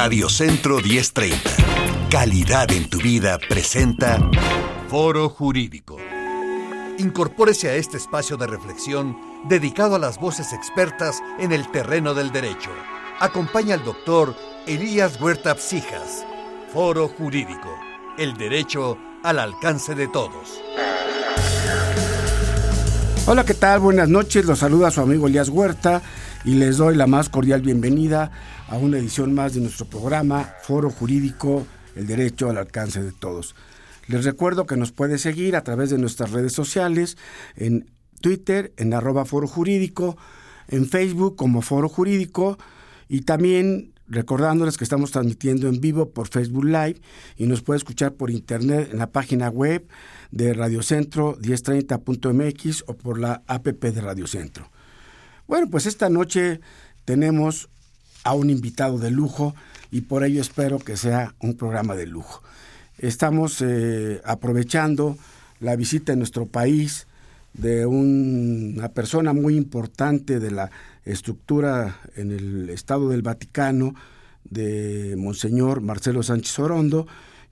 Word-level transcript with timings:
Radio 0.00 0.28
Centro 0.28 0.78
1030. 0.80 1.50
Calidad 2.08 2.70
en 2.70 2.88
tu 2.88 2.98
vida 2.98 3.36
presenta 3.48 4.20
Foro 4.88 5.28
Jurídico. 5.28 5.96
Incorpórese 6.98 7.68
a 7.68 7.74
este 7.74 7.96
espacio 7.96 8.36
de 8.36 8.46
reflexión 8.46 9.18
dedicado 9.48 9.96
a 9.96 9.98
las 9.98 10.20
voces 10.20 10.52
expertas 10.52 11.20
en 11.40 11.50
el 11.50 11.68
terreno 11.72 12.14
del 12.14 12.30
derecho. 12.30 12.70
Acompaña 13.18 13.74
al 13.74 13.84
doctor 13.84 14.36
Elías 14.68 15.20
Huerta 15.20 15.56
Psijas. 15.56 16.24
Foro 16.72 17.08
Jurídico. 17.08 17.68
El 18.16 18.36
derecho 18.36 18.96
al 19.24 19.40
alcance 19.40 19.96
de 19.96 20.06
todos. 20.06 20.60
Hola, 23.26 23.44
¿qué 23.44 23.54
tal? 23.54 23.80
Buenas 23.80 24.08
noches. 24.08 24.44
Los 24.44 24.60
saluda 24.60 24.92
su 24.92 25.00
amigo 25.00 25.26
Elías 25.26 25.48
Huerta 25.48 26.02
y 26.44 26.54
les 26.54 26.76
doy 26.76 26.94
la 26.94 27.06
más 27.06 27.28
cordial 27.28 27.62
bienvenida 27.62 28.30
a 28.68 28.76
una 28.76 28.98
edición 28.98 29.34
más 29.34 29.54
de 29.54 29.60
nuestro 29.60 29.86
programa 29.86 30.54
Foro 30.62 30.90
Jurídico, 30.90 31.66
el 31.96 32.06
derecho 32.06 32.48
al 32.48 32.58
alcance 32.58 33.02
de 33.02 33.12
todos. 33.12 33.54
Les 34.06 34.24
recuerdo 34.24 34.66
que 34.66 34.76
nos 34.76 34.92
puede 34.92 35.18
seguir 35.18 35.56
a 35.56 35.64
través 35.64 35.90
de 35.90 35.98
nuestras 35.98 36.30
redes 36.30 36.52
sociales, 36.52 37.16
en 37.56 37.90
Twitter, 38.20 38.72
en 38.76 38.94
arroba 38.94 39.24
Foro 39.24 39.46
Jurídico, 39.46 40.16
en 40.68 40.86
Facebook 40.86 41.36
como 41.36 41.62
Foro 41.62 41.88
Jurídico 41.88 42.58
y 43.08 43.22
también 43.22 43.92
recordándoles 44.06 44.78
que 44.78 44.84
estamos 44.84 45.10
transmitiendo 45.10 45.68
en 45.68 45.80
vivo 45.80 46.10
por 46.10 46.28
Facebook 46.28 46.64
Live 46.64 47.00
y 47.36 47.46
nos 47.46 47.62
puede 47.62 47.78
escuchar 47.78 48.14
por 48.14 48.30
internet 48.30 48.90
en 48.92 48.98
la 48.98 49.10
página 49.10 49.48
web 49.48 49.86
de 50.30 50.54
Radiocentro 50.54 51.36
1030.mx 51.38 52.84
o 52.86 52.94
por 52.94 53.18
la 53.18 53.42
app 53.46 53.66
de 53.66 54.00
Radiocentro. 54.00 54.70
Bueno, 55.48 55.70
pues 55.70 55.86
esta 55.86 56.10
noche 56.10 56.60
tenemos 57.06 57.70
a 58.22 58.34
un 58.34 58.50
invitado 58.50 58.98
de 58.98 59.10
lujo 59.10 59.54
y 59.90 60.02
por 60.02 60.22
ello 60.22 60.42
espero 60.42 60.78
que 60.78 60.98
sea 60.98 61.34
un 61.40 61.54
programa 61.54 61.96
de 61.96 62.06
lujo. 62.06 62.42
Estamos 62.98 63.62
eh, 63.62 64.20
aprovechando 64.26 65.16
la 65.60 65.74
visita 65.74 66.12
en 66.12 66.18
nuestro 66.18 66.44
país 66.44 67.06
de 67.54 67.86
una 67.86 68.90
persona 68.90 69.32
muy 69.32 69.56
importante 69.56 70.38
de 70.38 70.50
la 70.50 70.70
estructura 71.06 71.98
en 72.14 72.30
el 72.30 72.68
Estado 72.68 73.08
del 73.08 73.22
Vaticano, 73.22 73.94
de 74.44 75.14
Monseñor 75.16 75.80
Marcelo 75.80 76.22
Sánchez 76.22 76.58
Orondo, 76.58 77.06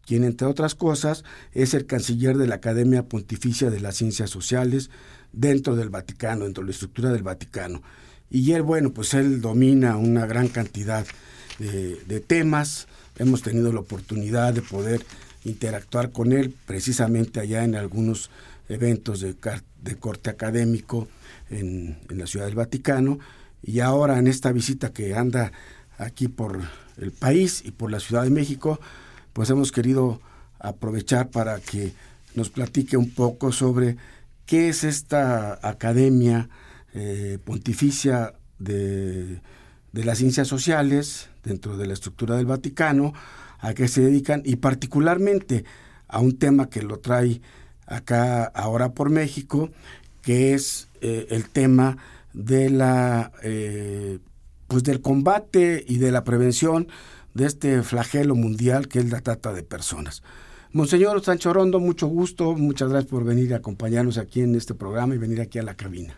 quien 0.04 0.22
entre 0.22 0.46
otras 0.46 0.74
cosas 0.74 1.24
es 1.54 1.72
el 1.72 1.86
canciller 1.86 2.36
de 2.36 2.46
la 2.46 2.56
Academia 2.56 3.04
Pontificia 3.04 3.70
de 3.70 3.80
las 3.80 3.96
Ciencias 3.96 4.28
Sociales 4.28 4.90
dentro 5.36 5.76
del 5.76 5.90
Vaticano, 5.90 6.44
dentro 6.44 6.62
de 6.62 6.68
la 6.68 6.72
estructura 6.72 7.12
del 7.12 7.22
Vaticano. 7.22 7.82
Y 8.28 8.52
él, 8.52 8.62
bueno, 8.62 8.90
pues 8.92 9.14
él 9.14 9.40
domina 9.40 9.96
una 9.96 10.26
gran 10.26 10.48
cantidad 10.48 11.06
de, 11.58 12.20
temas. 12.26 12.88
Hemos 13.18 13.42
tenido 13.42 13.72
la 13.72 13.80
oportunidad 13.80 14.52
de 14.52 14.62
poder 14.62 15.04
interactuar 15.44 16.10
con 16.10 16.32
él 16.32 16.52
precisamente 16.66 17.38
allá 17.38 17.62
en 17.62 17.76
algunos 17.76 18.30
eventos 18.68 19.20
de, 19.20 19.36
de 19.82 19.96
corte 19.96 20.30
académico 20.30 21.06
en, 21.50 21.98
en, 22.10 22.18
la 22.18 22.26
Ciudad 22.26 22.46
del 22.46 22.56
Vaticano 22.56 23.20
y 23.62 23.78
ahora 23.80 24.18
en 24.18 24.26
esta 24.26 24.50
visita 24.50 24.92
que 24.92 25.14
anda 25.14 25.52
aquí 25.98 26.26
por 26.26 26.60
el 26.98 27.12
país 27.12 27.62
y 27.64 27.70
por 27.70 27.92
la 27.92 28.00
Ciudad 28.00 28.24
de 28.24 28.30
México, 28.30 28.80
pues 29.32 29.48
hemos 29.50 29.70
querido 29.70 30.20
aprovechar 30.58 31.30
para 31.30 31.60
que 31.60 31.92
nos 32.34 32.50
platique 32.50 32.96
un 32.96 33.10
poco 33.10 33.52
sobre 33.52 33.96
qué 34.46 34.68
es 34.68 34.84
esta 34.84 35.58
academia 35.62 36.48
eh, 36.94 37.38
pontificia 37.44 38.34
de, 38.58 39.42
las 39.92 40.18
ciencias 40.18 40.48
sociales 40.48 41.28
dentro 41.42 41.76
de 41.76 41.86
la 41.86 41.94
estructura 41.94 42.36
del 42.36 42.46
Vaticano, 42.46 43.12
a 43.58 43.74
qué 43.74 43.88
se 43.88 44.02
dedican 44.02 44.42
y 44.44 44.56
particularmente 44.56 45.64
a 46.08 46.20
un 46.20 46.38
tema 46.38 46.68
que 46.70 46.82
lo 46.82 46.98
trae 46.98 47.40
acá 47.86 48.44
ahora 48.44 48.92
por 48.92 49.10
México, 49.10 49.70
que 50.22 50.54
es 50.54 50.88
eh, 51.00 51.26
el 51.30 51.48
tema 51.48 51.98
de 52.32 52.70
la 52.70 53.32
eh, 53.42 54.18
pues 54.68 54.82
del 54.82 55.00
combate 55.00 55.84
y 55.86 55.98
de 55.98 56.10
la 56.10 56.24
prevención 56.24 56.88
de 57.34 57.46
este 57.46 57.82
flagelo 57.82 58.34
mundial 58.34 58.88
que 58.88 58.98
es 58.98 59.10
la 59.10 59.20
trata 59.20 59.52
de 59.52 59.62
personas. 59.62 60.22
Monseñor 60.72 61.22
Sancho 61.22 61.52
Rondo, 61.52 61.80
mucho 61.80 62.06
gusto, 62.06 62.54
muchas 62.54 62.90
gracias 62.90 63.10
por 63.10 63.24
venir 63.24 63.54
a 63.54 63.58
acompañarnos 63.58 64.18
aquí 64.18 64.42
en 64.42 64.54
este 64.54 64.74
programa 64.74 65.14
y 65.14 65.18
venir 65.18 65.40
aquí 65.40 65.58
a 65.58 65.62
la 65.62 65.74
cabina. 65.74 66.14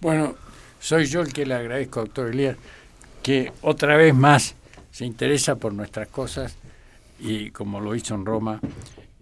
Bueno, 0.00 0.34
soy 0.78 1.06
yo 1.06 1.22
el 1.22 1.32
que 1.32 1.46
le 1.46 1.54
agradezco, 1.54 2.00
doctor 2.00 2.28
Elías, 2.28 2.56
que 3.22 3.52
otra 3.62 3.96
vez 3.96 4.14
más 4.14 4.54
se 4.90 5.06
interesa 5.06 5.56
por 5.56 5.72
nuestras 5.72 6.08
cosas 6.08 6.56
y 7.18 7.50
como 7.50 7.80
lo 7.80 7.94
hizo 7.94 8.14
en 8.14 8.26
Roma. 8.26 8.60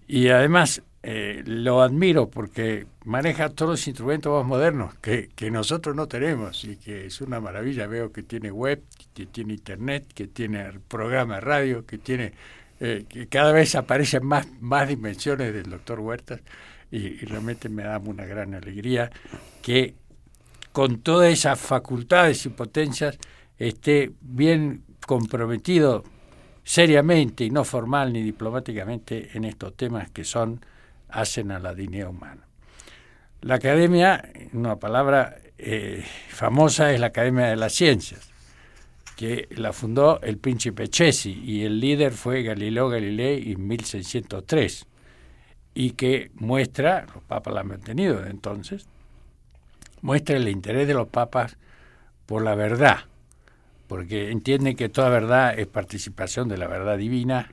Y 0.09 0.29
además 0.29 0.83
eh, 1.05 1.43
lo 1.47 1.81
admiro 1.81 2.29
porque 2.29 2.87
maneja 3.05 3.49
todos 3.49 3.71
los 3.71 3.87
instrumentos 3.87 4.33
más 4.33 4.47
modernos 4.47 4.95
que, 4.97 5.31
que, 5.35 5.51
nosotros 5.51 5.97
no 5.97 6.09
tenemos 6.09 6.65
y 6.65 6.77
que 6.77 7.07
es 7.07 7.21
una 7.21 7.41
maravilla. 7.41 7.87
Veo 7.87 8.13
que 8.13 8.23
tiene 8.23 8.51
web, 8.51 8.83
que 9.15 9.27
tiene 9.27 9.55
internet, 9.55 10.05
que 10.13 10.27
tiene 10.27 10.73
programa 10.89 11.37
de 11.37 11.41
radio, 11.41 11.87
que 11.87 11.99
tiene 11.99 12.33
eh, 12.85 13.05
que 13.09 13.29
cada 13.29 13.53
vez 13.53 13.77
aparecen 13.77 14.27
más, 14.27 14.45
más 14.61 14.89
dimensiones 14.89 15.55
del 15.55 15.71
doctor 15.71 16.01
Huertas 16.01 16.41
y, 16.91 17.25
realmente 17.27 17.69
me 17.69 17.85
da 17.85 17.99
una 17.99 18.25
gran 18.25 18.55
alegría 18.55 19.09
que 19.63 19.95
con 20.73 20.99
todas 20.99 21.33
esas 21.33 21.61
facultades 21.61 22.45
y 22.45 22.49
potencias, 22.49 23.19
esté 23.57 24.11
bien 24.21 24.83
comprometido 25.07 26.03
seriamente 26.65 27.45
y 27.45 27.51
no 27.51 27.63
formal 27.63 28.13
ni 28.13 28.21
diplomáticamente 28.21 29.31
en 29.35 29.45
estos 29.45 29.77
temas 29.77 30.11
que 30.11 30.25
son 30.25 30.61
hacen 31.09 31.53
a 31.53 31.61
la 31.61 31.75
dignidad 31.75 32.09
humana. 32.09 32.49
La 33.43 33.55
academia, 33.57 34.29
una 34.55 34.75
palabra 34.75 35.37
eh, 35.57 36.05
famosa, 36.31 36.93
es 36.93 36.99
la 36.99 37.07
Academia 37.07 37.47
de 37.47 37.55
las 37.55 37.75
Ciencias, 37.75 38.32
que 39.23 39.47
la 39.51 39.73
fundó 39.73 40.21
el 40.23 40.37
príncipe 40.37 40.89
Chesi 40.89 41.45
y 41.45 41.65
el 41.65 41.79
líder 41.79 42.13
fue 42.13 42.43
Galileo 42.43 42.89
Galilei 42.89 43.53
en 43.53 43.69
1603 43.69 44.85
y 45.75 45.93
que 45.93 46.33
muestra, 46.35 47.07
los 47.15 47.23
papas 47.23 47.55
la 47.55 47.61
han 47.61 47.69
mantenido 47.69 48.17
desde 48.17 48.31
entonces, 48.31 48.89
muestra 50.01 50.37
el 50.37 50.49
interés 50.49 50.89
de 50.89 50.95
los 50.95 51.07
papas 51.07 51.57
por 52.27 52.43
la 52.43 52.57
verdad, 52.57 53.05
porque 53.87 54.33
entienden 54.33 54.75
que 54.75 54.89
toda 54.89 55.09
verdad 55.09 55.57
es 55.57 55.69
participación 55.69 56.49
de 56.49 56.59
la 56.59 56.67
verdad 56.67 56.99
divina 56.99 57.53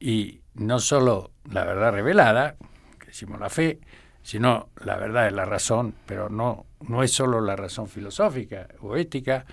y 0.00 0.40
no 0.54 0.80
solo 0.80 1.30
la 1.48 1.64
verdad 1.64 1.92
revelada, 1.92 2.56
que 2.98 3.06
decimos 3.06 3.38
la 3.38 3.50
fe, 3.50 3.78
sino 4.24 4.70
la 4.84 4.96
verdad 4.96 5.28
es 5.28 5.32
la 5.32 5.44
razón, 5.44 5.94
pero 6.06 6.28
no, 6.28 6.66
no 6.80 7.04
es 7.04 7.12
solo 7.12 7.40
la 7.40 7.54
razón 7.54 7.86
filosófica 7.86 8.66
o 8.80 8.96
ética, 8.96 9.46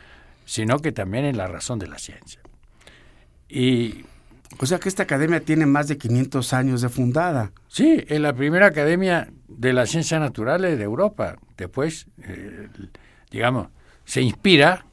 sino 0.50 0.80
que 0.80 0.92
también 0.92 1.26
es 1.26 1.38
la 1.38 1.46
razón 1.46 1.78
de 1.78 1.86
la 1.86 2.00
ciencia. 2.00 2.42
Y 3.48 4.04
o 4.58 4.66
sea 4.66 4.80
que 4.80 4.90
esta 4.90 5.04
academia 5.04 5.42
tiene 5.42 5.68
más 5.68 5.88
de 5.88 6.00
500 6.00 6.54
años 6.54 6.82
de 6.82 6.90
fundada. 6.90 7.52
Sí, 7.68 8.04
es 8.08 8.20
la 8.20 8.34
primera 8.34 8.66
academia 8.66 9.30
de 9.48 9.74
las 9.74 9.92
ciencias 9.92 10.20
naturales 10.20 10.76
de 10.80 10.84
Europa. 10.84 11.38
Después, 11.56 12.08
eh, 12.24 12.68
digamos, 13.30 13.68
se 14.06 14.22
inspira, 14.24 14.88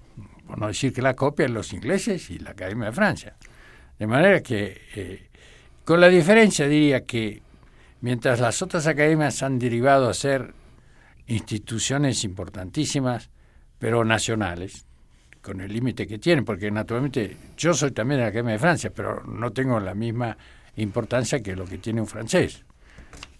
por 0.47 0.59
no 0.59 0.67
decir 0.67 0.93
que 0.93 1.01
la 1.01 1.17
copian 1.17 1.55
los 1.55 1.73
ingleses 1.73 2.29
y 2.29 2.39
la 2.39 2.51
Academia 2.51 2.89
de 2.89 2.93
Francia. 2.93 3.37
De 3.99 4.07
manera 4.07 4.43
que, 4.43 4.79
eh, 4.95 5.31
con 5.87 6.03
la 6.03 6.09
diferencia, 6.09 6.69
diría 6.69 7.07
que 7.07 7.41
mientras 8.03 8.41
las 8.41 8.61
otras 8.61 8.87
academias 8.87 9.43
han 9.43 9.59
derivado 9.59 10.11
a 10.11 10.15
ser 10.15 10.53
instituciones 11.27 12.25
importantísimas, 12.25 13.31
pero 13.79 14.05
nacionales, 14.05 14.87
con 15.47 15.61
el 15.61 15.73
límite 15.73 16.09
que 16.09 16.19
tienen, 16.19 16.45
porque 16.45 16.73
naturalmente 16.73 17.37
yo 17.57 17.73
soy 17.73 17.93
también 17.93 18.19
de 18.19 18.25
la 18.25 18.31
Academia 18.31 18.55
de 18.55 18.59
Francia, 18.59 18.91
pero 18.93 19.23
no 19.23 19.53
tengo 19.53 19.79
la 19.79 19.95
misma 19.95 20.37
importancia 20.75 21.41
que 21.41 21.55
lo 21.55 21.65
que 21.65 21.79
tiene 21.79 22.01
un 22.01 22.09
francés. 22.09 22.65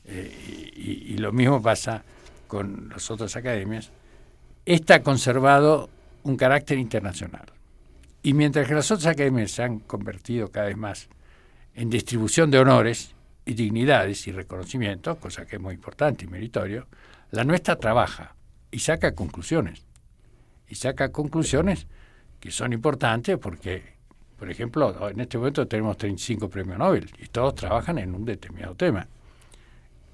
Eh, 0.05 0.71
y, 0.77 1.19
lo 1.19 1.33
mismo 1.33 1.61
pasa 1.61 2.05
con 2.47 2.91
las 2.91 3.11
otras 3.11 3.35
academias. 3.35 3.91
Esta 4.65 4.97
ha 4.97 5.03
conservado 5.03 5.91
un 6.23 6.37
carácter 6.37 6.79
internacional. 6.79 7.47
Y 8.23 8.35
mientras 8.35 8.69
que 8.69 8.75
las 8.75 8.89
otras 8.93 9.09
academias 9.09 9.51
se 9.51 9.65
han 9.65 9.81
convertido 9.81 10.49
cada 10.53 10.67
vez 10.69 10.77
más 10.77 11.09
en 11.75 11.91
distribución 11.91 12.53
de 12.53 12.61
honores 12.61 13.17
y 13.45 13.55
dignidades 13.55 14.29
y 14.29 14.33
reconocimientos, 14.33 15.19
cosa 15.19 15.45
que 15.45 15.57
es 15.57 15.63
muy 15.63 15.75
importante 15.75 16.25
y 16.25 16.29
meritorio, 16.29 16.87
la 17.33 17.43
nuestra 17.43 17.75
trabaja 17.75 18.37
y 18.71 18.79
saca 18.79 19.13
conclusiones. 19.13 19.85
Y 20.69 20.77
saca 20.77 21.11
conclusiones 21.11 21.89
que 22.41 22.51
son 22.51 22.73
importantes 22.73 23.39
porque, 23.39 23.83
por 24.39 24.51
ejemplo, 24.51 25.09
en 25.09 25.21
este 25.21 25.39
momento 25.39 25.67
tenemos 25.67 25.97
35 25.97 26.49
premios 26.49 26.79
Nobel 26.79 27.11
y 27.19 27.27
todos 27.27 27.55
trabajan 27.55 27.99
en 27.99 28.15
un 28.15 28.25
determinado 28.25 28.75
tema, 28.75 29.07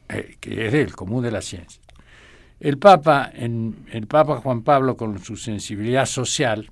eh, 0.08 0.36
que 0.40 0.66
es 0.66 0.74
el 0.74 0.94
común 0.94 1.22
de 1.22 1.30
la 1.30 1.42
ciencia. 1.42 1.82
El 2.60 2.78
Papa, 2.78 3.30
en, 3.34 3.86
el 3.90 4.06
Papa 4.06 4.36
Juan 4.36 4.62
Pablo, 4.62 4.96
con 4.96 5.19
su 5.19 5.36
sensibilidad 5.36 6.06
social, 6.06 6.70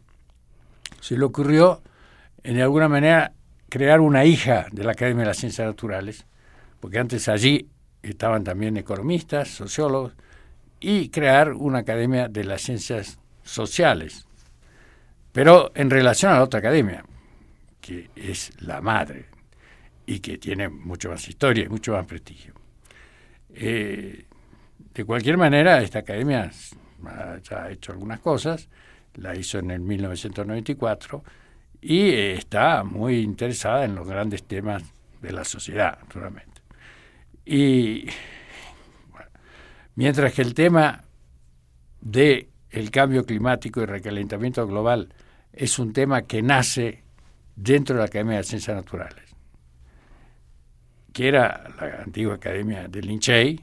se 1.01 1.19
le 1.19 1.25
ocurrió 1.25 1.83
de 2.45 2.63
alguna 2.63 2.89
manera 2.89 3.33
crear 3.69 4.01
una 4.01 4.25
hija 4.25 4.67
de 4.71 4.85
la 4.85 4.93
Academia 4.93 5.23
de 5.23 5.29
las 5.29 5.39
Ciencias 5.39 5.67
Naturales, 5.67 6.27
porque 6.79 6.99
antes 6.99 7.29
allí 7.29 7.69
estaban 8.03 8.45
también 8.45 8.77
economistas, 8.77 9.49
sociólogos, 9.49 10.13
y 10.81 11.11
crear 11.11 11.53
una 11.53 11.81
Academia 11.81 12.29
de 12.29 12.45
las 12.45 12.63
Ciencias 12.63 13.19
Sociales, 13.43 14.27
pero 15.33 15.73
en 15.75 15.91
relación 15.91 16.33
a 16.33 16.37
la 16.37 16.45
otra 16.45 16.61
academia, 16.61 17.05
que 17.81 18.11
es 18.17 18.53
la 18.61 18.81
madre 18.81 19.27
y 20.07 20.21
que 20.21 20.39
tiene 20.39 20.69
mucho 20.69 21.11
más 21.11 21.29
historia 21.29 21.65
y 21.65 21.69
mucho 21.69 21.93
más 21.93 22.07
prestigio. 22.07 22.55
Eh, 23.51 24.27
de 24.95 25.05
cualquier 25.05 25.37
manera, 25.37 25.81
esta 25.83 26.01
academia 26.01 26.51
ya 27.49 27.65
ha 27.65 27.71
hecho 27.71 27.93
algunas 27.93 28.21
cosas, 28.21 28.69
la 29.15 29.35
hizo 29.35 29.59
en 29.59 29.71
el 29.71 29.81
1994 29.81 31.25
y 31.81 32.11
está 32.11 32.85
muy 32.85 33.21
interesada 33.21 33.85
en 33.85 33.95
los 33.95 34.07
grandes 34.07 34.45
temas 34.45 34.83
de 35.23 35.33
la 35.33 35.45
sociedad, 35.45 35.99
naturalmente. 36.03 36.61
Y 37.45 38.07
mientras 39.95 40.33
que 40.35 40.43
el 40.43 40.55
tema 40.55 41.05
de 42.01 42.50
el 42.71 42.91
cambio 42.91 43.25
climático 43.25 43.83
y 43.83 43.87
recalentamiento 43.87 44.67
global 44.67 45.13
es 45.53 45.79
un 45.79 45.93
tema 45.93 46.23
que 46.23 46.43
nace 46.43 47.03
dentro 47.57 47.97
de 47.97 48.01
la 48.01 48.07
Academia 48.07 48.39
de 48.39 48.45
Ciencias 48.45 48.77
Naturales, 48.77 49.25
que 51.13 51.29
era 51.29 51.69
la 51.79 52.03
antigua 52.03 52.35
Academia 52.37 52.89
de 52.89 53.03
Linchey, 53.03 53.61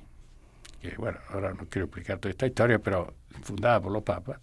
que 0.82 0.96
bueno, 0.98 1.18
ahora 1.30 1.54
no 1.54 1.68
quiero 1.70 1.86
explicar 1.86 2.20
toda 2.20 2.32
esta 2.32 2.46
historia, 2.46 2.80
pero 2.80 3.14
fundada 3.42 3.82
por 3.82 3.92
los 3.92 4.04
papas, 4.04 4.40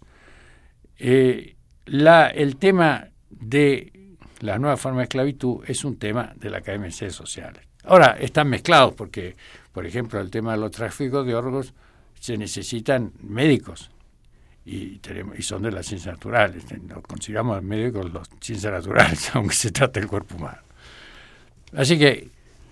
eh, 0.97 1.55
el 1.85 2.57
tema 2.57 3.07
de 3.29 4.15
la 4.39 4.57
nueva 4.57 4.77
forma 4.77 4.99
de 4.99 5.03
esclavitud 5.03 5.63
es 5.67 5.85
un 5.85 5.97
tema 5.97 6.33
de 6.35 6.49
la 6.49 6.57
Academia 6.57 6.87
de 6.87 6.91
Ciencias 6.91 7.15
Sociales. 7.15 7.63
Ahora, 7.83 8.17
están 8.19 8.49
mezclados 8.49 8.95
porque, 8.95 9.35
por 9.71 9.85
ejemplo, 9.85 10.19
el 10.19 10.31
tema 10.31 10.53
de 10.53 10.57
los 10.57 10.71
tráficos 10.71 11.25
de 11.27 11.35
órganos 11.35 11.73
se 12.19 12.37
necesitan 12.37 13.13
médicos 13.21 13.91
y, 14.65 14.97
tenemos, 14.97 15.37
y 15.37 15.43
son 15.43 15.61
de 15.61 15.71
las 15.71 15.85
ciencias 15.85 16.15
naturales. 16.15 16.63
Nos 16.87 17.03
consideramos 17.03 17.61
médicos 17.61 18.11
las 18.11 18.27
ciencias 18.41 18.73
naturales, 18.73 19.29
aunque 19.33 19.55
se 19.55 19.71
trate 19.71 19.99
del 19.99 20.09
cuerpo 20.09 20.35
humano. 20.35 20.57
Así 21.73 21.97
que, 21.97 22.29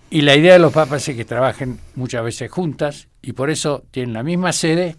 y 0.09 0.21
la 0.21 0.35
idea 0.35 0.53
de 0.53 0.59
los 0.59 0.73
papas 0.73 1.07
es 1.07 1.15
que 1.15 1.25
trabajen 1.25 1.79
muchas 1.95 2.23
veces 2.23 2.51
juntas 2.51 3.07
y 3.21 3.33
por 3.33 3.49
eso 3.49 3.83
tienen 3.91 4.13
la 4.13 4.23
misma 4.23 4.53
sede 4.53 4.95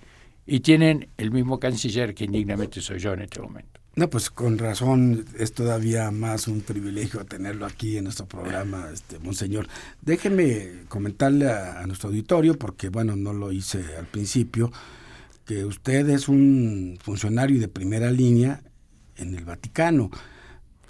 y 0.46 0.60
tienen 0.60 1.08
el 1.16 1.30
mismo 1.30 1.58
canciller 1.58 2.14
que 2.14 2.24
indignamente 2.24 2.80
soy 2.80 2.98
yo 2.98 3.12
en 3.12 3.22
este 3.22 3.40
momento. 3.40 3.80
No, 3.96 4.10
pues 4.10 4.28
con 4.28 4.58
razón 4.58 5.24
es 5.38 5.52
todavía 5.52 6.10
más 6.10 6.48
un 6.48 6.62
privilegio 6.62 7.24
tenerlo 7.24 7.64
aquí 7.64 7.96
en 7.96 8.04
nuestro 8.04 8.26
programa, 8.26 8.88
este 8.92 9.20
monseñor. 9.20 9.68
Déjeme 10.02 10.82
comentarle 10.88 11.48
a, 11.48 11.86
nuestro 11.86 12.08
auditorio, 12.08 12.58
porque 12.58 12.88
bueno, 12.88 13.14
no 13.14 13.32
lo 13.32 13.52
hice 13.52 13.84
al 13.96 14.06
principio, 14.06 14.72
que 15.44 15.64
usted 15.64 16.08
es 16.08 16.28
un 16.28 16.98
funcionario 17.02 17.60
de 17.60 17.68
primera 17.68 18.10
línea 18.10 18.62
en 19.16 19.34
el 19.34 19.44
Vaticano, 19.44 20.10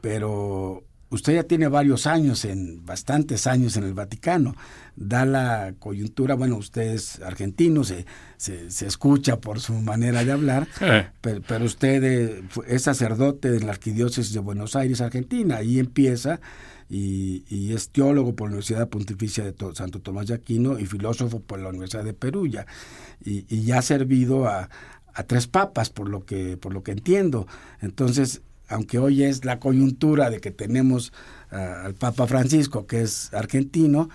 pero 0.01 0.85
usted 1.11 1.35
ya 1.35 1.43
tiene 1.45 1.69
varios 1.69 2.07
años, 2.07 2.45
en 2.45 2.85
bastantes 2.85 3.47
años 3.47 3.77
en 3.77 3.85
el 3.85 3.95
Vaticano. 3.95 4.55
Da 4.97 5.25
la 5.25 5.75
coyuntura, 5.79 6.35
bueno, 6.35 6.57
usted 6.57 6.95
es 6.95 7.21
argentino, 7.21 7.85
se, 7.85 8.05
se, 8.37 8.87
escucha 8.87 9.41
por 9.41 9.61
su 9.61 9.75
manera 9.75 10.25
de 10.25 10.33
hablar, 10.33 10.69
pero, 11.21 11.65
usted 11.65 12.05
eh, 12.05 12.43
es 12.69 12.83
sacerdote 12.83 13.51
de 13.51 13.61
la 13.61 13.73
Arquidiócesis 13.73 14.33
de 14.33 14.41
Buenos 14.41 14.77
Aires, 14.77 15.01
Argentina. 15.01 15.57
Ahí 15.57 15.79
empieza 15.79 16.41
y, 16.95 17.73
es 17.73 17.89
teólogo 17.89 18.35
por 18.35 18.49
la 18.49 18.55
Universidad 18.55 18.89
Pontificia 18.89 19.45
de 19.45 19.55
Santo 19.75 20.01
Tomás 20.01 20.27
de 20.27 20.35
Aquino 20.35 20.79
y 20.79 20.87
filósofo 20.87 21.41
por 21.41 21.59
la 21.59 21.71
Universidad 21.71 22.05
de 22.05 22.15
Perugia. 22.15 22.67
Y, 23.25 23.47
y 23.49 23.63
ya 23.63 23.79
ha 23.79 23.83
servido 23.83 24.47
a, 24.47 24.69
a 25.15 25.23
tres 25.25 25.47
papas, 25.47 25.91
por 25.91 26.09
lo 26.09 26.25
que, 26.25 26.57
por 26.57 26.73
lo 26.73 26.83
que 26.83 26.93
entiendo. 26.93 27.47
Entonces, 27.81 28.43
aunque 28.69 28.99
hoy 28.99 29.23
es 29.23 29.45
la 29.45 29.59
coyuntura 29.61 30.31
de 30.31 30.41
que 30.41 30.51
tenemos 30.51 31.13
al 31.51 31.95
Papa 31.95 32.27
Francisco, 32.27 32.87
que 32.87 33.03
es 33.03 33.33
argentino, 33.33 34.09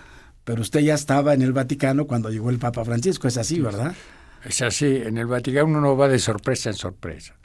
pero 0.44 0.62
usted 0.62 0.82
ya 0.82 0.96
estaba 0.96 1.34
en 1.34 1.42
el 1.42 1.54
Vaticano 1.54 2.06
cuando 2.06 2.30
llegó 2.30 2.50
el 2.50 2.60
Papa 2.60 2.84
Francisco, 2.84 3.28
es 3.28 3.38
así, 3.38 3.62
¿verdad? 3.62 3.96
Es 4.44 4.62
así, 4.62 4.88
en 4.88 5.18
el 5.18 5.28
Vaticano 5.28 5.78
uno 5.78 5.96
va 5.96 6.08
de 6.08 6.20
sorpresa 6.20 6.70
en 6.70 6.76
sorpresa. 6.76 7.36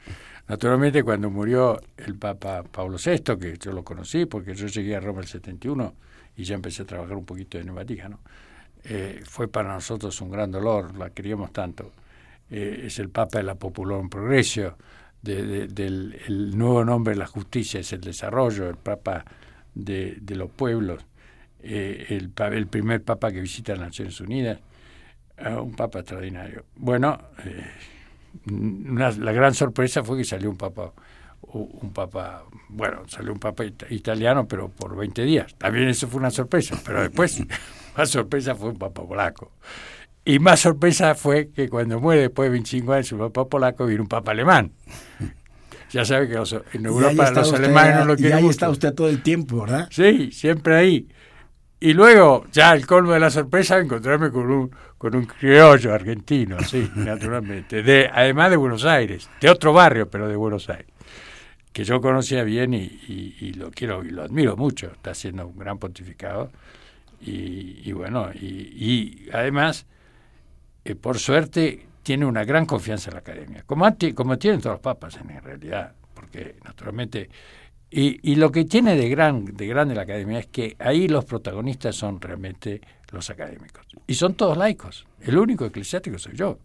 Naturalmente 0.47 1.03
cuando 1.03 1.29
murió 1.31 1.81
el 1.97 2.15
Papa 2.15 2.63
Pablo 2.63 2.97
VI, 3.03 3.37
que 3.37 3.57
yo 3.57 3.71
lo 3.71 3.83
conocí 3.83 4.25
porque 4.25 4.53
yo 4.53 4.67
llegué 4.67 4.95
a 4.95 4.99
Roma 4.99 5.21
el 5.21 5.27
71 5.27 5.95
y 6.37 6.43
ya 6.43 6.55
empecé 6.55 6.83
a 6.83 6.85
trabajar 6.85 7.15
un 7.17 7.25
poquito 7.25 7.57
en 7.57 7.69
el 7.69 7.73
Vaticano, 7.73 8.19
eh, 8.83 9.21
fue 9.25 9.47
para 9.47 9.73
nosotros 9.73 10.19
un 10.21 10.29
gran 10.29 10.51
dolor, 10.51 10.95
la 10.95 11.09
queríamos 11.09 11.51
tanto. 11.51 11.91
Eh, 12.51 12.83
es 12.85 12.99
el 12.99 13.09
Papa 13.09 13.39
de 13.39 13.43
la 13.43 13.55
Populón 13.55 14.09
Progresio, 14.09 14.77
del 15.21 16.21
el 16.27 16.55
nuevo 16.55 16.85
nombre 16.85 17.15
de 17.15 17.19
la 17.19 17.25
justicia 17.25 17.79
es 17.79 17.91
el 17.93 18.01
desarrollo, 18.01 18.69
el 18.69 18.77
Papa 18.77 19.25
de, 19.73 20.21
los 20.29 20.51
pueblos, 20.51 21.03
eh, 21.63 22.05
el, 22.09 22.31
el, 22.53 22.67
primer 22.67 23.01
Papa 23.01 23.31
que 23.31 23.41
visita 23.41 23.73
las 23.73 23.87
Naciones 23.87 24.21
Unidas, 24.21 24.59
ah, 25.39 25.59
un 25.61 25.75
Papa 25.75 25.99
extraordinario. 25.99 26.65
Bueno, 26.75 27.19
la 28.45 29.31
gran 29.31 29.53
sorpresa 29.53 30.03
fue 30.03 30.17
que 30.17 30.23
salió 30.23 30.49
un 30.49 30.57
Papa, 30.57 30.93
un 31.41 31.91
Papa, 31.93 32.43
bueno, 32.69 33.03
salió 33.07 33.31
un 33.31 33.39
Papa 33.39 33.63
italiano, 33.89 34.47
pero 34.47 34.69
por 34.69 34.95
20 34.95 35.23
días. 35.23 35.55
También 35.57 35.87
eso 35.87 36.07
fue 36.07 36.19
una 36.19 36.31
sorpresa, 36.31 36.79
pero 36.85 37.01
después, 37.01 37.43
más 37.97 38.09
sorpresa 38.09 38.55
fue 38.55 38.69
un 38.69 38.77
Papa 38.77 39.03
polaco. 39.03 39.51
Y 40.27 40.39
más 40.39 40.59
sorpresa 40.59 41.13
fue 41.13 41.51
que 41.51 41.69
cuando 41.69 41.99
muere 41.99 42.21
después 42.21 42.47
de 42.47 42.53
25 42.53 42.93
años 42.93 43.07
su 43.07 43.17
papá 43.17 43.45
polaco 43.45 43.85
viene 43.85 44.01
un 44.01 44.07
papa 44.07 44.31
alemán. 44.31 44.71
Ya 45.91 46.03
sabe 46.03 46.27
que 46.27 46.33
en 46.73 46.85
Europa 46.85 47.31
los 47.31 47.53
alemanes 47.53 47.95
no 47.95 48.05
lo 48.05 48.15
quieren. 48.17 48.39
Y 48.39 48.41
ahí 48.41 48.49
está 48.49 48.69
usted 48.69 48.93
todo 48.93 49.07
el 49.07 49.21
tiempo, 49.23 49.61
¿verdad? 49.61 49.87
Sí, 49.91 50.29
siempre 50.33 50.75
ahí. 50.75 51.07
Y 51.79 51.93
luego, 51.93 52.45
ya 52.51 52.73
el 52.73 52.85
colmo 52.85 53.13
de 53.13 53.19
la 53.21 53.29
sorpresa, 53.29 53.77
encontrarme 53.77 54.29
con 54.29 54.51
un, 54.51 54.71
con 54.97 55.15
un 55.15 55.25
criollo 55.25 55.93
argentino, 55.93 56.59
sí, 56.59 56.89
naturalmente. 56.95 57.83
De, 57.83 58.09
además 58.11 58.49
de 58.49 58.57
Buenos 58.57 58.85
Aires, 58.85 59.29
de 59.39 59.49
otro 59.49 59.73
barrio, 59.73 60.09
pero 60.09 60.27
de 60.27 60.35
Buenos 60.35 60.69
Aires. 60.69 60.87
Que 61.71 61.83
yo 61.83 61.99
conocía 61.99 62.43
bien 62.43 62.73
y, 62.73 63.53
lo 63.57 63.69
quiero 63.69 64.03
y 64.03 64.09
lo 64.09 64.23
admiro 64.23 64.55
mucho. 64.55 64.87
Está 64.93 65.11
haciendo 65.11 65.45
un 65.45 65.57
gran 65.57 65.77
pontificado. 65.77 66.49
Y, 67.19 67.91
bueno, 67.91 68.31
y 68.33 69.27
además 69.33 69.85
por 70.93 71.17
suerte, 71.17 71.87
tiene 72.03 72.27
una 72.27 72.43
gran 72.43 72.67
confianza 72.67 73.09
en 73.09 73.15
la 73.15 73.21
academia, 73.21 73.63
como, 73.65 73.87
como 74.13 74.37
tienen 74.37 74.61
todos 74.61 74.75
los 74.75 74.81
papas 74.81 75.17
en 75.17 75.41
realidad, 75.41 75.93
porque 76.13 76.57
naturalmente... 76.63 77.29
Y, 77.89 78.35
lo 78.35 78.51
que 78.51 78.65
tiene 78.65 78.95
de, 78.97 79.07
gran, 79.07 79.45
de 79.45 79.67
grande 79.67 79.95
la 79.95 80.01
academia 80.01 80.39
es 80.39 80.47
que 80.47 80.75
ahí 80.79 81.07
los 81.07 81.23
protagonistas 81.23 81.95
son 81.95 82.19
realmente 82.19 82.81
los 83.11 83.29
académicos. 83.29 83.85
Y 84.05 84.15
son 84.15 84.33
todos 84.33 84.57
laicos. 84.57 85.05
El 85.21 85.37
único 85.37 85.65
eclesiástico 85.65 86.19
soy 86.19 86.35
yo. 86.35 86.59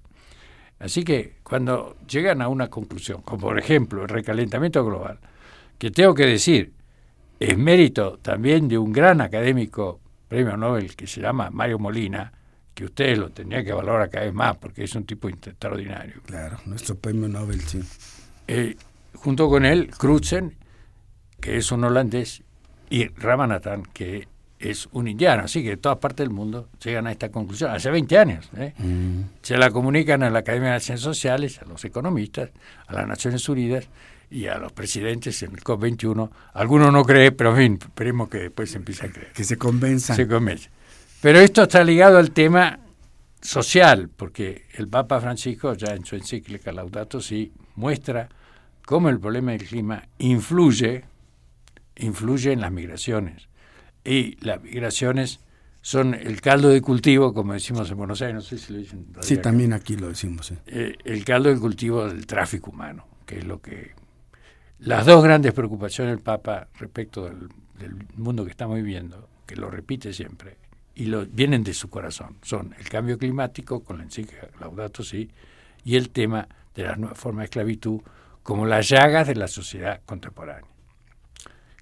Así 0.80 1.04
que 1.04 1.36
cuando 1.42 1.96
llegan 2.08 2.42
a 2.42 2.48
una 2.48 2.68
conclusión, 2.68 3.22
como 3.22 3.42
por 3.42 3.58
ejemplo 3.58 4.02
el 4.02 4.08
recalentamiento 4.08 4.84
global, 4.84 5.18
que 5.78 5.90
tengo 5.90 6.14
que 6.14 6.26
decir, 6.26 6.72
es 7.38 7.56
mérito 7.56 8.18
también 8.20 8.66
de 8.66 8.78
un 8.78 8.92
gran 8.92 9.20
académico, 9.20 10.00
premio 10.26 10.56
Nobel, 10.56 10.96
que 10.96 11.06
se 11.06 11.20
llama 11.20 11.50
Mario 11.50 11.78
Molina, 11.78 12.32
que 12.74 12.86
ustedes 12.86 13.18
lo 13.18 13.30
tendrían 13.30 13.64
que 13.64 13.72
valorar 13.72 14.08
cada 14.10 14.24
vez 14.24 14.34
más 14.34 14.56
porque 14.56 14.84
es 14.84 14.94
un 14.94 15.04
tipo 15.04 15.28
extraordinario. 15.28 16.22
Claro, 16.24 16.58
nuestro 16.64 16.96
premio 16.96 17.28
Nobel, 17.28 17.60
sí. 17.60 17.80
Eh, 18.48 18.76
junto 19.14 19.48
con 19.48 19.64
él, 19.66 19.90
Crutzen, 19.96 20.56
que 21.40 21.56
es 21.56 21.72
un 21.72 21.84
holandés, 21.84 22.42
y 22.90 23.08
Ramanathan, 23.08 23.84
que 23.92 24.28
es 24.58 24.88
un 24.92 25.08
indiano. 25.08 25.44
Así 25.44 25.62
que 25.62 25.70
de 25.70 25.76
todas 25.78 25.98
partes 25.98 26.26
del 26.26 26.34
mundo 26.34 26.68
llegan 26.84 27.06
a 27.06 27.12
esta 27.12 27.30
conclusión. 27.30 27.70
Hace 27.70 27.90
20 27.90 28.18
años. 28.18 28.50
¿eh? 28.56 28.74
Mm. 28.76 29.22
Se 29.42 29.56
la 29.56 29.70
comunican 29.70 30.22
a 30.22 30.30
la 30.30 30.40
Academia 30.40 30.72
de 30.72 30.80
Ciencias 30.80 31.00
Sociales, 31.00 31.60
a 31.62 31.64
los 31.64 31.84
economistas, 31.84 32.50
a 32.86 32.92
las 32.92 33.08
Naciones 33.08 33.48
Unidas 33.48 33.88
y 34.30 34.46
a 34.46 34.58
los 34.58 34.72
presidentes 34.72 35.42
en 35.42 35.52
el 35.52 35.60
COP21. 35.60 36.30
Algunos 36.52 36.92
no 36.92 37.04
creen, 37.04 37.34
pero 37.34 37.50
en 37.50 37.56
fin, 37.56 37.78
esperemos 37.80 38.28
que 38.28 38.38
después 38.38 38.70
se 38.70 38.78
empiece 38.78 39.06
a 39.06 39.10
creer. 39.10 39.32
Que 39.32 39.44
se 39.44 39.56
convenzan. 39.56 40.16
Se 40.16 40.28
convenzan. 40.28 40.70
Pero 41.20 41.40
esto 41.40 41.62
está 41.62 41.82
ligado 41.82 42.18
al 42.18 42.30
tema 42.30 42.80
social, 43.40 44.10
porque 44.14 44.66
el 44.74 44.88
Papa 44.88 45.20
Francisco, 45.20 45.74
ya 45.74 45.94
en 45.94 46.04
su 46.04 46.16
encíclica 46.16 46.72
Laudato 46.72 47.20
Si, 47.20 47.52
muestra 47.76 48.28
cómo 48.84 49.08
el 49.08 49.18
problema 49.18 49.52
del 49.52 49.66
clima 49.66 50.02
influye, 50.18 51.04
influye 52.00 52.52
en 52.52 52.60
las 52.60 52.72
migraciones. 52.72 53.48
Y 54.04 54.36
las 54.44 54.62
migraciones 54.62 55.40
son 55.82 56.14
el 56.14 56.40
caldo 56.40 56.68
de 56.68 56.82
cultivo, 56.82 57.32
como 57.32 57.52
decimos 57.52 57.90
en 57.90 57.96
Buenos 57.96 58.20
Aires, 58.22 58.34
no 58.34 58.40
sé 58.40 58.58
si 58.58 58.72
lo 58.72 58.78
dicen. 58.78 59.06
Sí, 59.20 59.38
también 59.38 59.72
aquí 59.72 59.96
lo 59.96 60.08
decimos. 60.08 60.52
Eh, 60.66 60.96
el 61.04 61.24
caldo 61.24 61.48
de 61.48 61.58
cultivo 61.58 62.06
del 62.06 62.26
tráfico 62.26 62.70
humano, 62.70 63.06
que 63.24 63.38
es 63.38 63.44
lo 63.44 63.60
que 63.60 63.92
las 64.80 65.04
dos 65.04 65.22
grandes 65.22 65.52
preocupaciones 65.52 66.14
del 66.14 66.22
Papa 66.22 66.68
respecto 66.78 67.24
del, 67.24 67.48
mundo 68.16 68.44
que 68.44 68.50
estamos 68.50 68.76
viviendo, 68.76 69.28
que 69.46 69.56
lo 69.56 69.70
repite 69.70 70.12
siempre, 70.12 70.58
y 70.94 71.06
lo, 71.06 71.24
vienen 71.24 71.64
de 71.64 71.72
su 71.72 71.88
corazón, 71.88 72.36
son 72.42 72.74
el 72.78 72.88
cambio 72.90 73.16
climático, 73.16 73.82
con 73.82 73.98
la 73.98 74.04
encíclica 74.04 74.48
Laudato 74.60 75.02
Si, 75.02 75.30
y 75.82 75.96
el 75.96 76.10
tema 76.10 76.46
de 76.74 76.82
la 76.82 76.96
nueva 76.96 77.14
forma 77.14 77.40
de 77.40 77.46
esclavitud 77.46 78.00
como 78.42 78.66
las 78.66 78.88
llagas 78.88 79.26
de 79.26 79.34
la 79.34 79.48
sociedad 79.48 80.00
contemporánea, 80.04 80.69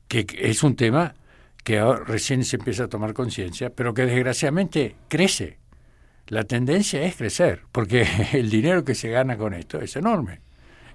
que 0.09 0.27
es 0.39 0.63
un 0.63 0.75
tema 0.75 1.15
que 1.63 1.79
ahora 1.79 2.03
recién 2.05 2.45
se 2.45 2.57
empieza 2.57 2.85
a 2.85 2.89
tomar 2.89 3.13
conciencia, 3.13 3.71
pero 3.71 3.93
que 3.93 4.07
desgraciadamente 4.07 4.97
crece. 5.09 5.59
La 6.29 6.45
tendencia 6.45 7.03
es 7.03 7.17
crecer, 7.17 7.63
porque 7.73 8.07
el 8.33 8.51
dinero 8.51 8.85
que 8.85 8.95
se 8.95 9.11
gana 9.11 9.37
con 9.37 9.55
esto 9.55 9.81
es 9.81 9.95
enorme. 9.97 10.41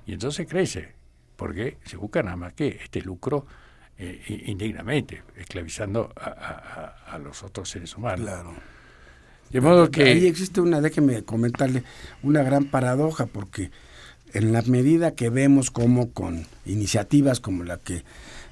Y 0.06 0.14
entonces 0.14 0.48
crece, 0.50 0.90
porque 1.36 1.78
se 1.86 1.98
busca 1.98 2.24
nada 2.24 2.36
más 2.36 2.54
que 2.54 2.80
este 2.84 3.02
lucro 3.02 3.46
eh, 3.98 4.44
indignamente, 4.48 5.22
esclavizando 5.38 6.12
a, 6.16 7.20
los 7.20 7.44
otros 7.44 7.70
seres 7.70 7.96
humanos. 7.96 8.22
Claro. 8.22 8.54
De 9.52 9.62
modo 9.62 9.92
que... 9.92 10.04
Ahí 10.04 10.26
existe 10.26 10.60
una, 10.60 10.82
déjeme 10.82 11.24
comentarle, 11.24 11.84
una 12.24 12.42
gran 12.42 12.66
paradoja, 12.66 13.28
porque 13.28 13.70
en 14.34 14.52
la 14.52 14.64
medida 14.64 15.14
que 15.14 15.30
vemos 15.30 15.70
como 15.70 16.12
con 16.12 16.48
iniciativas 16.66 17.40
como 17.40 17.64
la 17.64 17.78
que 17.78 18.04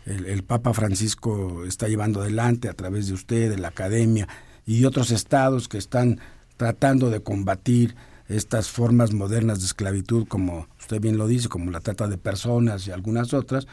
el, 0.05 0.43
Papa 0.43 0.73
Francisco 0.73 1.63
está 1.65 1.87
llevando 1.87 2.21
adelante 2.21 2.69
a 2.69 2.73
través 2.73 3.07
de 3.07 3.13
usted, 3.13 3.49
de 3.49 3.57
la 3.57 3.69
academia 3.69 4.27
y 4.65 4.85
otros 4.85 5.11
estados 5.11 5.67
que 5.67 5.77
están 5.77 6.19
tratando 6.57 7.09
de 7.09 7.21
combatir 7.21 7.95
estas 8.27 8.69
formas 8.69 9.13
modernas 9.13 9.59
de 9.59 9.65
esclavitud, 9.65 10.27
como 10.27 10.67
usted 10.79 11.01
bien 11.01 11.17
lo 11.17 11.27
dice, 11.27 11.49
como 11.49 11.71
la 11.71 11.81
trata 11.81 12.07
de 12.07 12.17
personas 12.17 12.87
y 12.87 12.91
algunas 12.91 13.33
otras, 13.33 13.67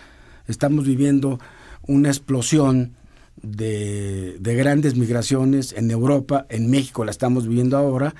estamos 0.46 0.86
viviendo 0.86 1.38
una 1.86 2.08
explosión 2.08 2.96
de, 3.40 4.36
de, 4.40 4.54
grandes 4.56 4.96
migraciones 4.96 5.72
en 5.72 5.90
Europa, 5.90 6.46
en 6.48 6.70
México 6.70 7.04
la 7.04 7.12
estamos 7.12 7.46
viviendo 7.46 7.76
ahora, 7.76 8.14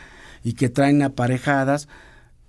y 0.44 0.52
que 0.52 0.68
traen 0.68 1.02
aparejadas 1.02 1.88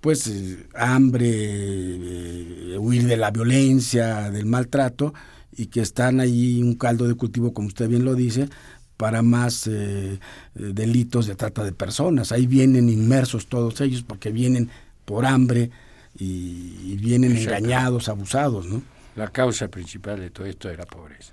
pues 0.00 0.26
eh, 0.26 0.66
hambre, 0.74 1.28
eh, 1.30 2.78
huir 2.78 3.06
de 3.06 3.16
la 3.16 3.30
violencia, 3.30 4.30
del 4.30 4.46
maltrato, 4.46 5.12
y 5.52 5.66
que 5.66 5.80
están 5.80 6.20
ahí 6.20 6.62
un 6.62 6.74
caldo 6.74 7.06
de 7.06 7.14
cultivo, 7.14 7.52
como 7.52 7.68
usted 7.68 7.88
bien 7.88 8.04
lo 8.04 8.14
dice, 8.14 8.48
para 8.96 9.22
más 9.22 9.66
eh, 9.66 10.18
delitos 10.54 11.26
de 11.26 11.34
trata 11.34 11.64
de 11.64 11.72
personas. 11.72 12.32
Ahí 12.32 12.46
vienen 12.46 12.88
inmersos 12.88 13.46
todos 13.46 13.80
ellos 13.80 14.02
porque 14.02 14.30
vienen 14.30 14.70
por 15.04 15.26
hambre 15.26 15.70
y, 16.18 16.96
vienen 16.96 17.36
engañados, 17.36 18.08
abusados, 18.08 18.66
¿no? 18.66 18.82
La 19.16 19.28
causa 19.28 19.68
principal 19.68 20.20
de 20.20 20.30
todo 20.30 20.46
esto 20.46 20.70
es 20.70 20.78
la 20.78 20.86
pobreza. 20.86 21.32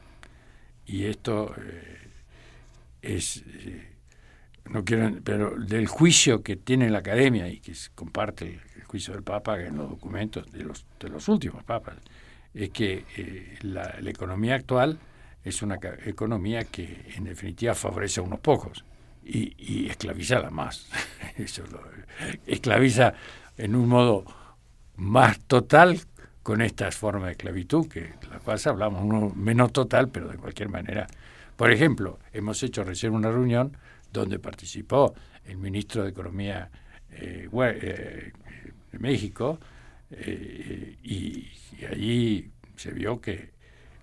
Y 0.86 1.04
esto 1.04 1.54
es 3.02 3.44
no 4.70 4.84
quiero, 4.84 5.12
pero 5.24 5.56
del 5.58 5.88
juicio 5.88 6.44
que 6.44 6.56
tiene 6.56 6.90
la 6.90 7.00
academia 7.00 7.48
y 7.50 7.60
que 7.60 7.74
comparte 7.96 8.60
el, 8.76 8.84
juicio 8.84 9.14
del 9.14 9.24
Papa 9.24 9.60
en 9.60 9.76
los 9.76 9.90
documentos 9.90 10.50
de 10.50 10.64
los, 10.64 10.86
de 10.98 11.10
los 11.10 11.28
últimos 11.28 11.62
papas, 11.66 11.98
es 12.58 12.70
que 12.72 13.06
eh, 13.16 13.58
la, 13.62 13.98
economía 14.06 14.56
actual 14.56 14.98
es 15.44 15.62
una 15.62 15.80
economía 16.06 16.64
que 16.64 17.06
en 17.16 17.26
definitiva 17.26 17.76
favorece 17.76 18.20
a 18.20 18.24
unos 18.24 18.40
pocos 18.40 18.84
y, 19.24 19.88
esclaviza 19.88 20.38
a 20.38 20.42
la 20.42 20.50
más. 20.50 20.88
Esclaviza 22.48 23.14
en 23.58 23.76
un 23.76 23.88
modo 23.88 24.26
más 24.96 25.40
total 25.42 26.00
con 26.42 26.62
estas 26.62 26.96
formas 26.96 27.26
de 27.26 27.32
esclavitud, 27.32 27.88
que 27.88 28.14
la 28.30 28.40
cual 28.40 28.60
hablamos, 28.66 29.04
uno 29.04 29.32
menos 29.36 29.72
total, 29.74 30.10
pero 30.10 30.30
de 30.30 30.38
cualquier 30.38 30.70
manera. 30.70 31.08
Por 31.56 31.72
ejemplo, 31.72 32.20
hemos 32.34 32.64
hecho 32.64 32.84
recién 32.84 33.14
una 33.14 33.30
reunión 33.30 33.76
donde 34.12 34.40
participó 34.40 35.14
el 35.46 35.58
ministro 35.58 36.04
de 36.04 36.10
Economía 36.10 36.70
eh, 37.12 37.50
eh, 37.52 38.32
de 38.92 39.00
México, 39.00 39.60
eh, 40.12 40.96
y, 41.04 41.50
allí 41.92 42.52
se 42.76 42.92
vio 42.92 43.22
que 43.22 43.52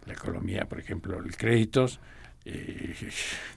la 0.07 0.13
economía, 0.13 0.67
por 0.67 0.79
ejemplo, 0.79 1.21
los 1.21 1.37
créditos, 1.37 2.01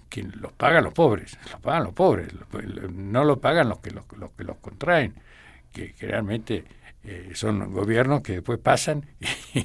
quien 0.10 0.32
los 0.40 0.54
pagan 0.54 0.86
los 0.86 0.94
pobres, 0.94 1.38
los 1.52 1.60
pagan 1.60 1.84
los 1.84 1.94
pobres, 1.94 2.30
no 2.94 3.26
lo 3.26 3.40
pagan 3.40 3.68
los 3.68 3.80
que 3.80 3.92
los, 3.92 4.06
los 4.18 4.32
que 4.32 4.44
los 4.46 4.58
contraen, 4.58 5.14
que 5.74 5.94
realmente 6.00 6.64
eh, 7.10 7.32
son 7.36 7.72
gobiernos 7.72 8.22
que 8.22 8.34
después 8.34 8.60
pasan 8.60 9.06
y, 9.54 9.60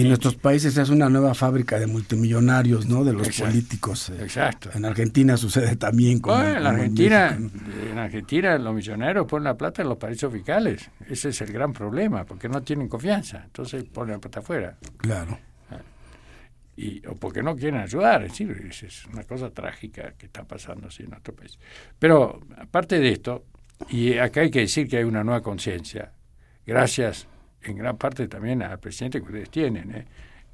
en 0.00 0.06
nuestros 0.06 0.36
países 0.36 0.72
se 0.72 0.82
hace 0.82 0.92
una 0.92 1.08
nueva 1.08 1.34
fábrica 1.34 1.80
de 1.80 1.88
multimillonarios 1.88 2.86
no 2.86 3.02
de 3.02 3.12
los 3.12 3.28
políticos 3.40 4.10
eh. 4.10 4.18
exacto 4.22 4.70
en 4.72 4.84
Argentina 4.84 5.36
sucede 5.36 5.74
también 5.74 6.20
con 6.20 6.40
en 6.40 6.64
Argentina 6.64 7.36
en 7.90 7.98
Argentina 7.98 8.56
los 8.56 8.72
millonarios 8.72 9.26
ponen 9.26 9.44
la 9.44 9.56
plata 9.56 9.82
en 9.82 9.88
los 9.88 9.98
paraísos 9.98 10.32
fiscales 10.32 10.88
ese 11.08 11.30
es 11.30 11.40
el 11.40 11.52
gran 11.52 11.72
problema 11.72 12.24
porque 12.24 12.48
no 12.48 12.62
tienen 12.62 12.88
confianza 12.88 13.42
entonces 13.46 13.82
ponen 13.82 14.12
la 14.12 14.20
plata 14.20 14.38
afuera 14.38 14.78
claro 14.98 15.36
ah. 15.72 15.80
y, 16.76 17.04
o 17.04 17.16
porque 17.16 17.42
no 17.42 17.56
quieren 17.56 17.80
ayudar, 17.80 18.22
es 18.22 18.30
decir, 18.30 18.70
es 18.70 19.06
una 19.06 19.24
cosa 19.24 19.50
trágica 19.50 20.12
que 20.16 20.26
está 20.26 20.44
pasando 20.44 20.86
así 20.86 21.02
en 21.02 21.10
nuestro 21.10 21.34
país. 21.34 21.58
Pero 21.98 22.40
aparte 22.56 23.00
de 23.00 23.08
esto, 23.08 23.44
y 23.88 24.18
acá 24.18 24.40
hay 24.42 24.50
que 24.50 24.60
decir 24.60 24.88
que 24.88 24.98
hay 24.98 25.04
una 25.04 25.24
nueva 25.24 25.42
conciencia, 25.42 26.12
gracias 26.66 27.26
en 27.62 27.76
gran 27.76 27.96
parte 27.96 28.28
también 28.28 28.62
al 28.62 28.78
presidente 28.78 29.20
que 29.20 29.26
ustedes 29.26 29.50
tienen 29.50 29.94
¿eh? 29.94 30.06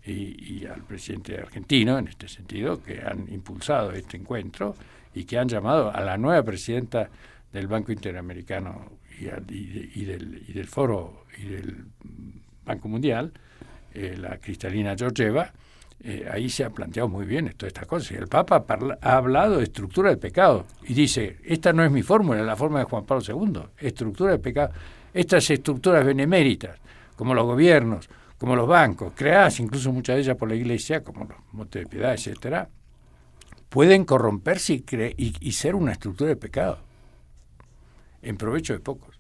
y, 0.07 0.66
al 0.66 0.83
presidente 0.83 1.38
argentino, 1.38 1.99
en 1.99 2.09
este 2.09 2.28
sentido, 2.28 2.83
que 2.83 3.00
han 3.00 3.33
impulsado 3.33 3.93
este 3.93 4.16
encuentro 4.16 4.75
y 5.14 5.25
que 5.25 5.38
han 5.38 5.49
llamado 5.49 5.95
a 5.95 6.00
la 6.00 6.19
nueva 6.19 6.43
presidenta 6.43 7.09
del 7.52 7.69
Banco 7.69 7.93
Interamericano 7.93 8.99
y, 9.19 9.25
del, 10.04 10.43
y 10.47 10.52
del, 10.52 10.66
Foro 10.66 11.25
y 11.38 11.45
del 11.45 11.85
Banco 12.64 12.88
Mundial, 12.88 13.33
eh, 13.95 14.16
la 14.19 14.38
Cristalina 14.38 14.95
Georgieva, 14.97 15.52
eh, 16.00 16.28
ahí 16.30 16.50
se 16.50 16.64
ha 16.64 16.70
planteado 16.70 17.08
muy 17.08 17.24
bien 17.24 17.52
todas 17.56 17.68
estas 17.68 17.86
cosas. 17.86 18.12
El 18.12 18.28
Papa 18.28 18.64
ha 19.00 19.16
hablado 19.16 19.58
de 19.58 19.64
estructura 19.64 20.10
de 20.10 20.16
pecado 20.16 20.66
y 20.82 20.94
dice, 20.94 21.38
esta 21.44 21.72
no 21.72 21.84
es 21.84 21.90
mi 21.90 22.02
fórmula, 22.02 22.40
es 22.40 22.46
la 22.46 22.56
forma 22.56 22.80
de 22.80 22.84
Juan 22.84 23.04
Pablo 23.04 23.24
II, 23.26 23.62
estructura 23.78 24.32
de 24.32 24.38
pecado. 24.38 24.72
Estas 25.12 25.48
estructuras 25.50 26.04
beneméritas, 26.04 26.78
como 27.16 27.34
los 27.34 27.44
gobiernos, 27.46 28.08
como 28.38 28.56
los 28.56 28.68
bancos, 28.68 29.12
creadas 29.14 29.60
incluso 29.60 29.92
muchas 29.92 30.16
de 30.16 30.22
ellas 30.22 30.36
por 30.36 30.48
la 30.48 30.56
Iglesia, 30.56 31.02
como 31.02 31.24
los 31.24 31.38
montes 31.52 31.84
de 31.84 31.88
piedad, 31.88 32.12
etcétera, 32.12 32.68
pueden 33.68 34.04
corromperse 34.04 34.74
y, 34.74 35.34
y 35.40 35.52
ser 35.52 35.74
una 35.74 35.92
estructura 35.92 36.28
de 36.28 36.36
pecado, 36.36 36.80
en 38.20 38.36
provecho 38.36 38.72
de 38.72 38.80
pocos. 38.80 39.18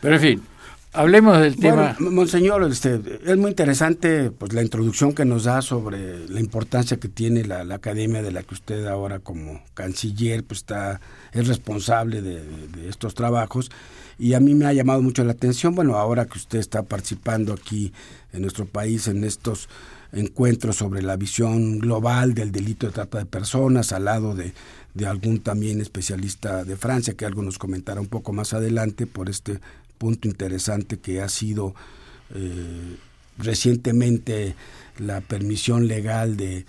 Pero 0.00 0.14
en 0.14 0.20
fin, 0.20 0.42
Hablemos 0.96 1.40
del 1.40 1.56
tema. 1.56 1.96
monseñor, 1.98 2.62
este, 2.70 3.00
es 3.24 3.36
muy 3.36 3.50
interesante 3.50 4.30
pues, 4.30 4.52
la 4.52 4.62
introducción 4.62 5.12
que 5.12 5.24
nos 5.24 5.42
da 5.42 5.60
sobre 5.60 6.28
la 6.28 6.38
importancia 6.38 6.98
que 6.98 7.08
tiene 7.08 7.42
la, 7.44 7.62
academia 7.74 8.22
de 8.22 8.30
la 8.30 8.44
que 8.44 8.54
usted 8.54 8.86
ahora 8.86 9.18
como 9.18 9.60
canciller 9.74 10.44
pues, 10.44 10.60
está, 10.60 11.00
es 11.32 11.48
responsable 11.48 12.22
de, 12.22 12.44
estos 12.88 13.14
trabajos. 13.14 13.72
Y 14.20 14.34
a 14.34 14.40
mí 14.40 14.54
me 14.54 14.66
ha 14.66 14.72
llamado 14.72 15.02
mucho 15.02 15.24
la 15.24 15.32
atención, 15.32 15.74
bueno, 15.74 15.96
ahora 15.96 16.26
que 16.26 16.38
usted 16.38 16.60
está 16.60 16.84
participando 16.84 17.52
aquí 17.52 17.92
en 18.32 18.42
nuestro 18.42 18.64
país 18.64 19.08
en 19.08 19.24
estos 19.24 19.68
encuentros 20.12 20.76
sobre 20.76 21.02
la 21.02 21.16
visión 21.16 21.80
global 21.80 22.34
del 22.34 22.52
delito 22.52 22.86
de 22.86 22.92
trata 22.92 23.18
de 23.18 23.26
personas, 23.26 23.90
al 23.90 24.04
lado 24.04 24.36
de, 24.36 24.52
de 24.94 25.06
algún 25.06 25.40
también 25.40 25.80
especialista 25.80 26.62
de 26.62 26.76
Francia, 26.76 27.14
que 27.14 27.26
algo 27.26 27.42
nos 27.42 27.58
comentará 27.58 28.00
un 28.00 28.06
poco 28.06 28.32
más 28.32 28.54
adelante 28.54 29.08
por 29.08 29.28
este 29.28 29.58
punto 30.04 30.28
interesante 30.28 30.98
que 30.98 31.22
ha 31.22 31.30
sido 31.30 31.74
eh, 32.34 32.96
recientemente 33.38 34.54
la 34.98 35.22
permisión 35.22 35.88
legal 35.88 36.36
de, 36.36 36.66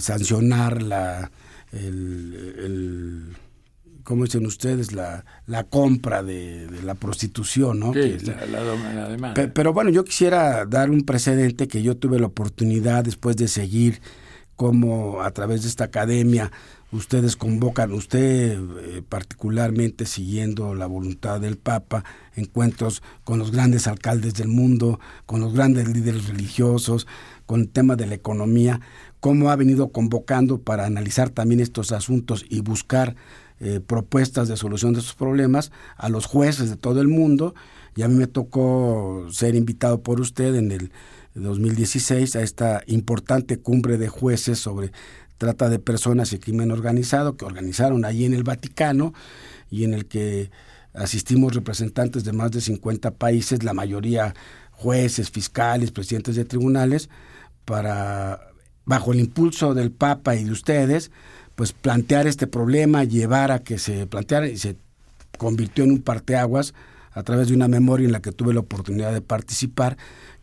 sancionar 0.00 0.82
la 0.82 1.30
el, 1.70 3.36
¿cómo 4.02 4.24
dicen 4.24 4.44
ustedes? 4.44 4.90
La, 4.90 5.24
la 5.46 5.62
compra 5.62 6.24
de, 6.24 6.66
la 6.82 6.96
prostitución, 6.96 7.78
¿no? 7.78 7.92
pero 9.54 9.72
bueno, 9.72 9.90
yo 9.90 10.02
quisiera 10.02 10.66
dar 10.66 10.90
un 10.90 11.02
precedente 11.02 11.68
que 11.68 11.84
yo 11.84 11.96
tuve 11.96 12.18
la 12.18 12.26
oportunidad 12.26 13.04
después 13.04 13.36
de 13.36 13.46
seguir 13.46 14.00
como 14.58 15.22
a 15.22 15.30
través 15.30 15.62
de 15.62 15.68
esta 15.68 15.84
academia 15.84 16.50
ustedes 16.90 17.36
convocan, 17.36 17.92
usted 17.92 18.58
eh, 18.58 19.02
particularmente 19.08 20.04
siguiendo 20.04 20.74
la 20.74 20.86
voluntad 20.86 21.40
del 21.40 21.56
Papa, 21.56 22.02
encuentros 22.34 23.00
con 23.22 23.38
los 23.38 23.52
grandes 23.52 23.86
alcaldes 23.86 24.34
del 24.34 24.48
mundo, 24.48 24.98
con 25.26 25.40
los 25.40 25.54
grandes 25.54 25.86
líderes 25.86 26.26
religiosos, 26.26 27.06
con 27.46 27.60
el 27.60 27.68
tema 27.68 27.94
de 27.94 28.08
la 28.08 28.16
economía, 28.16 28.80
cómo 29.20 29.50
ha 29.50 29.54
venido 29.54 29.92
convocando 29.92 30.60
para 30.60 30.86
analizar 30.86 31.30
también 31.30 31.60
estos 31.60 31.92
asuntos 31.92 32.44
y 32.48 32.60
buscar 32.60 33.14
eh, 33.60 33.78
propuestas 33.78 34.48
de 34.48 34.56
solución 34.56 34.92
de 34.92 35.02
sus 35.02 35.14
problemas 35.14 35.70
a 35.96 36.08
los 36.08 36.26
jueces 36.26 36.68
de 36.68 36.76
todo 36.76 37.00
el 37.00 37.06
mundo. 37.06 37.54
Y 37.94 38.02
a 38.02 38.08
mí 38.08 38.16
me 38.16 38.26
tocó 38.26 39.28
ser 39.30 39.54
invitado 39.54 40.02
por 40.02 40.20
usted 40.20 40.56
en 40.56 40.72
el 40.72 40.90
2016 41.42 42.36
a 42.36 42.42
esta 42.42 42.82
importante 42.86 43.58
cumbre 43.58 43.98
de 43.98 44.08
jueces 44.08 44.58
sobre 44.58 44.92
trata 45.38 45.68
de 45.68 45.78
personas 45.78 46.32
y 46.32 46.38
crimen 46.38 46.70
organizado 46.70 47.36
que 47.36 47.44
organizaron 47.44 48.04
allí 48.04 48.24
en 48.24 48.34
el 48.34 48.42
Vaticano 48.42 49.14
y 49.70 49.84
en 49.84 49.94
el 49.94 50.06
que 50.06 50.50
asistimos 50.94 51.54
representantes 51.54 52.24
de 52.24 52.32
más 52.32 52.50
de 52.50 52.60
50 52.60 53.12
países, 53.12 53.62
la 53.62 53.72
mayoría 53.72 54.34
jueces, 54.72 55.30
fiscales, 55.30 55.90
presidentes 55.90 56.36
de 56.36 56.44
tribunales, 56.44 57.08
para, 57.64 58.40
bajo 58.84 59.12
el 59.12 59.20
impulso 59.20 59.74
del 59.74 59.90
Papa 59.90 60.36
y 60.36 60.44
de 60.44 60.52
ustedes, 60.52 61.10
pues 61.54 61.72
plantear 61.72 62.26
este 62.26 62.46
problema, 62.46 63.04
llevar 63.04 63.50
a 63.50 63.60
que 63.60 63.78
se 63.78 64.06
planteara 64.06 64.48
y 64.48 64.56
se 64.56 64.76
convirtió 65.36 65.84
en 65.84 65.92
un 65.92 66.02
parteaguas 66.02 66.74
a 67.12 67.22
través 67.24 67.48
de 67.48 67.54
una 67.54 67.68
memoria 67.68 68.06
en 68.06 68.12
la 68.12 68.22
que 68.22 68.32
tuve 68.32 68.54
la 68.54 68.60
oportunidad 68.60 69.12
de 69.12 69.20
participar, 69.20 69.96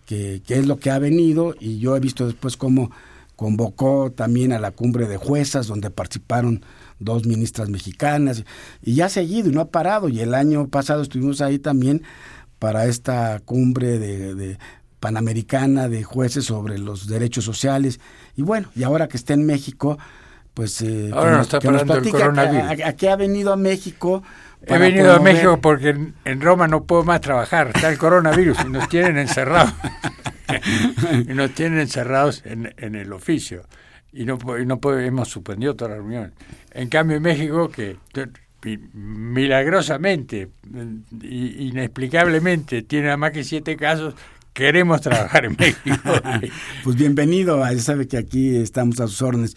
que, 0.05 0.41
que 0.45 0.59
es 0.59 0.67
lo 0.67 0.77
que 0.79 0.91
ha 0.91 0.99
venido 0.99 1.55
y 1.59 1.79
yo 1.79 1.95
he 1.95 1.99
visto 1.99 2.25
después 2.25 2.57
cómo 2.57 2.91
convocó 3.35 4.11
también 4.11 4.53
a 4.53 4.59
la 4.59 4.71
cumbre 4.71 5.07
de 5.07 5.17
juezas 5.17 5.67
donde 5.67 5.89
participaron 5.89 6.63
dos 6.99 7.25
ministras 7.25 7.69
mexicanas 7.69 8.43
y 8.81 8.95
ya 8.95 9.05
ha 9.05 9.09
seguido 9.09 9.49
y 9.49 9.51
no 9.51 9.61
ha 9.61 9.69
parado. 9.69 10.09
Y 10.09 10.21
el 10.21 10.33
año 10.33 10.67
pasado 10.67 11.01
estuvimos 11.01 11.41
ahí 11.41 11.59
también 11.59 12.03
para 12.59 12.85
esta 12.85 13.39
cumbre 13.43 13.99
de, 13.99 14.57
panamericana 14.99 15.89
de 15.89 16.03
jueces 16.03 16.45
sobre 16.45 16.77
los 16.79 17.07
derechos 17.07 17.43
sociales. 17.43 17.99
Y 18.35 18.41
bueno 18.41 18.69
y 18.75 18.83
ahora 18.83 19.07
que 19.07 19.17
está 19.17 19.33
en 19.33 19.45
México 19.45 19.97
pues 20.53 20.81
eh, 20.81 21.11
ahora 21.13 21.37
nos, 21.37 21.53
está 21.53 21.57
el 21.97 22.11
coronavirus. 22.11 22.85
a, 22.85 22.93
qué 22.93 23.09
ha 23.09 23.17
venido 23.17 23.51
a 23.51 23.57
México 23.57 24.23
He 24.67 24.77
venido 24.77 25.13
a 25.13 25.19
México 25.19 25.59
porque 25.61 25.89
en, 25.89 26.41
Roma 26.41 26.67
no 26.67 26.83
puedo 26.83 27.03
más 27.03 27.21
trabajar, 27.21 27.71
está 27.73 27.89
el 27.89 27.97
coronavirus 27.97 28.57
y 28.65 28.69
nos 28.69 28.89
tienen 28.89 29.17
encerrados. 29.17 29.73
y 31.27 31.33
nos 31.33 31.51
tienen 31.51 31.79
encerrados 31.79 32.41
en, 32.45 32.73
en 32.77 32.95
el 32.95 33.13
oficio. 33.13 33.63
Y 34.11 34.25
no, 34.25 34.37
y 34.59 34.65
no 34.65 34.79
hemos 34.99 35.27
suspendido 35.27 35.75
todas 35.75 35.91
las 35.91 35.99
reuniones. 35.99 36.31
En 36.71 36.89
cambio, 36.89 37.17
en 37.17 37.23
México, 37.23 37.69
que 37.69 37.97
milagrosamente, 38.93 40.49
inexplicablemente, 41.21 42.81
tiene 42.81 43.05
nada 43.05 43.17
más 43.17 43.31
que 43.31 43.43
siete 43.43 43.77
casos, 43.77 44.15
queremos 44.53 45.01
trabajar 45.01 45.45
en 45.45 45.55
México. 45.57 46.13
pues 46.83 46.95
bienvenido, 46.95 47.63
sabe 47.77 48.07
que 48.07 48.17
aquí 48.17 48.55
estamos 48.55 48.99
a 48.99 49.07
sus 49.07 49.21
órdenes. 49.21 49.55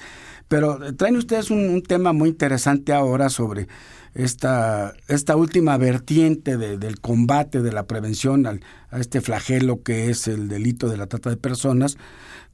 Pero 0.48 0.84
eh, 0.84 0.92
traen 0.92 1.16
ustedes 1.16 1.50
un 1.50 1.82
tema 1.82 2.12
muy 2.12 2.30
interesante 2.30 2.92
ahora 2.92 3.28
sobre 3.28 3.68
esta, 4.14 4.94
esta 5.06 5.36
última 5.36 5.76
vertiente 5.76 6.56
del 6.56 7.00
combate, 7.00 7.62
de 7.62 7.72
la 7.72 7.86
prevención 7.86 8.46
al, 8.46 8.62
a 8.90 8.98
este 8.98 9.20
flagelo 9.20 9.82
que 9.82 10.10
es 10.10 10.26
el 10.26 10.48
delito 10.48 10.88
de 10.88 10.96
la 10.96 11.06
trata 11.06 11.30
de 11.30 11.36
personas, 11.36 11.98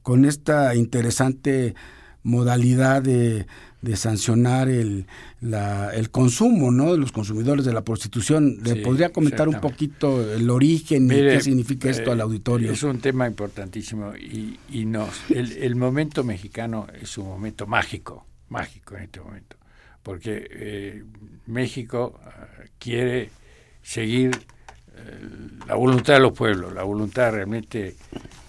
con 0.03 0.25
esta 0.25 0.75
interesante 0.75 1.73
modalidad 2.21 3.01
de, 3.01 3.47
de 3.85 3.95
sancionar 3.95 4.67
el, 4.69 5.05
la, 5.41 5.93
el 5.93 6.09
consumo 6.09 6.71
¿no? 6.71 6.91
de 6.91 6.97
los 6.97 7.11
consumidores 7.11 7.65
de 7.65 7.73
la 7.73 7.83
prostitución. 7.83 8.57
¿Le 8.63 8.77
podría 8.77 9.11
comentar 9.11 9.47
un 9.47 9.61
poquito 9.61 10.33
el 10.33 10.49
origen 10.49 11.05
y 11.05 11.09
qué 11.09 11.41
significa 11.41 11.89
esto 11.89 12.11
al 12.11 12.19
eh, 12.19 12.23
auditorio? 12.23 12.71
Es 12.71 12.83
un 12.83 12.99
tema 12.99 13.27
importantísimo 13.27 14.15
y, 14.15 14.59
y 14.69 14.85
nos, 14.85 15.09
el, 15.29 15.51
el 15.53 15.75
momento 15.75 16.23
mexicano 16.23 16.87
es 17.01 17.17
un 17.17 17.27
momento 17.27 17.67
mágico, 17.67 18.25
mágico 18.49 18.95
en 18.95 19.03
este 19.03 19.21
momento 19.21 19.57
porque 20.05 20.47
eh, 20.51 21.03
México 21.47 22.19
eh, 22.23 22.69
quiere 22.77 23.31
seguir 23.81 24.29
eh, 24.95 25.19
la 25.67 25.73
voluntad 25.73 26.13
de 26.13 26.19
los 26.19 26.31
pueblos, 26.31 26.71
la 26.73 26.83
voluntad 26.83 27.31
realmente 27.31 27.95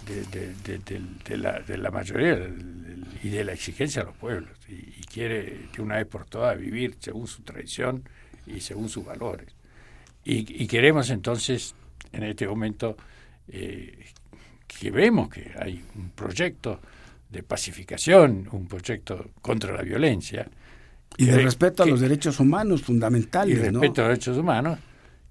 de, 0.05 1.79
la, 1.79 1.91
mayoría 1.91 2.37
y 3.23 3.29
de 3.29 3.45
la 3.45 3.53
exigencia 3.53 4.03
de 4.03 4.07
los 4.09 4.17
pueblos, 4.17 4.59
y, 4.69 5.03
quiere 5.07 5.69
de 5.75 5.83
una 5.83 5.97
vez 5.97 6.07
por 6.07 6.27
todas 6.27 6.59
vivir 6.59 6.97
según 6.99 7.27
su 7.27 7.43
tradición 7.43 8.03
y 8.47 8.61
según 8.61 8.89
sus 8.89 9.05
valores. 9.05 9.49
Y, 10.25 10.67
queremos 10.67 11.09
entonces, 11.11 11.75
en 12.13 12.25
este 12.25 12.47
momento, 12.47 12.97
que 13.47 14.91
vemos 14.91 15.29
que 15.29 15.53
hay 15.59 15.83
un 15.95 16.11
proyecto 16.11 16.81
de 17.31 17.43
pacificación, 17.43 18.49
un 18.51 18.67
proyecto 18.67 19.31
contra 19.41 19.73
la 19.75 19.83
violencia, 19.83 20.49
y 21.17 21.27
de 21.27 21.39
respeto 21.39 21.83
a 21.83 21.87
los 21.87 22.01
derechos 22.01 22.41
humanos 22.41 22.83
fundamentales. 22.83 23.57
Y 23.57 23.61
respeto 23.61 24.03
a 24.03 24.09
los 24.09 24.11
derechos 24.11 24.37
humanos. 24.37 24.79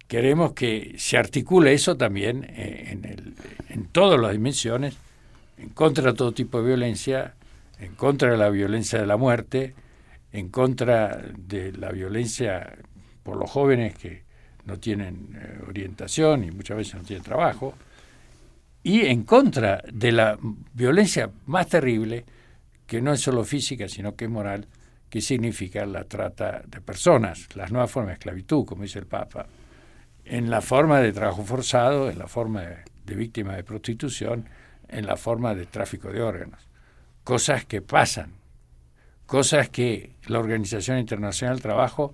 Queremos 0.08 0.54
que 0.54 0.96
se 0.98 1.18
articule 1.18 1.74
eso 1.74 1.98
también 1.98 2.44
eh, 2.50 2.90
en, 2.92 3.06
el, 3.06 3.34
en 3.70 3.88
todas 3.88 4.20
las 4.20 4.32
dimensiones, 4.32 4.96
en 5.58 5.70
contra 5.70 6.12
de 6.12 6.18
todo 6.18 6.32
tipo 6.32 6.62
de 6.62 6.68
violencia, 6.68 7.34
en 7.80 7.96
contra 7.96 8.32
de 8.32 8.38
la 8.38 8.50
violencia 8.50 9.00
de 9.00 9.06
la 9.06 9.18
muerte, 9.18 9.74
en 10.32 10.50
contra 10.50 11.22
de 11.38 11.72
la 11.74 11.92
violencia 11.92 12.78
por 13.24 13.38
los 13.38 13.50
jóvenes 13.50 13.96
que 13.96 14.24
no 14.66 14.80
tienen 14.80 15.30
eh, 15.36 15.60
orientación 15.68 16.44
y 16.44 16.52
muchas 16.52 16.78
veces 16.78 16.96
no 16.96 17.04
tienen 17.04 17.24
trabajo, 17.24 17.74
y 18.84 19.02
en 19.06 19.24
contra 19.24 19.84
de 19.92 20.12
la 20.12 20.38
violencia 20.74 21.32
más 21.48 21.68
terrible, 21.68 22.26
que 22.86 23.02
no 23.02 23.14
es 23.14 23.22
solo 23.22 23.44
física, 23.44 23.88
sino 23.88 24.16
que 24.16 24.26
es 24.26 24.32
moral, 24.32 24.68
qué 25.10 25.22
significa 25.22 25.86
la 25.86 26.04
trata 26.04 26.62
de 26.68 26.82
personas, 26.82 27.48
las 27.56 27.72
nuevas 27.72 27.90
formas 27.90 28.10
de 28.10 28.14
esclavitud, 28.14 28.66
como 28.66 28.84
dice 28.84 29.00
el 29.00 29.08
Papa, 29.08 29.48
en 30.24 30.50
la 30.50 30.62
forma 30.62 31.00
de 31.00 31.14
trabajo 31.14 31.44
forzado, 31.44 32.10
en 32.12 32.20
la 32.20 32.28
forma 32.28 32.62
de, 32.62 32.78
de 33.06 33.16
víctima 33.16 33.56
de 33.56 33.64
prostitución, 33.64 34.48
en 34.88 35.06
la 35.06 35.18
forma 35.18 35.56
de 35.56 35.66
tráfico 35.66 36.12
de 36.12 36.22
órganos. 36.22 36.60
Cosas 37.26 37.66
que 37.66 37.82
pasan, 37.82 38.32
cosas 39.26 39.68
que 39.68 40.16
la 40.28 40.40
Organización 40.40 41.00
Internacional 41.00 41.56
del 41.56 41.64
Trabajo 41.64 42.14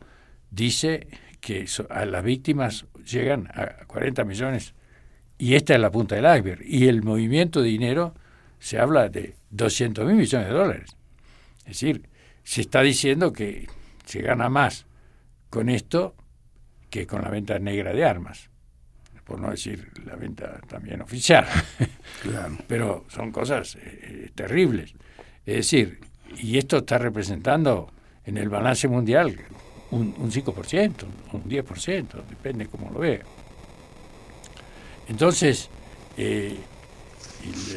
dice 0.50 1.08
que 1.42 1.66
a 1.90 2.06
las 2.06 2.24
víctimas 2.24 2.86
llegan 3.06 3.48
a 3.54 3.86
40 3.88 4.24
millones 4.24 4.74
y 5.38 5.56
esta 5.56 5.74
es 5.74 5.80
la 5.80 5.90
punta 5.92 6.16
del 6.16 6.38
iceberg. 6.38 6.62
Y 6.64 6.88
el 6.88 7.02
movimiento 7.02 7.64
de 7.64 7.70
dinero 7.70 8.14
se 8.60 8.78
habla 8.78 9.10
de 9.10 9.36
200 9.50 10.06
mil 10.06 10.16
millones 10.16 10.48
de 10.48 10.54
dólares. 10.54 10.96
Es 11.62 11.82
decir, 11.82 12.08
se 12.44 12.62
está 12.62 12.82
diciendo 12.82 13.34
que 13.34 13.68
se 14.06 14.22
gana 14.22 14.50
más 14.50 14.86
con 15.50 15.68
esto 15.68 16.16
que 16.92 17.08
con 17.08 17.24
la 17.24 17.30
venta 17.30 17.58
negra 17.58 17.92
de 17.92 18.06
armas, 18.06 18.51
por 19.32 19.40
no 19.40 19.50
decir 19.50 19.90
la 20.06 20.18
venta 20.18 20.60
también 20.68 21.02
oficial. 21.02 21.48
Pero 22.68 23.06
son 23.08 23.32
cosas 23.32 23.78
eh, 23.82 24.30
terribles. 24.36 24.94
Es 25.46 25.56
decir, 25.56 26.02
y 26.38 26.58
esto 26.58 26.80
está 26.80 26.98
representando 26.98 27.94
en 28.26 28.38
el 28.38 28.50
balance 28.50 28.90
mundial 28.90 29.38
un, 29.92 30.14
un 30.18 30.30
5%, 30.30 31.06
un 31.32 31.44
10%, 31.46 32.26
depende 32.30 32.68
cómo 32.68 32.92
lo 32.92 33.00
vea. 33.00 33.22
Entonces, 35.08 35.70
eh, 36.18 36.58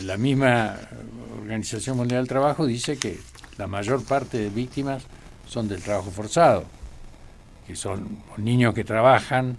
la 0.02 0.16
misma 0.16 0.76
Organización 1.40 1.96
Mundial 1.98 2.22
del 2.22 2.28
Trabajo 2.28 2.66
dice 2.66 2.96
que 2.96 3.20
la 3.58 3.68
mayor 3.68 4.04
parte 4.04 4.38
de 4.38 4.48
víctimas 4.48 5.04
son 5.46 5.68
del 5.68 5.80
trabajo 5.80 6.10
forzado, 6.10 6.64
que 7.64 7.76
son 7.76 8.18
niños 8.38 8.74
que 8.74 8.82
trabajan, 8.82 9.56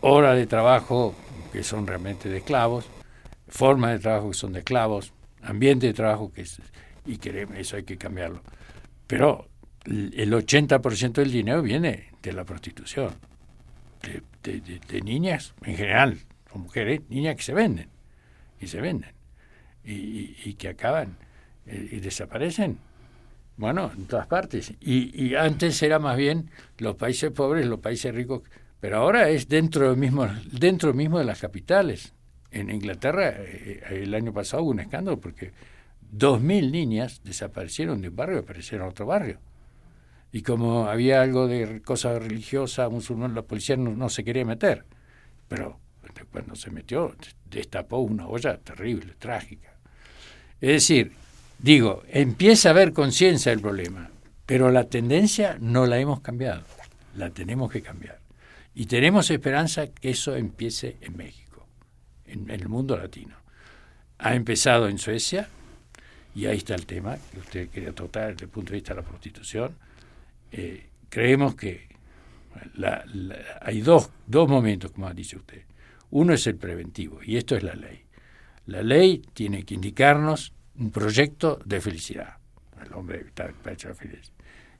horas 0.00 0.36
de 0.36 0.46
trabajo 0.46 1.14
que 1.52 1.62
son 1.62 1.86
realmente 1.86 2.28
de 2.28 2.38
esclavos, 2.38 2.86
formas 3.48 3.92
de 3.92 3.98
trabajo 3.98 4.28
que 4.28 4.36
son 4.36 4.52
de 4.52 4.60
esclavos, 4.60 5.12
ambiente 5.42 5.86
de 5.86 5.94
trabajo 5.94 6.32
que 6.32 6.42
es, 6.42 6.60
y 7.06 7.16
queremos, 7.18 7.56
eso 7.56 7.76
hay 7.76 7.82
que 7.82 7.96
cambiarlo. 7.96 8.42
Pero 9.06 9.48
el 9.84 10.32
80% 10.32 11.12
del 11.12 11.32
dinero 11.32 11.62
viene 11.62 12.10
de 12.22 12.32
la 12.32 12.44
prostitución, 12.44 13.14
de, 14.42 15.02
niñas 15.02 15.54
en 15.64 15.76
general, 15.76 16.18
son 16.52 16.62
mujeres, 16.62 17.02
niñas 17.08 17.36
que 17.36 17.42
se 17.42 17.54
venden, 17.54 17.88
y 18.60 18.66
se 18.66 18.80
venden, 18.80 19.12
y, 19.84 20.54
que 20.54 20.68
acaban 20.68 21.16
eh, 21.66 21.88
y 21.92 22.00
desaparecen 22.00 22.78
bueno, 23.60 23.92
en 23.94 24.06
todas 24.06 24.26
partes. 24.26 24.72
Y, 24.80 25.34
antes 25.34 25.82
era 25.82 25.98
más 25.98 26.16
bien 26.16 26.50
los 26.78 26.96
países 26.96 27.30
pobres, 27.30 27.66
los 27.66 27.80
países 27.80 28.14
ricos, 28.14 28.40
pero 28.80 28.98
ahora 28.98 29.28
es 29.28 29.48
dentro 29.48 29.94
mismo, 29.96 30.26
dentro 30.52 30.94
mismo 30.94 31.18
de 31.18 31.24
las 31.24 31.40
capitales. 31.40 32.14
En 32.50 32.70
Inglaterra 32.70 33.34
eh, 33.36 33.82
el 33.90 34.14
año 34.14 34.32
pasado 34.32 34.62
hubo 34.62 34.70
un 34.70 34.80
escándalo 34.80 35.20
porque 35.20 35.52
dos 36.10 36.40
mil 36.40 36.72
niñas 36.72 37.20
desaparecieron 37.24 38.00
de 38.00 38.08
un 38.08 38.16
barrio 38.16 38.38
y 38.38 38.40
aparecieron 38.40 38.86
en 38.86 38.90
otro 38.90 39.06
barrio. 39.06 39.38
Y 40.32 40.42
como 40.42 40.86
había 40.86 41.22
algo 41.22 41.48
de 41.48 41.82
cosa 41.82 42.18
religiosa 42.18 42.88
musulmán, 42.88 43.34
la 43.34 43.42
policía 43.42 43.76
no, 43.76 43.94
no 43.94 44.08
se 44.08 44.24
quería 44.24 44.44
meter. 44.44 44.84
Pero 45.48 45.78
cuando 46.30 46.54
se 46.54 46.70
metió, 46.70 47.14
destapó 47.48 47.98
una 47.98 48.26
olla 48.26 48.56
terrible, 48.58 49.14
trágica. 49.18 49.74
Es 50.60 50.68
decir, 50.68 51.12
Digo, 51.62 52.02
empieza 52.08 52.70
a 52.70 52.72
haber 52.72 52.94
conciencia 52.94 53.52
del 53.52 53.60
problema, 53.60 54.08
pero 54.46 54.70
la 54.70 54.84
tendencia 54.84 55.58
no 55.60 55.84
la 55.86 55.98
hemos 55.98 56.20
cambiado. 56.20 56.62
la 57.14 57.28
tenemos 57.30 57.70
que 57.70 57.82
cambiar. 57.82 58.19
Y 58.74 58.86
tenemos 58.86 59.30
esperanza 59.30 59.88
que 59.88 60.10
eso 60.10 60.36
empiece 60.36 60.96
en 61.00 61.16
México, 61.16 61.66
en, 62.26 62.50
el 62.50 62.68
mundo 62.68 62.96
latino. 62.96 63.36
Ha 64.18 64.34
empezado 64.34 64.88
en 64.88 64.98
Suecia, 64.98 65.48
y 66.34 66.46
ahí 66.46 66.58
está 66.58 66.74
el 66.74 66.86
tema 66.86 67.18
que 67.32 67.40
usted 67.40 67.68
quería 67.68 67.92
tratar 67.92 68.32
desde 68.32 68.44
el 68.44 68.50
punto 68.50 68.70
de 68.70 68.76
vista 68.76 68.94
de 68.94 69.00
la 69.00 69.06
prostitución. 69.06 69.74
Eh, 70.52 70.88
creemos 71.08 71.54
que 71.56 71.88
hay 73.60 73.80
dos, 73.80 74.10
dos 74.26 74.48
momentos, 74.48 74.92
como 74.92 75.08
ha 75.08 75.14
dicho 75.14 75.36
usted. 75.38 75.62
Uno 76.10 76.32
es 76.34 76.46
el 76.46 76.56
preventivo, 76.56 77.20
y 77.24 77.36
esto 77.36 77.56
es 77.56 77.62
la 77.62 77.74
ley. 77.74 78.04
La 78.66 78.82
ley 78.82 79.22
tiene 79.32 79.64
que 79.64 79.74
indicarnos 79.74 80.52
un 80.78 80.90
proyecto 80.90 81.60
de 81.64 81.80
felicidad. 81.80 82.36
El 82.84 82.92
hombre 82.94 83.20
está 83.26 83.52
hecho 83.70 83.88
la 83.88 83.94
felicidad. 83.94 84.32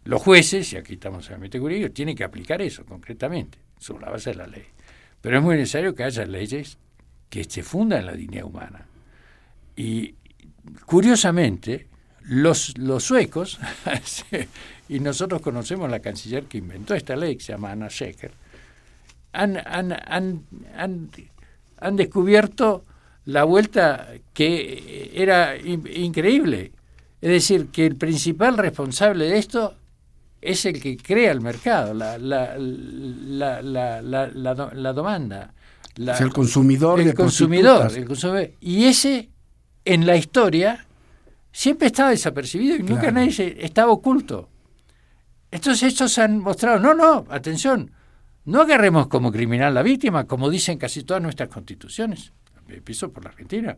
Los 0.05 0.23
jueces, 0.23 0.73
y 0.73 0.77
aquí 0.77 0.95
estamos 0.95 1.29
en 1.31 1.43
el 1.43 1.51
jurídico, 1.61 1.93
tienen 1.93 2.17
que 2.17 2.25
aplicar 2.25 2.63
eso 2.63 2.85
concretamente, 2.85 3.59
sobre 3.81 4.05
la 4.05 4.13
base 4.13 4.31
de 4.31 4.37
la 4.37 4.47
ley. 4.47 4.67
Pero 5.21 5.39
es 5.39 5.43
muy 5.43 5.57
necesario 5.57 5.95
que 5.95 6.05
haya 6.05 6.25
leyes 6.25 6.79
que 7.29 7.45
se 7.45 7.65
fundan 7.65 8.01
en 8.01 8.07
la 8.07 8.13
dignidad 8.13 8.45
humana. 8.45 8.87
Y 9.75 10.15
curiosamente, 10.87 11.89
los, 12.23 12.79
los 12.79 13.03
suecos, 13.03 13.59
y 14.89 15.01
nosotros 15.01 15.41
conocemos 15.41 15.91
la 15.91 16.01
canciller 16.01 16.45
que 16.45 16.59
inventó 16.59 16.95
esta 16.95 17.17
ley, 17.17 17.37
que 17.37 17.43
se 17.43 17.53
llama 17.53 17.73
Anna 17.73 17.89
Schecker, 17.89 18.33
han, 19.33 19.57
han, 19.57 19.93
han, 19.93 20.45
han, 21.79 21.97
descubierto 21.97 22.85
la 23.25 23.45
vuelta 23.45 24.09
que 24.35 25.13
era 25.15 25.57
increíble. 25.57 26.73
Es 27.21 27.31
decir, 27.31 27.69
que 27.69 27.87
el 27.87 27.97
principal 27.97 28.59
responsable 28.59 29.27
de 29.27 29.39
esto 29.39 29.77
es 30.41 30.65
el 30.65 30.81
que 30.81 30.97
crea 30.97 31.33
el 31.33 31.41
mercado, 31.41 31.93
la, 31.95 32.19
la, 32.19 32.57
la, 32.59 33.63
la, 33.63 34.73
la 34.73 34.93
demanda. 34.93 35.55
es 35.97 36.21
el 36.21 36.33
consumidor. 36.33 37.01
El 37.01 37.15
consumidor, 37.15 37.93
el 37.95 38.07
consumidor. 38.07 38.51
Y 38.61 38.85
ese, 38.85 39.29
en 39.85 40.07
la 40.07 40.17
historia, 40.17 40.87
siempre 41.53 41.89
estaba 41.89 42.11
desapercibido 42.11 42.77
y 42.77 42.83
nunca 42.83 43.11
nadie 43.11 43.57
estaba 43.61 43.93
oculto. 43.93 44.49
Estos 45.51 45.83
hechos 45.83 46.17
han 46.19 46.39
mostrado, 46.39 46.79
no, 46.79 46.95
no, 46.95 47.27
atención, 47.29 47.91
no 48.45 48.63
agarremos 48.63 49.09
como 49.09 49.33
criminal 49.33 49.75
la 49.75 49.83
víctima, 49.83 50.25
como 50.25 50.49
dicen 50.49 50.79
casi 50.79 51.03
todas 51.03 51.23
nuestras 51.23 51.49
constituciones, 51.49 52.33
empiezo 52.69 53.13
por 53.13 53.25
la 53.25 53.31
Argentina, 53.31 53.77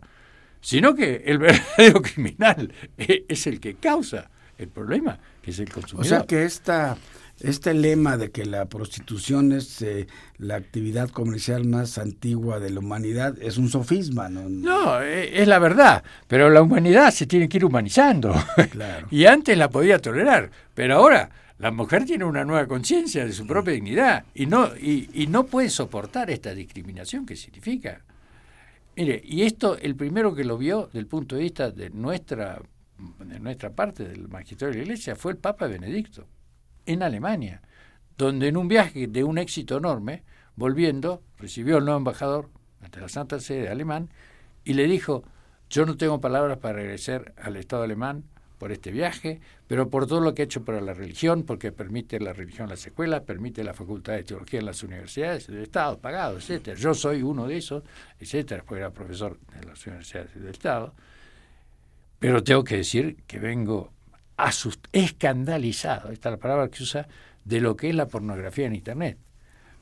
sino 0.61 0.94
que 0.94 1.22
el 1.27 1.38
verdadero 1.38 2.03
criminal 2.03 2.72
es 2.96 3.46
el 3.46 3.59
que 3.59 3.75
causa 3.75 4.31
el 4.59 4.68
problema, 4.68 5.18
que 5.42 5.50
es 5.50 5.59
el 5.59 5.70
consumidor. 5.70 6.07
O 6.07 6.09
sea 6.09 6.26
que 6.26 6.44
esta, 6.44 6.96
este 7.40 7.74
lema 7.74 8.16
de 8.16 8.31
que 8.31 8.44
la 8.44 8.66
prostitución 8.66 9.52
es 9.52 9.83
eh, 9.83 10.07
la 10.38 10.57
actividad 10.57 11.11
comercial 11.11 11.64
más 11.64 11.98
antigua 11.98 12.61
de 12.61 12.70
la 12.70 12.81
humanidad 12.81 13.37
es 13.40 13.59
un 13.59 13.68
sofisma, 13.68 14.28
¿no? 14.28 14.48
No, 14.48 15.02
e, 15.02 15.42
es 15.42 15.48
la 15.48 15.59
verdad, 15.59 16.05
pero 16.28 16.50
la 16.50 16.62
humanidad 16.62 17.11
se 17.11 17.26
tiene 17.26 17.48
que 17.48 17.59
ir 17.59 17.64
humanizando. 17.64 18.35
y 19.11 19.26
antes 19.26 19.59
la 19.59 19.68
podía 19.68 19.98
tolerar, 19.98 20.50
pero 20.74 20.96
ahora 20.96 21.31
la 21.62 21.70
mujer 21.70 22.05
tiene 22.05 22.24
una 22.24 22.44
nueva 22.44 22.66
conciencia 22.66 23.24
de 23.24 23.33
su 23.33 23.46
propia 23.46 23.74
dignidad 23.74 24.24
y 24.35 24.46
no, 24.46 24.76
y, 24.76 25.28
no 25.28 25.46
puede 25.46 25.70
soportar 25.70 26.28
esta 26.28 26.55
discriminación 26.55 27.24
que 27.24 27.37
significa. 27.37 28.00
Mire, 28.96 29.22
y 29.24 29.42
esto, 29.42 29.78
el 29.78 29.94
primero 29.94 30.35
que 30.35 30.42
lo 30.42 30.59
vio 30.59 30.87
desde 30.87 30.98
el 30.98 31.07
punto 31.07 31.37
de 31.37 31.42
vista 31.42 31.70
de 31.70 31.90
nuestra, 31.90 32.61
de 33.18 33.40
nuestra 33.40 33.70
parte 33.70 34.04
del 34.04 34.28
magisterio 34.28 34.72
de 34.72 34.78
la 34.78 34.82
Iglesia 34.84 35.16
fue 35.16 35.32
el 35.32 35.38
Papa 35.38 35.66
Benedicto, 35.66 36.26
en 36.86 37.02
Alemania, 37.02 37.62
donde 38.16 38.48
en 38.48 38.56
un 38.56 38.68
viaje 38.68 39.06
de 39.06 39.24
un 39.24 39.38
éxito 39.38 39.78
enorme, 39.78 40.24
volviendo, 40.56 41.22
recibió 41.38 41.78
al 41.78 41.84
nuevo 41.84 41.98
embajador 41.98 42.50
ante 42.82 43.00
la 43.00 43.08
Santa 43.08 43.40
Sede 43.40 43.68
alemán 43.68 44.10
y 44.64 44.74
le 44.74 44.86
dijo, 44.86 45.24
yo 45.70 45.86
no 45.86 45.96
tengo 45.96 46.20
palabras 46.20 46.58
para 46.58 46.74
regresar 46.74 47.32
al 47.36 47.56
Estado 47.56 47.82
alemán 47.82 48.24
por 48.58 48.70
este 48.70 48.92
viaje, 48.92 49.40
pero 49.66 49.90
por 49.90 50.06
todo 50.06 50.20
lo 50.20 50.34
que 50.34 50.42
ha 50.42 50.44
hecho 50.44 50.64
para 50.64 50.80
la 50.80 50.94
religión, 50.94 51.42
porque 51.42 51.72
permite 51.72 52.20
la 52.20 52.32
religión 52.32 52.66
en 52.66 52.70
las 52.70 52.86
escuelas, 52.86 53.22
permite 53.22 53.64
la 53.64 53.74
facultad 53.74 54.12
de 54.12 54.22
teología 54.22 54.60
en 54.60 54.66
las 54.66 54.84
universidades 54.84 55.48
del 55.48 55.62
Estado, 55.62 55.98
pagado, 55.98 56.36
etcétera. 56.36 56.76
Yo 56.76 56.94
soy 56.94 57.22
uno 57.22 57.48
de 57.48 57.56
esos, 57.56 57.82
etcétera, 58.20 58.62
porque 58.64 58.80
era 58.80 58.90
profesor 58.92 59.36
en 59.60 59.66
las 59.66 59.84
universidades 59.84 60.34
del 60.34 60.46
Estado. 60.46 60.94
Pero 62.22 62.44
tengo 62.44 62.62
que 62.62 62.76
decir 62.76 63.16
que 63.26 63.40
vengo 63.40 63.90
escandalizado, 64.92 66.12
esta 66.12 66.28
es 66.28 66.32
la 66.35 66.38
palabra 66.38 66.68
que 66.68 66.85
usa, 66.85 67.08
de 67.44 67.61
lo 67.61 67.74
que 67.74 67.88
es 67.88 67.96
la 67.96 68.06
pornografía 68.06 68.66
en 68.66 68.76
Internet. 68.76 69.18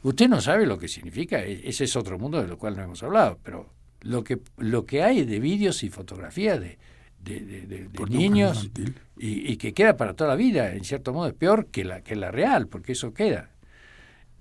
Usted 0.03 0.27
no 0.27 0.41
sabe 0.41 0.65
lo 0.65 0.79
que 0.79 0.89
significa, 0.89 1.45
e-, 1.45 1.69
ese 1.69 1.85
es 1.85 1.95
otro 1.97 2.19
mundo 2.19 2.41
de 2.41 2.49
lo 2.49 2.57
cual 2.57 2.77
no 2.77 2.83
hemos 2.83 3.03
hablado, 3.03 3.39
pero 3.43 3.69
lo 4.01 4.25
que, 4.25 4.41
lo 4.57 4.87
que 4.87 5.03
hay 5.03 5.27
de 5.27 5.39
vídeos 5.39 5.83
y 5.83 5.91
fotografías 5.91 6.59
de, 6.59 6.79
de, 7.21 7.91
niños 8.09 8.71
y, 9.19 9.59
que 9.59 9.75
queda 9.75 9.99
para 9.99 10.15
toda 10.15 10.31
la 10.31 10.37
vida, 10.37 10.73
en 10.73 10.85
cierto 10.85 11.13
modo 11.13 11.29
es 11.29 11.35
peor 11.35 11.67
que 11.67 11.85
la, 11.85 12.01
que 12.01 12.17
la 12.17 12.31
real, 12.31 12.69
porque 12.69 12.93
eso 12.93 13.13
queda. 13.13 13.51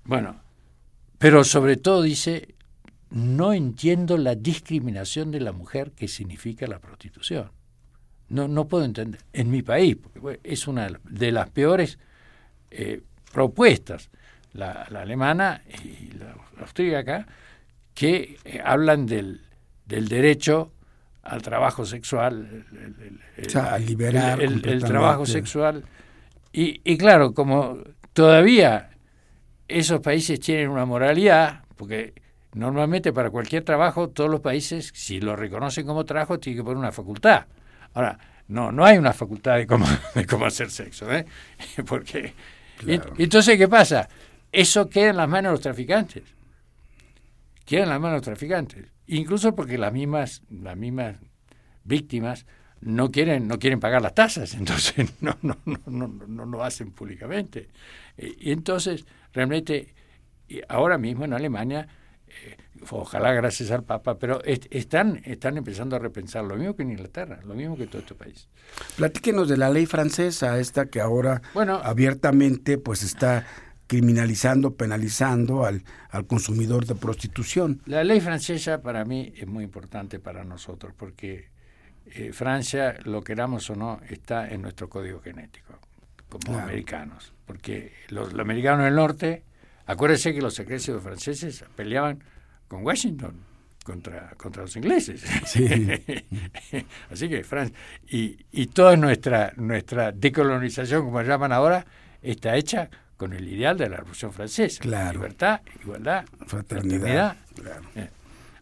Bueno, 0.04 0.40
pero 1.18 1.44
sobre 1.44 1.76
todo 1.76 2.00
dice, 2.00 2.54
no 3.10 3.52
entiendo 3.52 4.16
la 4.16 4.36
discriminación 4.36 5.30
de 5.30 5.40
la 5.40 5.52
mujer 5.52 5.92
que 5.92 6.08
significa 6.08 6.66
la 6.66 6.78
prostitución. 6.78 7.50
No, 8.30 8.48
no 8.48 8.66
puedo 8.66 8.84
entender. 8.84 9.20
En 9.32 9.50
mi 9.50 9.62
país, 9.62 9.96
porque 9.96 10.40
es 10.44 10.66
una 10.66 10.88
de 11.04 11.32
las 11.32 11.50
peores 11.50 11.98
eh, 12.70 13.02
propuestas, 13.32 14.10
la, 14.52 14.82
alemana 14.82 15.62
y 15.84 16.12
la 16.12 16.36
austríaca, 16.60 17.26
que 17.92 18.38
eh, 18.44 18.60
hablan 18.64 19.06
del, 19.06 19.42
del 19.86 20.08
derecho 20.08 20.72
al 21.22 21.42
trabajo 21.42 21.84
sexual, 21.84 22.64
el, 23.36 23.58
a 23.58 23.78
liberar 23.78 24.40
el, 24.40 24.62
trabajo 24.82 25.26
sexual. 25.26 25.84
Y, 26.52 26.80
y, 26.84 26.96
claro, 26.96 27.34
como 27.34 27.78
todavía 28.12 28.90
esos 29.68 30.00
países 30.00 30.40
tienen 30.40 30.68
una 30.68 30.84
moralidad, 30.84 31.64
porque 31.76 32.14
normalmente 32.54 33.12
para 33.12 33.30
cualquier 33.30 33.64
trabajo 33.64 34.08
todos 34.08 34.30
los 34.30 34.40
países, 34.40 34.90
si 34.94 35.20
lo 35.20 35.36
reconocen 35.36 35.86
como 35.86 36.04
trabajo, 36.04 36.38
tienen 36.38 36.60
que 36.60 36.64
poner 36.64 36.78
una 36.78 36.92
facultad. 36.92 37.46
Ahora, 37.94 38.18
no, 38.48 38.72
no 38.72 38.84
hay 38.84 38.98
una 38.98 39.12
facultad 39.12 39.56
de 39.56 39.66
cómo, 39.66 39.86
de 40.14 40.26
cómo 40.26 40.46
hacer 40.46 40.70
sexo, 40.70 41.12
¿eh? 41.12 41.26
porque... 41.86 42.34
entonces, 42.86 43.56
¿qué 43.56 43.68
pasa? 43.68 44.08
Eso 44.52 44.88
queda 44.88 45.10
en 45.10 45.16
las 45.16 45.28
manos 45.28 45.50
de 45.50 45.52
los 45.52 45.60
traficantes. 45.60 46.24
Queda 47.64 47.84
en 47.84 47.88
las 47.88 48.00
manos 48.00 48.12
de 48.12 48.16
los 48.18 48.24
traficantes 48.24 48.86
incluso 49.10 49.54
porque 49.54 49.76
las 49.76 49.92
mismas, 49.92 50.42
las 50.50 50.76
mismas 50.76 51.16
víctimas 51.84 52.46
no 52.80 53.10
quieren, 53.10 53.46
no 53.48 53.58
quieren 53.58 53.80
pagar 53.80 54.00
las 54.02 54.14
tasas, 54.14 54.54
entonces 54.58 55.12
no, 55.20 55.36
no, 55.42 55.58
no, 55.64 56.08
no, 56.26 56.46
lo 56.46 56.64
hacen 56.64 56.92
públicamente. 56.92 57.68
Y 58.16 58.52
entonces, 58.52 59.04
realmente, 59.32 59.94
ahora 60.68 60.98
mismo 60.98 61.24
en 61.24 61.32
Alemania, 61.32 61.88
eh, 62.28 62.56
ojalá 62.90 63.32
gracias 63.32 63.70
al 63.70 63.84
Papa, 63.84 64.18
pero 64.18 64.42
están, 64.44 65.20
están 65.24 65.56
empezando 65.56 65.96
a 65.96 65.98
repensar 65.98 66.44
lo 66.44 66.56
mismo 66.56 66.74
que 66.74 66.82
en 66.82 66.90
Inglaterra, 66.92 67.40
lo 67.44 67.54
mismo 67.54 67.76
que 67.76 67.84
en 67.84 67.88
todo 67.90 68.00
este 68.00 68.14
país. 68.14 68.48
Platíquenos 68.96 69.48
de 69.48 69.56
la 69.56 69.70
ley 69.70 69.86
francesa, 69.86 70.58
esta 70.58 70.86
que 70.86 71.00
ahora 71.00 71.42
bueno, 71.54 71.80
abiertamente 71.82 72.78
pues 72.78 73.02
está 73.02 73.46
criminalizando, 73.86 74.76
penalizando 74.76 75.64
al, 75.64 75.82
al 76.10 76.26
consumidor 76.26 76.86
de 76.86 76.94
prostitución. 76.94 77.82
La 77.86 78.04
ley 78.04 78.20
francesa 78.20 78.82
para 78.82 79.04
mí 79.04 79.32
es 79.36 79.46
muy 79.46 79.64
importante 79.64 80.20
para 80.20 80.44
nosotros 80.44 80.94
porque 80.96 81.50
eh, 82.12 82.32
Francia, 82.32 82.96
lo 83.04 83.22
queramos 83.22 83.70
o 83.70 83.76
no, 83.76 84.00
está 84.08 84.48
en 84.48 84.62
nuestro 84.62 84.88
código 84.88 85.20
genético 85.20 85.78
como 86.28 86.58
americanos. 86.58 87.32
Porque 87.46 87.92
los, 88.08 88.34
americanos 88.34 88.84
del 88.84 88.94
norte, 88.94 89.44
acuérdense 89.86 90.34
que 90.34 90.40
los 90.40 90.58
ejércitos 90.58 91.02
franceses 91.02 91.64
peleaban 91.76 92.22
con 92.70 92.86
Washington 92.86 93.34
contra, 93.84 94.32
contra 94.36 94.62
los 94.62 94.76
ingleses. 94.76 95.24
Así 97.10 97.28
que 97.28 97.42
Francia, 97.42 97.76
y, 98.08 98.38
y 98.52 98.68
toda 98.68 98.96
nuestra, 98.96 99.52
nuestra 99.56 100.12
decolonización, 100.12 101.06
como 101.06 101.20
llaman 101.22 101.50
ahora, 101.50 101.84
está 102.22 102.54
hecha 102.56 102.88
con 103.16 103.32
el 103.32 103.48
ideal 103.48 103.76
de 103.76 103.88
la 103.88 103.96
Revolución 103.96 104.32
Francesa. 104.32 104.84
Libertad, 104.84 105.62
igualdad, 105.82 106.24
fraternidad. 106.46 107.36
Eh, 107.96 108.08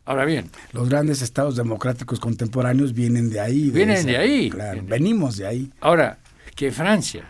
ahora 0.06 0.24
bien. 0.24 0.50
Los 0.72 0.88
grandes 0.88 1.20
estados 1.20 1.54
democráticos 1.54 2.18
contemporáneos 2.18 2.94
vienen 2.94 3.28
de 3.28 3.40
ahí. 3.40 3.70
vienen 3.70 4.06
de 4.06 4.16
ahí. 4.16 4.50
venimos 4.84 5.36
de 5.36 5.46
ahí. 5.46 5.70
Ahora, 5.80 6.18
que 6.56 6.72
Francia, 6.72 7.24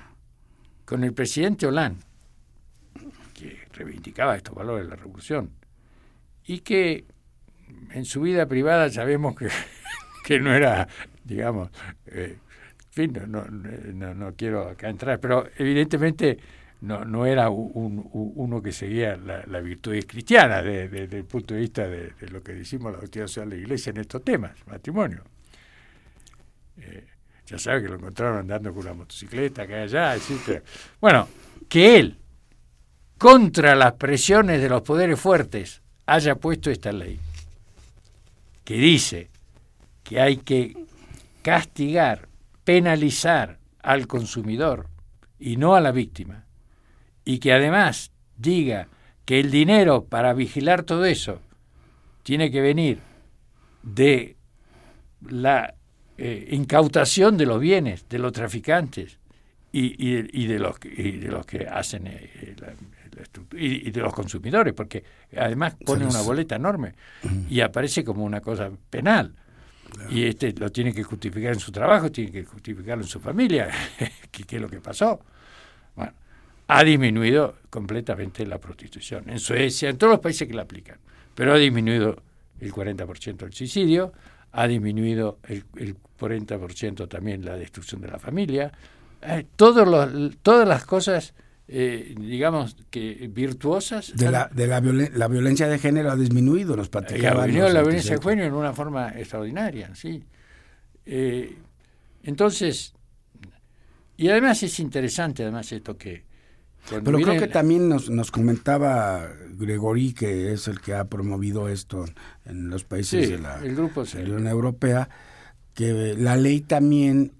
con 0.85 1.03
el 1.03 1.13
presidente 1.13 1.67
Hollande, 1.67 2.01
que 3.35 3.67
reivindicaba 3.73 4.37
estos 4.37 4.55
valores 4.55 4.85
de 4.85 4.91
la 4.91 4.97
Revolución, 4.97 5.58
y 6.49 6.61
que 6.61 7.05
en 7.93 8.05
su 8.07 8.23
vida 8.23 8.47
privada 8.47 8.91
sabemos 8.91 9.37
que, 9.37 9.49
que 10.25 10.41
no 10.41 10.53
era, 10.53 10.89
digamos, 11.23 11.71
eh, 12.07 12.39
en 12.97 13.13
fin, 13.13 13.13
no, 13.29 13.45
no, 13.45 14.15
no, 14.15 14.35
quiero 14.35 14.71
acá 14.71 14.89
entrar, 14.89 15.21
pero 15.21 15.47
evidentemente 15.57 16.39
no, 16.81 17.05
no 17.05 17.27
era 17.27 17.51
uno 17.51 18.63
que 18.63 18.73
seguía 18.73 19.17
la, 19.17 19.45
la 19.47 19.61
virtud 19.61 19.95
cristiana 20.07 20.63
desde 20.63 21.19
el 21.19 21.25
punto 21.27 21.55
de 21.55 21.61
vista 21.61 21.87
de, 21.87 22.13
lo 22.31 22.43
que 22.43 22.55
decimos 22.55 22.93
la 22.93 22.99
doctrina 22.99 23.29
social 23.29 23.51
de 23.51 23.57
la 23.57 23.63
Iglesia 23.63 23.91
en 23.91 23.99
estos 23.99 24.25
temas, 24.25 24.53
matrimonio. 24.67 25.23
Eh, 26.79 27.07
ya 27.47 27.59
sabe 27.59 27.83
que 27.83 27.89
lo 27.89 27.97
encontraron 27.97 28.39
andando 28.39 28.73
con 28.73 28.85
una 28.85 28.95
motocicleta 28.95 29.63
acá 29.63 29.83
allá, 29.83 30.15
etc. 30.15 30.63
Bueno, 30.99 31.29
que 31.69 31.99
él, 31.99 32.17
contra 33.19 33.75
las 33.75 33.93
presiones 33.93 34.63
de 34.63 34.69
los 34.69 34.83
poderes 34.83 35.21
fuertes, 35.21 35.83
haya 36.09 36.37
puesto 36.37 36.71
esta 36.71 36.91
ley, 36.91 37.21
que 38.65 38.75
dice 38.79 39.29
que 40.03 40.21
hay 40.21 40.39
que 40.39 40.75
castigar, 41.43 42.29
penalizar 42.65 43.59
al 43.83 44.07
consumidor 44.07 44.87
y 45.39 45.59
no 45.59 45.75
a 45.75 45.83
la 45.83 45.93
víctima, 45.93 46.47
y 47.27 47.39
que 47.41 47.53
además 47.53 48.11
diga 48.39 48.89
que 49.27 49.39
el 49.39 49.51
dinero 49.51 50.05
para 50.05 50.33
vigilar 50.33 50.83
todo 50.83 51.05
eso 51.05 51.43
tiene 52.23 52.51
que 52.51 52.63
venir 52.63 53.01
de 53.83 54.37
la 55.29 55.75
eh, 56.17 56.49
incautación 56.53 57.37
de 57.37 57.45
los 57.45 57.61
bienes 57.61 58.09
de 58.09 58.19
los 58.19 58.33
traficantes 58.33 59.19
y, 59.71 60.47
de, 60.47 60.59
los, 60.59 60.81
de 60.81 61.29
los 61.31 61.45
que 61.45 61.67
hacen 61.67 62.07
eh, 62.07 62.57
y, 63.53 63.91
de 63.91 64.01
los 64.01 64.13
consumidores, 64.15 64.75
porque 64.75 65.05
además 65.37 65.77
pone 65.85 66.07
una 66.07 66.21
boleta 66.23 66.57
enorme 66.57 66.95
y 67.49 67.61
aparece 67.61 68.05
como 68.05 68.25
una 68.25 68.41
cosa 68.41 68.71
penal. 68.91 69.35
Y 70.11 70.25
este 70.25 70.53
lo 70.53 70.71
tiene 70.71 70.93
que 70.93 71.03
justificar 71.03 71.53
en 71.53 71.61
su 71.61 71.73
trabajo, 71.73 72.13
tiene 72.13 72.31
que 72.31 72.45
justificarlo 72.45 73.03
en 73.03 73.09
su 73.09 73.21
familia, 73.21 73.69
qué 74.31 74.57
es 74.57 74.63
lo 74.63 74.69
que 74.69 74.81
pasó. 74.81 75.21
Bueno, 75.97 76.13
ha 76.69 76.85
disminuido 76.85 77.57
completamente 77.71 78.47
la 78.47 78.59
prostitución. 78.59 79.29
En 79.29 79.41
Suecia, 79.41 79.89
en 79.89 79.97
todos 79.97 80.13
los 80.13 80.21
países 80.21 80.47
que 80.47 80.55
la 80.55 80.63
aplican. 80.63 80.99
Pero 81.35 81.55
ha 81.55 81.57
disminuido 81.57 82.23
el 82.61 82.73
40% 82.73 83.45
el 83.45 83.53
suicidio, 83.53 84.13
ha 84.53 84.67
disminuido 84.67 85.39
el, 85.45 85.65
el 85.77 85.97
40% 86.19 87.09
también 87.09 87.45
la 87.45 87.57
destrucción 87.57 88.01
de 88.01 88.09
la 88.09 88.19
familia. 88.19 88.73
Eh, 89.23 89.47
todos 89.57 89.87
los, 89.87 90.37
todas 90.43 90.67
las 90.69 90.85
cosas, 90.85 91.35
eh, 91.69 92.15
digamos, 92.19 92.77
que 92.91 93.29
virtuosas. 93.31 94.17
De, 94.17 94.31
la, 94.31 94.49
de 94.49 94.67
la, 94.67 94.81
la, 94.81 95.29
violencia 95.29 95.69
de 95.69 95.79
género 95.79 96.11
ha 96.11 96.17
disminuido 96.17 96.75
los 96.75 96.91
Ha 96.95 97.01
disminuido 97.01 97.69
la 97.69 97.83
violencia 97.83 98.17
de 98.17 98.23
género 98.23 98.47
en 98.49 98.55
una 98.55 98.73
forma 98.73 99.11
extraordinaria, 99.11 99.95
sí. 99.95 100.25
Eh, 101.05 101.57
entonces, 102.23 102.95
y 104.17 104.29
además 104.29 104.63
es 104.63 104.81
interesante, 104.81 105.43
además, 105.43 105.71
esto 105.73 105.97
que 105.97 106.27
pero 106.89 107.19
creo 107.19 107.39
que 107.39 107.49
también 107.49 107.89
nos, 107.89 108.09
nos 108.09 108.31
comentaba 108.31 109.29
Gregory, 109.59 110.15
que 110.15 110.53
es 110.53 110.69
el 110.69 110.81
que 110.81 110.95
ha 110.95 111.05
promovido 111.05 111.69
esto 111.69 112.07
en 112.47 112.71
los 112.71 112.85
países 112.85 113.29
de 113.29 113.39
la, 113.39 113.59
Unión 113.59 114.47
Europea, 114.47 115.09
que 115.75 116.15
la 116.17 116.37
ley 116.37 116.61
también, 116.61 117.33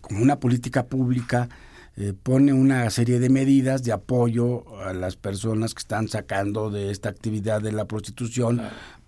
como 0.00 0.22
una 0.22 0.40
política 0.40 0.86
pública, 0.86 1.48
eh, 1.98 2.12
pone 2.12 2.52
una 2.52 2.90
serie 2.90 3.18
de 3.18 3.30
medidas 3.30 3.82
de 3.82 3.92
apoyo 3.92 4.64
a 4.84 4.92
las 4.92 5.16
personas 5.16 5.72
que 5.72 5.80
están 5.80 6.08
sacando 6.08 6.70
de 6.70 6.90
esta 6.90 7.08
actividad 7.08 7.62
de 7.62 7.72
la 7.72 7.86
prostitución 7.86 8.60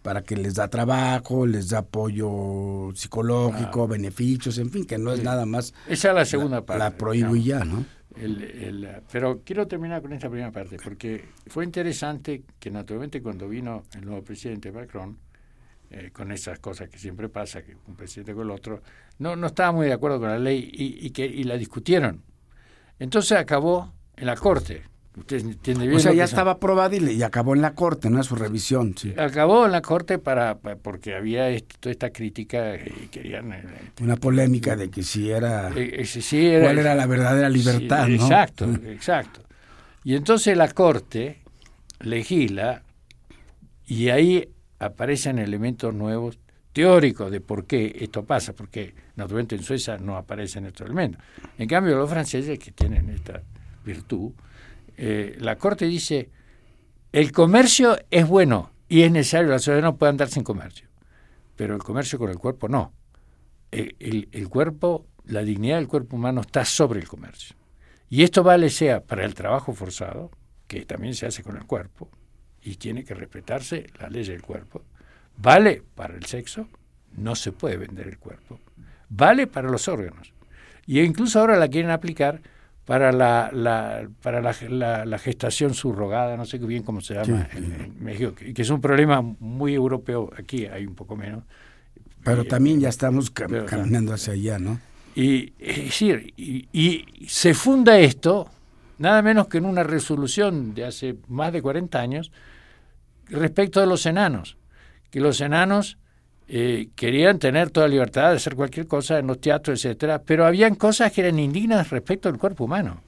para 0.03 0.23
que 0.23 0.37
les 0.37 0.55
da 0.55 0.69
trabajo, 0.69 1.47
les 1.47 1.69
da 1.69 1.81
apoyo 1.81 2.91
psicológico, 2.95 3.87
beneficios, 3.87 4.57
en 4.57 4.71
fin, 4.71 4.87
que 4.87 4.97
no 4.97 5.13
es 5.13 5.23
nada 5.23 5.45
más. 5.45 5.75
Esa 5.87 6.09
es 6.09 6.15
la 6.15 6.25
segunda 6.25 6.65
parte. 6.65 6.79
La 6.79 6.97
prohíbo 6.97 7.37
y 7.37 7.45
ya, 7.45 7.63
¿no? 7.63 7.85
El, 8.17 8.89
pero 9.13 9.43
quiero 9.45 9.69
terminar 9.69 10.01
con 10.01 10.15
esta 10.15 10.31
primera 10.31 10.51
parte, 10.51 10.79
porque 10.83 11.27
fue 11.47 11.65
interesante 11.65 12.43
que 12.59 12.71
naturalmente 12.71 13.21
cuando 13.21 13.49
vino 13.49 13.85
el 13.95 14.07
nuevo 14.07 14.23
presidente 14.23 14.73
Macron, 14.73 15.19
eh, 15.91 16.11
con 16.11 16.33
esas 16.33 16.59
cosas 16.59 16.89
que 16.89 16.99
siempre 16.99 17.29
pasa, 17.29 17.63
que 17.63 17.77
un 17.87 17.97
presidente 17.97 18.35
con 18.35 18.47
el 18.47 18.51
otro, 18.51 18.83
no, 19.19 19.37
no 19.37 19.49
estaba 19.49 19.73
muy 19.73 19.87
de 19.87 19.93
acuerdo 19.93 20.21
con 20.21 20.31
la 20.31 20.39
ley 20.39 20.71
y, 20.73 21.07
y 21.07 21.11
que, 21.11 21.27
y 21.27 21.45
la 21.45 21.59
discutieron. 21.59 22.23
Entonces 22.99 23.39
acabó 23.39 23.93
en 24.17 24.27
la 24.27 24.37
Corte, 24.37 24.83
Usted 25.19 25.41
entiende 25.41 25.87
bien. 25.87 25.97
O 25.97 26.01
sea, 26.01 26.13
ya 26.13 26.25
estaba 26.25 26.53
aprobada 26.53 26.97
y, 26.97 27.23
acabó 27.23 27.55
en 27.55 27.63
la 27.63 27.75
corte, 27.75 28.09
¿no? 28.09 28.23
Su 28.23 28.37
revisión, 28.37 28.95
sí. 28.97 29.15
Acabó 29.17 29.67
en 29.67 29.73
la 29.73 29.83
corte 29.83 30.19
para, 30.19 30.57
porque 30.57 31.15
había 31.15 31.49
toda 31.81 31.93
esta 31.93 32.11
crítica 32.11 32.77
y 32.77 33.09
querían... 33.09 33.53
Eh, 33.53 33.65
Una 34.01 34.17
polémica 34.17 34.77
de 34.77 34.91
que 34.91 35.03
si 35.03 35.31
era, 35.31 35.71
eh, 35.71 36.05
eh, 36.05 36.61
cuál 36.63 36.79
era 36.79 36.95
la 36.95 37.07
verdadera 37.07 37.49
libertad, 37.49 38.07
¿no? 38.07 38.15
Exacto, 38.15 38.73
exacto. 38.87 39.41
Y 40.05 40.15
entonces 40.15 40.57
la 40.57 40.69
corte 40.69 41.39
legisla 42.01 42.83
y 43.87 44.11
ahí 44.11 44.49
aparecen 44.79 45.39
elementos 45.39 45.93
nuevos 45.95 46.39
teóricos 46.73 47.31
de 47.31 47.41
por 47.41 47.67
qué 47.67 47.97
esto 48.01 48.25
pasa, 48.25 48.53
porque 48.53 48.95
naturalmente 49.17 49.57
en 49.57 49.63
Suecia 49.63 49.99
no 49.99 50.17
aparecen 50.17 50.67
estos 50.67 50.87
elementos. 50.87 51.23
En 51.59 51.69
cambio, 51.69 51.97
los 51.97 52.11
franceses 52.11 52.59
que 52.59 52.73
tienen 52.73 53.09
esta 53.11 53.43
virtud, 53.85 54.33
eh, 54.97 55.37
la 55.41 55.57
Corte 55.57 55.87
dice, 55.87 56.31
el 57.13 57.33
comercio 57.33 57.99
es 58.11 58.27
bueno 58.29 58.71
y 58.89 59.03
es 59.03 59.11
necesario, 59.11 59.51
la 59.51 59.59
sociedad 59.59 59.83
no 59.83 59.97
puede 59.97 60.11
andar 60.11 60.29
sin 60.29 60.45
comercio, 60.45 60.89
pero 61.57 61.75
el 61.75 61.83
comercio 61.83 62.19
con 62.19 62.31
el 62.31 62.39
cuerpo 62.39 62.69
no. 62.69 62.93
El, 63.71 64.29
el, 64.33 64.49
cuerpo, 64.49 65.07
la 65.27 65.43
dignidad 65.43 65.77
del 65.77 65.89
cuerpo 65.89 66.17
humano 66.17 66.41
está 66.41 66.65
sobre 66.65 67.01
el 67.01 67.09
comercio. 67.09 67.55
Y 68.09 68.23
esto 68.23 68.43
vale 68.43 68.71
sea 68.71 69.05
para 69.05 69.25
el 69.25 69.35
trabajo 69.35 69.75
forzado, 69.75 70.31
que 70.67 70.87
también 70.87 71.15
se 71.15 71.27
hace 71.27 71.43
con 71.43 71.57
el 71.57 71.67
cuerpo, 71.67 72.09
y 72.63 72.77
tiene 72.77 73.05
que 73.05 73.15
respetarse 73.15 73.87
la 74.01 74.09
ley 74.09 74.25
del 74.25 74.41
cuerpo. 74.41 74.85
Vale 75.41 75.83
para 75.95 76.15
el 76.15 76.25
sexo, 76.25 76.69
no 77.17 77.35
se 77.35 77.53
puede 77.53 77.77
vender 77.77 78.09
el 78.09 78.19
cuerpo. 78.19 78.61
Vale 79.09 79.47
para 79.47 79.71
los 79.71 79.89
órganos. 79.89 80.33
Y 80.87 81.01
incluso 81.01 81.41
ahora 81.41 81.57
la 81.57 81.69
quieren 81.69 81.91
aplicar 81.91 82.41
para 82.85 83.13
la, 83.13 83.51
la 83.53 84.09
para 84.23 84.41
la, 84.41 85.05
la, 85.05 85.19
gestación 85.19 85.75
subrogada, 85.75 86.39
no 86.39 86.47
sé 86.47 86.57
bien 86.57 86.83
cómo 86.83 87.03
se 87.03 87.15
llama 87.15 87.47
en, 87.55 88.03
México, 88.03 88.35
que, 88.35 88.63
es 88.63 88.71
un 88.71 88.81
problema 88.81 89.21
muy 89.21 89.75
europeo, 89.75 90.31
aquí 90.37 90.65
hay 90.65 90.87
un 90.87 90.95
poco 90.95 91.15
menos. 91.15 91.45
Pero 92.25 92.45
también 92.45 92.81
ya 92.81 92.89
estamos 92.89 93.31
caminando 93.31 94.15
hacia 94.15 94.33
allá, 94.33 94.59
¿no? 94.59 94.81
Y, 95.15 95.53
es 95.59 95.77
decir, 95.85 96.33
y, 96.37 97.27
se 97.27 97.53
funda 97.53 97.99
esto, 97.99 98.49
nada 98.99 99.21
menos 99.21 99.49
que 99.49 99.59
en 99.59 99.67
una 99.67 99.83
resolución 99.83 100.75
de 100.75 100.87
hace 100.87 101.17
más 101.29 101.53
de 101.53 101.61
40 101.61 102.01
años, 102.01 102.33
respecto 103.29 103.81
de 103.81 103.87
los 103.87 104.07
enanos, 104.07 104.58
que 105.11 105.21
los 105.21 105.41
enanos 105.41 105.99
eh, 106.49 106.89
querían 106.95 107.39
tener 107.39 107.71
toda 107.71 107.89
libertad 107.89 108.31
de 108.31 108.37
hacer 108.37 108.55
cualquier 108.55 108.87
cosa 108.87 109.19
en 109.19 109.27
los 109.27 109.41
teatros, 109.41 109.85
etcétera, 109.85 110.23
pero 110.23 110.47
habían 110.47 110.75
cosas 110.75 111.13
que 111.13 111.21
eran 111.21 111.39
indignas 111.39 111.91
respecto 111.91 112.29
al 112.29 112.39
cuerpo 112.39 112.65
humano. 112.65 113.03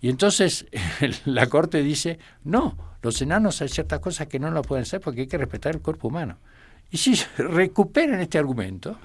Y 0.00 0.08
entonces 0.08 0.66
la 1.26 1.46
Corte 1.46 1.82
dice, 1.82 2.18
no, 2.44 2.76
los 3.02 3.20
enanos 3.20 3.60
hay 3.60 3.68
ciertas 3.68 4.00
cosas 4.00 4.28
que 4.28 4.38
no 4.38 4.50
lo 4.50 4.62
pueden 4.62 4.82
hacer 4.82 5.00
porque 5.00 5.22
hay 5.22 5.26
que 5.26 5.38
respetar 5.38 5.74
el 5.74 5.82
cuerpo 5.82 6.08
humano. 6.08 6.38
Y 6.90 6.96
si 6.96 7.14
recuperan 7.36 8.20
este 8.20 8.38
argumento 8.38 8.98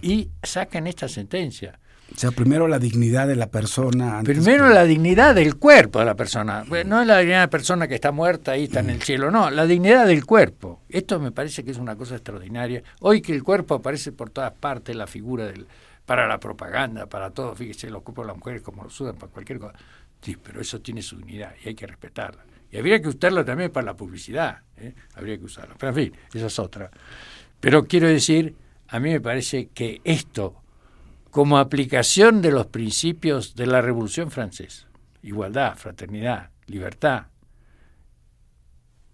y 0.00 0.28
sacan 0.42 0.86
esta 0.86 1.06
sentencia. 1.06 1.78
O 2.14 2.18
sea, 2.18 2.30
primero 2.30 2.68
la 2.68 2.78
dignidad 2.78 3.26
de 3.26 3.36
la 3.36 3.48
persona. 3.48 4.22
primero 4.22 4.68
la 4.68 4.84
dignidad 4.84 5.34
del 5.34 5.56
cuerpo 5.56 5.98
de 5.98 6.04
la 6.04 6.14
persona. 6.14 6.64
no 6.64 7.00
es 7.00 7.06
la 7.06 7.18
dignidad 7.18 7.38
de 7.38 7.46
la 7.46 7.50
persona 7.50 7.88
que 7.88 7.94
está 7.94 8.12
muerta 8.12 8.56
y 8.56 8.64
está 8.64 8.80
en 8.80 8.90
el 8.90 9.02
cielo, 9.02 9.30
no, 9.30 9.50
la 9.50 9.66
dignidad 9.66 10.06
del 10.06 10.24
cuerpo. 10.26 10.82
Esto 10.88 11.18
me 11.18 11.32
parece 11.32 11.64
que 11.64 11.70
es 11.70 11.78
una 11.78 11.96
cosa 11.96 12.14
extraordinaria. 12.14 12.82
Hoy 13.00 13.22
que 13.22 13.32
el 13.32 13.42
cuerpo 13.42 13.76
aparece 13.76 14.12
por 14.12 14.30
todas 14.30 14.52
partes, 14.52 14.94
la 14.94 15.06
figura 15.06 15.46
del, 15.46 15.66
para 16.04 16.26
la 16.26 16.38
propaganda, 16.38 17.06
para 17.06 17.30
todo, 17.30 17.54
fíjese, 17.54 17.90
los 17.90 18.02
cuerpos 18.02 18.24
de 18.24 18.28
las 18.28 18.36
mujeres 18.36 18.62
como 18.62 18.84
lo 18.84 18.90
sudan 18.90 19.16
para 19.16 19.32
cualquier 19.32 19.58
cosa. 19.58 19.74
Sí, 20.20 20.36
pero 20.36 20.60
eso 20.60 20.80
tiene 20.80 21.02
su 21.02 21.16
dignidad 21.16 21.54
y 21.64 21.68
hay 21.68 21.74
que 21.74 21.86
respetarla. 21.86 22.44
Y 22.70 22.78
habría 22.78 23.00
que 23.02 23.08
usarlo 23.08 23.44
también 23.44 23.70
para 23.70 23.86
la 23.86 23.94
publicidad, 23.94 24.60
¿eh? 24.76 24.94
habría 25.14 25.36
que 25.38 25.44
usarlo. 25.44 25.74
Pero 25.78 25.90
en 25.90 25.96
fin, 25.96 26.12
esa 26.32 26.46
es 26.46 26.58
otra. 26.58 26.90
Pero 27.60 27.84
quiero 27.84 28.08
decir, 28.08 28.54
a 28.88 28.98
mí 28.98 29.10
me 29.10 29.20
parece 29.20 29.68
que 29.74 30.00
esto 30.04 30.61
como 31.32 31.56
aplicación 31.56 32.42
de 32.42 32.52
los 32.52 32.66
principios 32.66 33.56
de 33.56 33.66
la 33.66 33.80
Revolución 33.80 34.30
Francesa, 34.30 34.86
igualdad, 35.22 35.76
fraternidad, 35.76 36.50
libertad, 36.66 37.24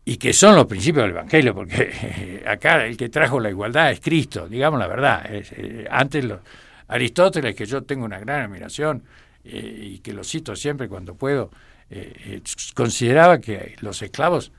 y 0.05 0.17
que 0.17 0.33
son 0.33 0.57
los 0.57 0.67
principios 0.67 1.05
del 1.05 1.13
Evangelio, 1.13 1.55
porque 1.55 2.43
acá 2.47 2.85
el 2.85 2.97
que 2.97 3.09
trajo 3.09 3.39
la 3.39 3.51
igualdad 3.51 3.93
es 3.93 4.01
Cristo, 4.01 4.49
digamos 4.49 4.81
la 4.81 4.89
verdad. 4.89 5.27
Eh, 5.29 5.87
antes 5.89 6.25
Aristóteles, 6.89 7.55
que 7.55 7.67
yo 7.67 7.85
tengo 7.85 8.05
una 8.05 8.19
gran 8.19 8.43
admiración 8.43 9.05
eh, 9.45 9.79
y 9.81 9.99
que 10.01 10.13
lo 10.13 10.25
cito 10.25 10.57
siempre 10.57 10.89
cuando 10.89 11.15
puedo, 11.15 11.53
eh, 11.89 12.43
consideraba 12.75 13.39
que 13.39 13.77
los 13.79 14.03
esclavos 14.03 14.51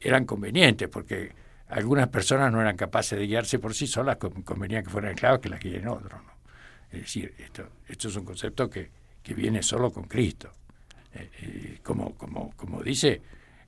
eran 0.00 0.24
convenientes, 0.24 0.88
porque 0.88 1.32
algunas 1.68 2.08
personas 2.08 2.50
no 2.50 2.60
eran 2.60 2.76
capaces 2.76 3.16
de 3.16 3.24
guiarse 3.28 3.60
por 3.60 3.72
sí 3.72 3.86
solas, 3.86 4.16
convenía 4.16 4.82
que 4.82 4.90
fueran 4.90 5.12
esclavos 5.12 5.38
que 5.38 5.48
las 5.48 5.60
guíen 5.60 5.86
otros. 5.86 6.20
¿no? 6.26 6.33
Es 6.96 7.02
decir, 7.02 7.34
esto, 7.38 7.68
esto 7.88 8.08
es 8.08 8.16
un 8.16 8.24
concepto 8.24 8.70
que, 8.70 8.90
que 9.22 9.34
viene 9.34 9.62
solo 9.62 9.90
con 9.90 10.04
Cristo. 10.04 10.52
como, 11.82 12.14
como, 12.14 12.52
como 12.56 12.82
dice 12.82 13.20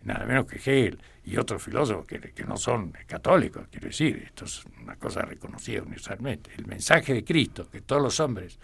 nada 0.07 0.25
menos 0.25 0.47
que 0.47 0.57
Hegel 0.57 0.99
y 1.25 1.37
otros 1.37 1.63
filósofos 1.63 2.07
que, 2.07 2.21
que, 2.21 2.45
no 2.45 2.57
son 2.57 2.93
católicos, 3.07 3.67
quiero 3.71 3.89
decir, 3.89 4.23
esto 4.25 4.45
es 4.45 4.65
una 4.81 4.97
cosa 4.97 5.23
reconocida 5.23 5.83
universalmente. 5.83 6.53
El 6.57 6.67
mensaje 6.67 7.13
de 7.13 7.25
Cristo, 7.25 7.69
que 7.69 7.81
todos 7.81 8.01
los 8.01 8.21
hombres 8.21 8.59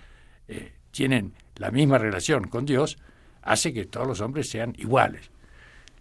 eh, 0.46 0.72
tienen 0.92 1.33
la 1.57 1.70
misma 1.72 1.98
relación 1.98 2.46
con 2.46 2.64
Dios, 2.64 2.96
hace 3.42 3.72
que 3.72 3.87
todos 3.87 4.07
los 4.07 4.20
hombres 4.20 4.48
sean 4.48 4.75
iguales. 4.79 5.31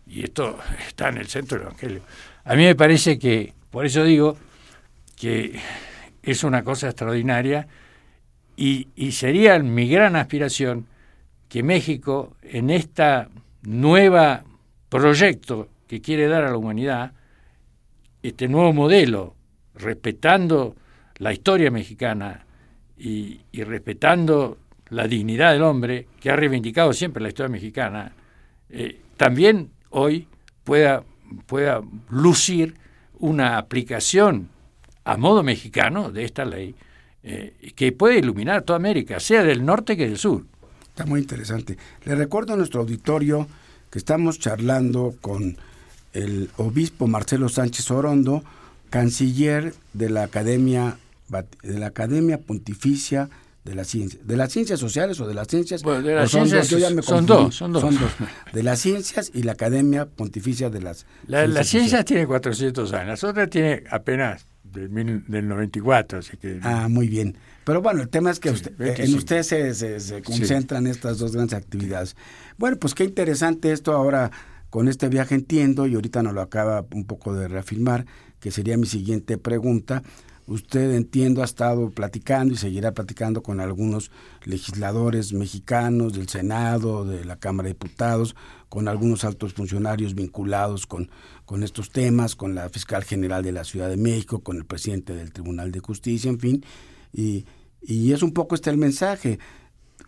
Y 0.06 0.24
esto 0.24 0.60
está 0.88 1.10
en 1.10 1.17
el 1.17 1.28
centro 1.28 1.58
del 1.58 1.67
Evangelio. 1.67 2.02
A 2.43 2.56
mí 2.56 2.63
me 2.63 2.76
parece 2.76 3.17
que, 3.17 3.54
por 3.71 3.86
eso 3.86 4.04
digo, 4.04 4.38
que 5.15 5.60
es 6.21 6.43
una 6.43 6.63
cosa 6.63 6.88
extraordinaria 6.88 7.67
y, 8.62 8.89
y 8.95 9.13
sería 9.13 9.58
mi 9.58 9.89
gran 9.89 10.15
aspiración 10.15 10.86
que 11.50 11.63
México 11.63 12.38
en 12.43 12.69
esta 12.69 13.28
nueva 13.63 14.43
proyecto 14.88 15.67
que 15.88 16.00
quiere 16.00 16.28
dar 16.28 16.43
a 16.43 16.52
la 16.52 16.58
humanidad, 16.58 17.13
este 18.21 18.47
nuevo 18.47 18.71
modelo, 18.71 19.36
respetando 19.74 20.76
la 21.17 21.34
historia 21.34 21.71
mexicana 21.71 22.45
y, 22.95 23.41
respetando 23.52 24.60
la 24.89 25.08
dignidad 25.08 25.54
del 25.54 25.63
hombre, 25.63 26.08
que 26.19 26.30
ha 26.30 26.36
reivindicado 26.36 26.93
siempre 26.93 27.24
la 27.24 27.30
historia 27.30 27.50
mexicana, 27.50 28.13
eh, 28.69 29.02
también 29.17 29.71
hoy 29.89 30.28
pueda, 30.63 31.04
pueda 31.47 31.82
lucir 32.12 32.76
una 33.17 33.58
aplicación 33.58 34.50
a 35.04 35.17
modo 35.17 35.41
mexicano 35.41 36.12
de 36.12 36.26
esta 36.26 36.45
ley 36.45 36.76
eh, 37.24 37.74
que 37.76 37.92
puede 37.92 38.20
iluminar 38.20 38.64
toda 38.64 38.78
América, 38.78 39.20
sea 39.20 39.44
del 39.44 39.66
norte 39.66 39.96
que 39.96 40.08
del 40.08 40.18
sur. 40.18 40.46
Está 40.90 41.06
muy 41.06 41.22
interesante. 41.22 41.78
Le 42.06 42.16
recuerdo 42.16 42.54
a 42.54 42.58
nuestro 42.58 42.82
auditorio 42.82 43.48
que 43.90 44.00
estamos 44.00 44.40
charlando 44.40 45.16
con 45.22 45.58
el 46.14 46.50
obispo 46.58 47.08
Marcelo 47.08 47.50
Sánchez 47.50 47.90
Orondo, 47.92 48.44
canciller 48.90 49.74
de 49.94 50.10
la 50.10 50.24
Academia 50.24 50.98
de 51.64 51.80
la 51.80 51.88
Academia 51.88 52.40
Pontificia 52.40 53.30
de 53.64 53.76
las 53.76 53.88
ciencias, 53.88 54.28
de 54.28 54.36
las 54.36 54.52
ciencias 54.52 54.80
sociales 54.80 55.20
o 55.20 55.28
de 55.28 55.34
las 55.34 55.48
ciencias, 55.48 55.82
de 55.84 56.16
las 56.16 56.32
ciencias 56.32 56.68
son, 57.06 57.26
dos, 57.26 57.56
son, 57.56 57.72
dos, 57.72 57.84
de 58.52 58.64
las 58.64 58.80
ciencias 58.80 59.32
y 59.34 59.44
la 59.44 59.52
Academia 59.52 60.08
Pontificia 60.08 60.70
de 60.70 60.82
las 60.82 61.06
la, 61.28 61.44
ciencias, 61.44 61.68
ciencias 61.68 62.06
tiene 62.06 62.28
400 62.28 62.92
años, 62.94 63.08
las 63.08 63.24
otras 63.24 63.50
tiene 63.50 63.84
apenas 63.90 64.46
del, 64.72 65.24
del 65.28 65.48
94, 65.48 66.20
así 66.20 66.38
que 66.38 66.60
ah 66.64 66.88
muy 66.90 67.08
bien, 67.08 67.38
pero 67.64 67.82
bueno 67.82 68.02
el 68.02 68.10
tema 68.10 68.32
es 68.32 68.40
que 68.40 68.50
usted, 68.50 68.74
en 68.80 69.16
usted 69.16 69.44
se, 69.44 69.74
se, 69.74 70.22
concentran 70.22 70.88
estas 70.88 71.20
dos 71.20 71.34
grandes 71.34 71.58
actividades. 71.58 72.16
Bueno, 72.58 72.78
pues 72.78 72.94
qué 72.94 73.04
interesante 73.04 73.72
esto 73.72 73.94
ahora 73.94 74.32
con 74.72 74.88
este 74.88 75.10
viaje 75.10 75.36
entiendo, 75.36 75.86
y 75.86 75.96
ahorita 75.96 76.24
nos 76.24 76.34
lo 76.34 76.42
acaba 76.42 76.86
un 76.92 77.04
poco 77.04 77.34
de 77.34 77.50
reafirmar, 77.50 78.06
que 78.40 78.52
sería 78.52 78.78
mi 78.78 78.88
siguiente 78.88 79.38
pregunta. 79.38 80.02
Usted 80.48 80.94
entiendo 80.96 81.42
ha 81.42 81.46
estado 81.46 81.90
platicando 81.92 82.54
y 82.54 82.58
seguirá 82.58 82.94
platicando 82.94 83.44
con 83.44 83.60
algunos 83.60 84.12
legisladores 84.46 85.34
mexicanos 85.34 86.14
del 86.14 86.30
Senado, 86.30 87.06
de 87.06 87.26
la 87.26 87.36
Cámara 87.36 87.68
de 87.68 87.74
Diputados, 87.74 88.36
con 88.72 88.88
algunos 88.88 89.26
altos 89.26 89.54
funcionarios 89.54 90.16
vinculados 90.16 90.88
con, 90.88 91.12
con 91.44 91.62
estos 91.62 91.90
temas, 91.90 92.38
con 92.38 92.56
la 92.56 92.70
fiscal 92.70 93.04
general 93.04 93.44
de 93.44 93.52
la 93.52 93.66
Ciudad 93.66 93.90
de 93.90 93.98
México, 93.98 94.40
con 94.40 94.56
el 94.56 94.64
presidente 94.64 95.14
del 95.14 95.34
Tribunal 95.34 95.74
de 95.74 95.82
Justicia, 95.82 96.30
en 96.30 96.40
fin. 96.40 96.64
Y, 97.12 97.46
y 97.82 98.14
es 98.14 98.24
un 98.24 98.32
poco 98.32 98.56
este 98.56 98.70
el 98.70 98.78
mensaje 98.78 99.40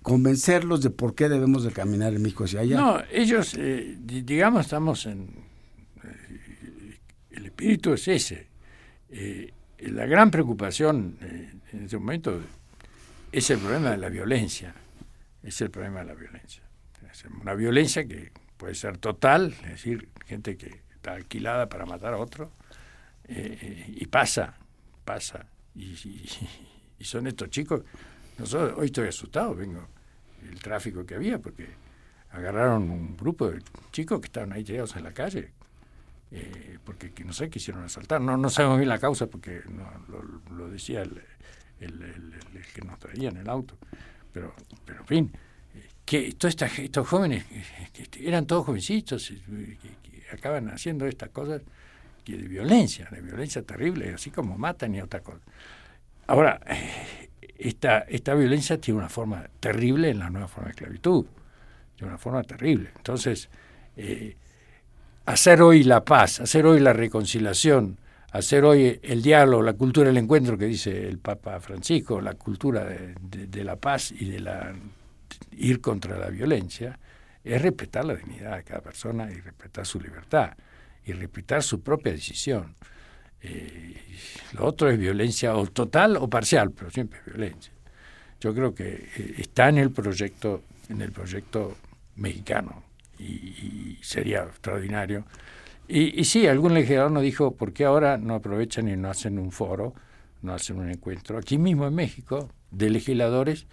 convencerlos 0.02 0.82
de 0.82 0.92
por 0.92 1.14
qué 1.14 1.28
debemos 1.28 1.66
de 1.66 1.74
caminar 1.74 2.14
en 2.14 2.22
México 2.22 2.46
hacia 2.46 2.62
allá. 2.62 2.78
No, 2.78 3.04
ellos, 3.12 3.54
eh, 3.60 3.98
digamos, 4.00 4.62
estamos 4.62 5.08
en... 5.08 5.28
Eh, 6.02 7.00
el 7.32 7.48
espíritu 7.48 7.92
es 7.92 8.08
ese. 8.08 8.48
Eh, 9.10 9.52
la 9.80 10.06
gran 10.06 10.32
preocupación 10.32 11.18
en 11.74 11.84
este 11.84 11.98
momento 11.98 12.40
es 13.30 13.50
el 13.50 13.60
problema 13.60 13.92
de 13.92 13.98
la 13.98 14.08
violencia. 14.08 14.74
Es 15.44 15.60
el 15.60 15.70
problema 15.70 16.00
de 16.00 16.06
la 16.06 16.14
violencia. 16.14 16.64
Una 17.42 17.56
violencia 17.56 18.08
que 18.08 18.32
puede 18.64 18.76
ser 18.76 18.98
total, 18.98 19.54
es 19.64 19.72
decir, 19.72 20.08
gente 20.26 20.56
que 20.56 20.82
está 20.96 21.12
alquilada 21.12 21.68
para 21.68 21.86
matar 21.86 22.14
a 22.14 22.18
otro, 22.18 22.50
y 23.28 24.06
pasa, 24.08 24.56
pasa. 25.04 25.48
Y, 25.76 25.94
y 27.00 27.04
son 27.04 27.28
estos 27.28 27.50
chicos 27.50 27.82
nosotros, 28.38 28.78
hoy 28.78 28.86
estoy 28.86 29.08
asustado, 29.08 29.54
vengo 29.54 29.88
el 30.50 30.60
tráfico 30.60 31.06
que 31.06 31.16
había, 31.16 31.40
porque 31.40 31.68
agarraron 32.32 32.90
un 32.90 33.16
grupo 33.16 33.50
de 33.50 33.62
chicos 33.92 34.20
que 34.20 34.26
estaban 34.26 34.52
ahí 34.54 34.64
tirados 34.64 34.96
en 34.96 35.04
la 35.04 35.14
calle, 35.14 35.52
eh, 36.32 36.80
porque 36.84 37.12
no 37.24 37.34
sé, 37.34 37.50
quisieron 37.50 37.84
asaltar. 37.84 38.20
No, 38.22 38.36
no 38.38 38.50
sabemos 38.50 38.80
bien 38.80 38.90
la 38.90 39.00
causa, 39.00 39.28
porque 39.28 39.62
no, 39.70 39.88
lo, 40.56 40.70
decía 40.70 41.04
el, 41.04 41.22
el, 41.80 42.34
que 42.74 42.82
nos 42.82 42.98
traía 42.98 43.30
en 43.30 43.38
el 43.38 43.50
auto. 43.50 43.78
Pero, 44.32 44.54
pero 44.84 45.02
en 45.02 45.08
fin, 45.08 45.32
que 46.06 46.34
todos 46.34 46.56
estos 46.62 47.08
jóvenes, 47.08 47.46
que 47.94 48.28
eran 48.28 48.46
todos 48.46 48.66
jovencitos, 48.66 49.30
que, 49.30 50.04
acaban 50.32 50.70
haciendo 50.70 51.06
estas 51.06 51.30
cosas 51.30 51.62
que 52.24 52.36
de 52.38 52.48
violencia, 52.48 53.08
de 53.12 53.22
violencia 53.22 53.62
terrible, 53.62 54.14
así 54.14 54.32
como 54.32 54.58
matan 54.58 54.96
y 54.96 55.02
otra 55.02 55.20
cosa. 55.20 55.42
Ahora, 56.26 56.60
esta, 57.58 58.00
esta 58.00 58.34
violencia 58.34 58.80
tiene 58.80 59.00
una 59.00 59.10
forma 59.10 59.48
terrible 59.60 60.10
en 60.10 60.20
la 60.20 60.30
nueva 60.30 60.48
forma 60.48 60.68
de 60.68 60.72
esclavitud, 60.72 61.26
tiene 61.96 62.10
una 62.10 62.18
forma 62.18 62.44
terrible. 62.44 62.90
Entonces, 62.96 63.50
eh, 63.96 64.36
hacer 65.26 65.62
hoy 65.62 65.84
la 65.84 66.04
paz, 66.04 66.40
hacer 66.40 66.66
hoy 66.66 66.80
la 66.80 66.94
reconciliación, 66.94 67.98
hacer 68.32 68.66
hoy 68.66 69.00
el 69.04 69.22
diálogo, 69.22 69.62
la 69.62 69.74
cultura 69.74 70.08
del 70.08 70.18
encuentro 70.18 70.58
que 70.58 70.66
dice 70.66 71.08
el 71.08 71.20
Papa 71.20 71.60
Francisco, 71.60 72.20
la 72.20 72.34
cultura 72.34 72.86
de, 72.86 73.64
la 73.64 73.76
paz 73.76 74.12
y 74.12 74.26
de 74.26 74.40
la 74.40 74.74
ir 75.52 75.82
contra 75.82 76.18
la 76.18 76.30
violencia, 76.30 77.00
es 77.44 77.62
respetar 77.62 78.06
la 78.06 78.16
dignidad 78.16 78.58
de 78.58 78.64
cada 78.64 78.82
persona 78.82 79.30
y 79.32 79.36
respetar 79.36 79.86
su 79.86 80.00
libertad 80.00 80.54
y 81.06 81.14
respetar 81.14 81.62
su 81.64 81.82
propia 81.82 82.14
decisión. 82.14 82.76
Eh, 83.42 83.96
lo 84.54 84.66
otro 84.66 84.90
es 84.90 84.98
violencia 84.98 85.56
o 85.56 85.68
total 85.68 86.16
o 86.16 86.30
parcial, 86.30 86.72
pero 86.72 86.90
siempre 86.90 87.20
es 87.20 87.26
violencia. 87.26 87.74
Yo 88.40 88.54
creo 88.54 88.74
que 88.74 89.10
eh, 89.18 89.36
está 89.38 89.70
en 89.70 89.78
el 89.80 89.92
proyecto, 89.92 90.64
en 90.90 91.02
el 91.02 91.12
proyecto 91.12 91.76
mexicano 92.16 92.84
y, 93.20 93.98
sería 94.02 94.44
extraordinario. 94.44 95.26
Y, 95.88 96.20
y, 96.20 96.24
sí, 96.24 96.48
algún 96.48 96.74
legislador 96.74 97.12
nos 97.12 97.24
dijo, 97.24 97.52
¿por 97.52 97.74
qué 97.74 97.84
ahora 97.84 98.18
no 98.18 98.36
aprovechan 98.36 98.88
y 98.88 98.96
no 98.96 99.10
hacen 99.10 99.38
un 99.38 99.52
foro, 99.52 99.94
no 100.42 100.54
hacen 100.54 100.78
un 100.78 100.90
encuentro 100.90 101.38
aquí 101.38 101.58
mismo 101.58 101.86
en 101.86 101.96
México 101.96 102.50
de 102.72 102.90
legisladores? 102.90 103.68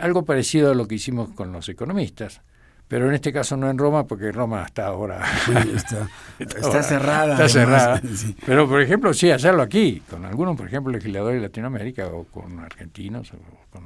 Algo 0.00 0.24
parecido 0.24 0.72
a 0.72 0.74
lo 0.74 0.86
que 0.86 0.96
hicimos 0.96 1.30
con 1.30 1.52
los 1.52 1.68
economistas 1.68 2.40
pero 2.88 3.06
en 3.06 3.14
este 3.14 3.32
caso 3.32 3.56
no 3.56 3.70
en 3.70 3.78
Roma 3.78 4.06
porque 4.06 4.32
Roma 4.32 4.64
está 4.64 4.86
ahora 4.86 5.22
está, 5.74 6.08
está, 6.38 6.82
cerrada 6.82 7.34
está 7.34 7.48
cerrada. 7.48 8.02
pero 8.46 8.66
por 8.66 8.80
ejemplo 8.80 9.12
sí 9.12 9.30
hacerlo 9.30 9.62
aquí 9.62 10.02
con 10.08 10.24
algunos 10.24 10.56
por 10.56 10.66
ejemplo 10.66 10.90
legisladores 10.90 11.40
de 11.40 11.48
Latinoamérica 11.48 12.06
o 12.08 12.24
con 12.24 12.58
argentinos 12.58 13.30
o 13.34 13.36
con, 13.70 13.84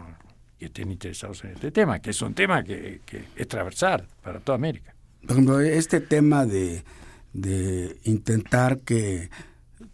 que 0.59 0.66
estén 0.66 0.92
interesados 0.92 1.42
en 1.44 1.51
este 1.51 1.72
tema 1.72 1.98
que 1.98 2.11
es 2.11 2.22
un 2.22 2.33
tema 2.33 2.62
que, 2.62 3.01
que 3.05 3.25
es 3.35 3.48
transversal 3.48 4.07
para 4.22 4.38
toda 4.38 4.55
América. 4.55 4.94
Por 5.20 5.33
ejemplo 5.33 5.61
este 5.61 6.01
tema 6.01 6.46
de 6.46 6.85
de 7.33 7.96
intentar 8.05 8.81
que 8.81 9.31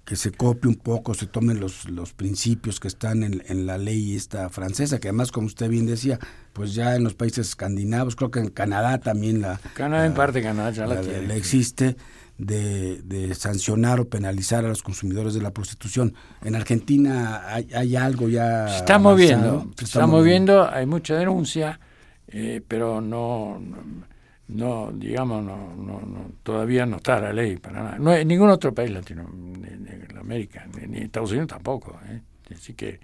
que 0.09 0.17
se 0.17 0.33
copie 0.33 0.71
un 0.71 0.77
poco, 0.77 1.13
se 1.13 1.27
tomen 1.27 1.61
los, 1.61 1.87
los 1.91 2.15
principios 2.15 2.81
que 2.81 2.89
están 2.89 3.23
en, 3.23 3.43
en, 3.47 3.67
la 3.67 3.77
ley 3.77 4.17
esta 4.17 4.49
francesa, 4.49 4.99
que 4.99 5.09
además, 5.09 5.31
como 5.31 5.49
usted 5.49 5.69
bien 5.69 5.85
decía, 5.85 6.19
pues 6.55 6.73
ya 6.73 6.97
en 6.97 7.05
los 7.05 7.13
países 7.13 7.49
escandinavos, 7.49 8.17
creo 8.17 8.31
que 8.31 8.41
en 8.41 8.49
Canadá 8.49 8.97
también 8.97 9.43
la... 9.43 9.61
Canadá 9.75 10.07
en 10.07 10.15
parte, 10.15 10.41
Canadá 10.41 10.71
ya 10.71 10.87
la, 10.87 11.03
la, 11.03 11.35
existe, 11.35 11.99
de, 12.39 13.03
de, 13.03 13.35
sancionar 13.35 14.01
o 14.01 14.09
penalizar 14.09 14.65
a 14.65 14.69
los 14.69 14.83
consumidores 14.83 15.35
de 15.35 15.43
la 15.43 15.51
prostitución. 15.51 16.15
En 16.43 16.55
Argentina 16.55 17.43
hay, 17.47 17.69
hay 17.75 17.95
algo 17.95 18.31
ya... 18.31 18.67
Se 18.69 18.77
está 18.79 18.99
moviendo, 18.99 19.71
se 19.77 19.85
está, 19.85 20.07
moviendo, 20.07 20.71
hay 20.71 20.87
mucha 20.87 21.17
denuncia, 21.17 21.81
eh, 22.29 22.63
pero 22.67 23.03
no 23.03 23.61
no, 23.61 24.18
digamos, 24.49 25.45
no, 25.45 25.75
no, 25.77 26.01
no, 26.01 26.33
todavía 26.43 26.87
no 26.87 26.97
está 26.97 27.21
la 27.21 27.33
ley 27.33 27.57
para 27.57 27.83
nada. 27.83 27.99
No 27.99 28.11
hay 28.11 28.25
ningún 28.25 28.51
otro 28.51 28.75
país 28.75 28.91
latino, 28.91 29.29
ni, 29.33 30.99
Estados 30.99 31.31
Unidos 31.31 31.49
tampoco. 31.49 31.99
¿eh? 32.09 32.23
Así 32.55 32.73
que, 32.75 32.99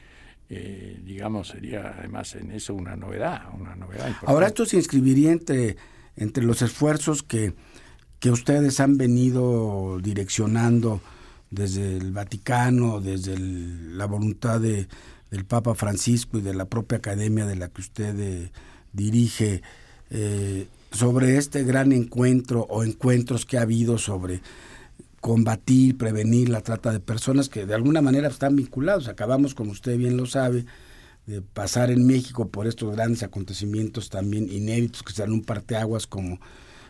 eh, 0.48 1.00
digamos, 1.04 1.48
sería 1.48 1.94
además 1.98 2.34
en 2.34 2.50
eso 2.50 2.74
una 2.74 2.96
novedad, 2.96 3.42
una 3.58 3.76
novedad 3.76 4.10
Ahora 4.26 4.46
esto 4.46 4.64
se 4.64 4.76
inscribiría 4.76 5.32
entre, 5.32 5.76
entre 6.16 6.44
los 6.44 6.62
esfuerzos 6.62 7.22
que, 7.22 7.54
que 8.20 8.30
ustedes 8.30 8.80
han 8.80 8.96
venido 8.96 9.98
direccionando 10.02 11.02
desde 11.50 11.98
el 11.98 12.12
Vaticano, 12.12 13.00
desde 13.00 13.38
la 13.38 14.06
voluntad 14.06 14.60
de, 14.60 14.88
del 15.30 15.44
Papa 15.44 15.74
Francisco 15.74 16.38
y 16.38 16.40
de 16.40 16.54
la 16.54 16.64
propia 16.64 16.98
academia 16.98 17.44
de 17.44 17.56
la 17.56 17.68
que 17.68 17.80
usted 17.80 18.18
eh, 18.18 18.52
dirige. 18.92 19.62
Eh, 20.10 20.68
sobre 20.94 21.36
este 21.36 21.64
gran 21.64 21.92
encuentro 21.92 22.66
o 22.70 22.84
encuentros 22.84 23.44
que 23.44 23.58
ha 23.58 23.62
habido 23.62 23.98
sobre 23.98 24.40
combatir, 25.20 25.96
prevenir 25.96 26.48
la 26.48 26.60
trata 26.60 26.92
de 26.92 27.00
personas 27.00 27.48
que 27.48 27.66
de 27.66 27.74
alguna 27.74 28.00
manera 28.00 28.28
están 28.28 28.56
vinculados. 28.56 29.08
Acabamos, 29.08 29.54
como 29.54 29.72
usted 29.72 29.96
bien 29.96 30.16
lo 30.16 30.26
sabe, 30.26 30.66
de 31.26 31.40
pasar 31.40 31.90
en 31.90 32.06
México 32.06 32.48
por 32.48 32.66
estos 32.66 32.94
grandes 32.94 33.22
acontecimientos 33.22 34.10
también 34.10 34.50
inéditos 34.50 35.02
que 35.02 35.12
serán 35.12 35.32
un 35.32 35.42
parteaguas 35.42 36.06
como 36.06 36.38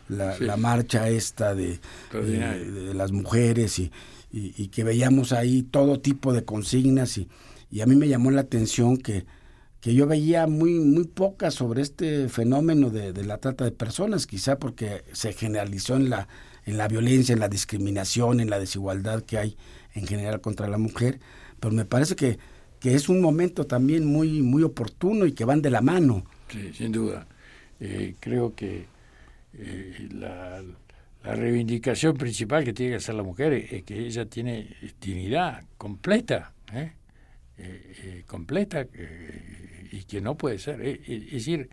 la, 0.09 0.37
la 0.39 0.57
marcha 0.57 1.09
esta 1.09 1.55
de, 1.55 1.79
de, 2.11 2.93
las 2.93 3.11
mujeres 3.11 3.79
y, 3.79 3.91
y, 4.31 4.67
que 4.67 4.83
veíamos 4.83 5.31
ahí 5.31 5.63
todo 5.63 5.99
tipo 5.99 6.33
de 6.33 6.43
consignas 6.43 7.17
y, 7.17 7.27
y 7.71 7.81
a 7.81 7.85
mí 7.85 7.95
me 7.95 8.07
llamó 8.07 8.29
la 8.29 8.41
atención 8.41 8.97
que, 8.97 9.25
que 9.85 9.93
yo 9.93 10.07
veía 10.07 10.47
muy, 10.47 10.79
muy 10.79 11.03
pocas 11.03 11.53
sobre 11.53 11.83
este 11.83 12.27
fenómeno 12.27 12.89
de, 12.89 13.13
de, 13.13 13.23
la 13.23 13.37
trata 13.37 13.65
de 13.65 13.71
personas, 13.71 14.25
quizá 14.25 14.57
porque 14.57 15.03
se 15.11 15.31
generalizó 15.31 15.95
en 15.95 16.09
la, 16.09 16.27
en 16.65 16.77
la 16.77 16.87
violencia, 16.87 17.33
en 17.33 17.39
la 17.39 17.49
discriminación, 17.49 18.39
en 18.39 18.49
la 18.49 18.57
desigualdad 18.57 19.21
que 19.21 19.37
hay 19.37 19.57
en 19.93 20.07
general 20.07 20.41
contra 20.41 20.67
la 20.67 20.79
mujer, 20.79 21.19
pero 21.59 21.71
me 21.71 21.85
parece 21.85 22.15
que, 22.15 22.39
que 22.79 22.95
es 22.95 23.09
un 23.09 23.21
momento 23.21 23.67
también 23.67 24.07
muy, 24.07 24.41
muy 24.41 24.63
oportuno 24.63 25.27
y 25.27 25.33
que 25.33 25.45
van 25.45 25.61
de 25.61 25.69
la 25.69 25.81
mano. 25.81 26.25
Sí, 26.49 26.73
sin 26.73 26.91
duda. 26.91 27.27
Eh, 27.79 28.15
creo 28.19 28.55
que 28.55 28.87
eh, 29.53 30.09
la, 30.15 30.63
la, 31.23 31.35
reivindicación 31.35 32.17
principal 32.17 32.63
que 32.63 32.73
tiene 32.73 32.93
que 32.93 32.97
hacer 32.97 33.13
la 33.13 33.21
mujer 33.21 33.53
es, 33.53 33.83
que 33.83 34.07
ella 34.07 34.25
tiene 34.25 34.67
dignidad 34.99 35.63
completa, 35.77 36.53
¿eh? 36.73 36.93
Completa 38.27 38.85
y 39.91 40.03
que 40.03 40.21
no 40.21 40.35
puede 40.35 40.59
ser. 40.59 40.81
es 40.81 41.31
decir, 41.31 41.69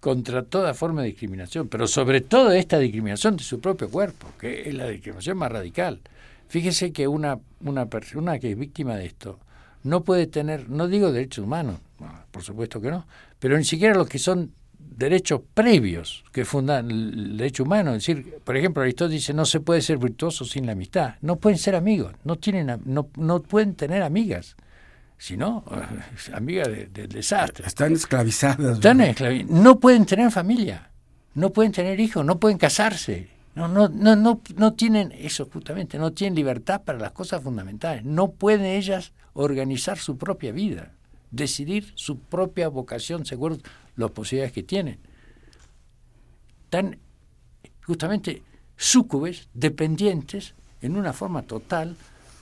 contra 0.00 0.42
toda 0.42 0.72
forma 0.74 1.02
de 1.02 1.08
discriminación, 1.08 1.68
pero 1.68 1.86
sobre 1.86 2.22
todo 2.22 2.52
esta 2.52 2.78
discriminación 2.78 3.36
de 3.36 3.44
su 3.44 3.60
propio 3.60 3.90
cuerpo, 3.90 4.28
que 4.40 4.68
es 4.68 4.74
la 4.74 4.88
discriminación 4.88 5.36
más 5.36 5.52
radical. 5.52 6.00
Fíjese 6.48 6.90
que 6.90 7.06
una, 7.06 7.38
una 7.60 7.86
persona 7.86 8.38
que 8.38 8.50
es 8.50 8.58
víctima 8.58 8.96
de 8.96 9.06
esto 9.06 9.38
no 9.84 10.02
puede 10.02 10.26
tener, 10.26 10.68
no 10.68 10.88
digo 10.88 11.12
derechos 11.12 11.44
humanos, 11.44 11.78
por 12.30 12.42
supuesto 12.42 12.80
que 12.80 12.90
no, 12.90 13.06
pero 13.38 13.56
ni 13.56 13.64
siquiera 13.64 13.94
los 13.94 14.08
que 14.08 14.18
son 14.18 14.52
derechos 14.78 15.42
previos 15.54 16.24
que 16.32 16.44
fundan 16.44 16.90
el 16.90 17.36
derecho 17.36 17.62
humano. 17.62 17.94
Es 17.94 18.06
decir, 18.06 18.38
por 18.42 18.56
ejemplo, 18.56 18.82
Aristóteles 18.82 19.20
dice 19.20 19.34
no 19.34 19.44
se 19.44 19.60
puede 19.60 19.82
ser 19.82 19.98
virtuoso 19.98 20.44
sin 20.44 20.66
la 20.66 20.72
amistad. 20.72 21.14
No 21.20 21.36
pueden 21.36 21.58
ser 21.58 21.74
amigos, 21.74 22.14
no, 22.24 22.36
tienen, 22.36 22.80
no, 22.84 23.08
no 23.16 23.42
pueden 23.42 23.74
tener 23.74 24.02
amigas 24.02 24.56
si 25.20 25.36
no, 25.36 25.62
amiga 26.32 26.66
del 26.66 27.08
desastre. 27.10 27.66
Están 27.66 27.92
esclavizadas. 27.92 28.76
Están 28.76 29.04
no 29.50 29.78
pueden 29.78 30.06
tener 30.06 30.30
familia, 30.30 30.90
no 31.34 31.50
pueden 31.50 31.72
tener 31.72 32.00
hijos, 32.00 32.24
no 32.24 32.40
pueden 32.40 32.56
casarse. 32.56 33.28
No, 33.54 33.68
no, 33.68 33.90
no, 33.90 34.16
no, 34.16 34.40
no 34.56 34.72
tienen 34.72 35.12
eso 35.12 35.46
justamente, 35.52 35.98
no 35.98 36.14
tienen 36.14 36.36
libertad 36.36 36.80
para 36.82 36.98
las 36.98 37.12
cosas 37.12 37.42
fundamentales. 37.42 38.02
No 38.02 38.30
pueden 38.30 38.64
ellas 38.64 39.12
organizar 39.34 39.98
su 39.98 40.16
propia 40.16 40.52
vida, 40.52 40.92
decidir 41.30 41.92
su 41.96 42.18
propia 42.18 42.68
vocación 42.68 43.26
según 43.26 43.60
las 43.96 44.10
posibilidades 44.12 44.54
que 44.54 44.62
tienen. 44.62 45.00
Están 46.64 46.96
justamente 47.84 48.42
súcubes, 48.74 49.50
dependientes, 49.52 50.54
en 50.80 50.96
una 50.96 51.12
forma 51.12 51.42
total 51.42 51.94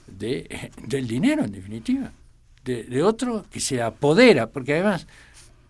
de, 0.07 0.71
del 0.87 1.09
dinero, 1.09 1.43
en 1.43 1.51
definitiva 1.51 2.13
de, 2.77 3.03
otro 3.03 3.47
que 3.51 3.61
se 3.61 3.81
apodera, 3.83 4.51
porque 4.51 4.75
además 4.75 5.07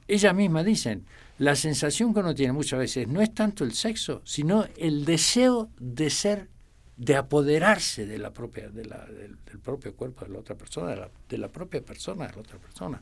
ellas 0.09 0.34
mismas 0.34 0.64
dicen, 0.64 1.05
la 1.38 1.55
sensación 1.55 2.12
que 2.12 2.20
uno 2.20 2.34
tiene 2.34 2.53
muchas 2.53 2.78
veces 2.78 3.07
no 3.07 3.20
es 3.20 3.32
tanto 3.32 3.64
el 3.64 3.72
sexo, 3.72 4.22
sino 4.24 4.66
el 4.76 5.05
deseo 5.05 5.70
de 5.78 6.11
ser, 6.11 6.49
de 6.96 7.14
apoderarse 7.14 8.07
de 8.07 8.18
la 8.18 8.32
propia, 8.32 8.68
de 8.68 8.84
la, 8.84 9.05
del, 9.07 9.36
propio 9.62 9.94
cuerpo 9.94 10.24
de 10.24 10.32
la 10.32 10.38
otra 10.40 10.57
persona, 10.57 11.09
de 11.28 11.38
la, 11.38 11.49
propia 11.49 11.80
persona 11.80 12.26
de 12.26 12.32
la 12.32 12.40
otra 12.40 12.59
persona. 12.59 13.01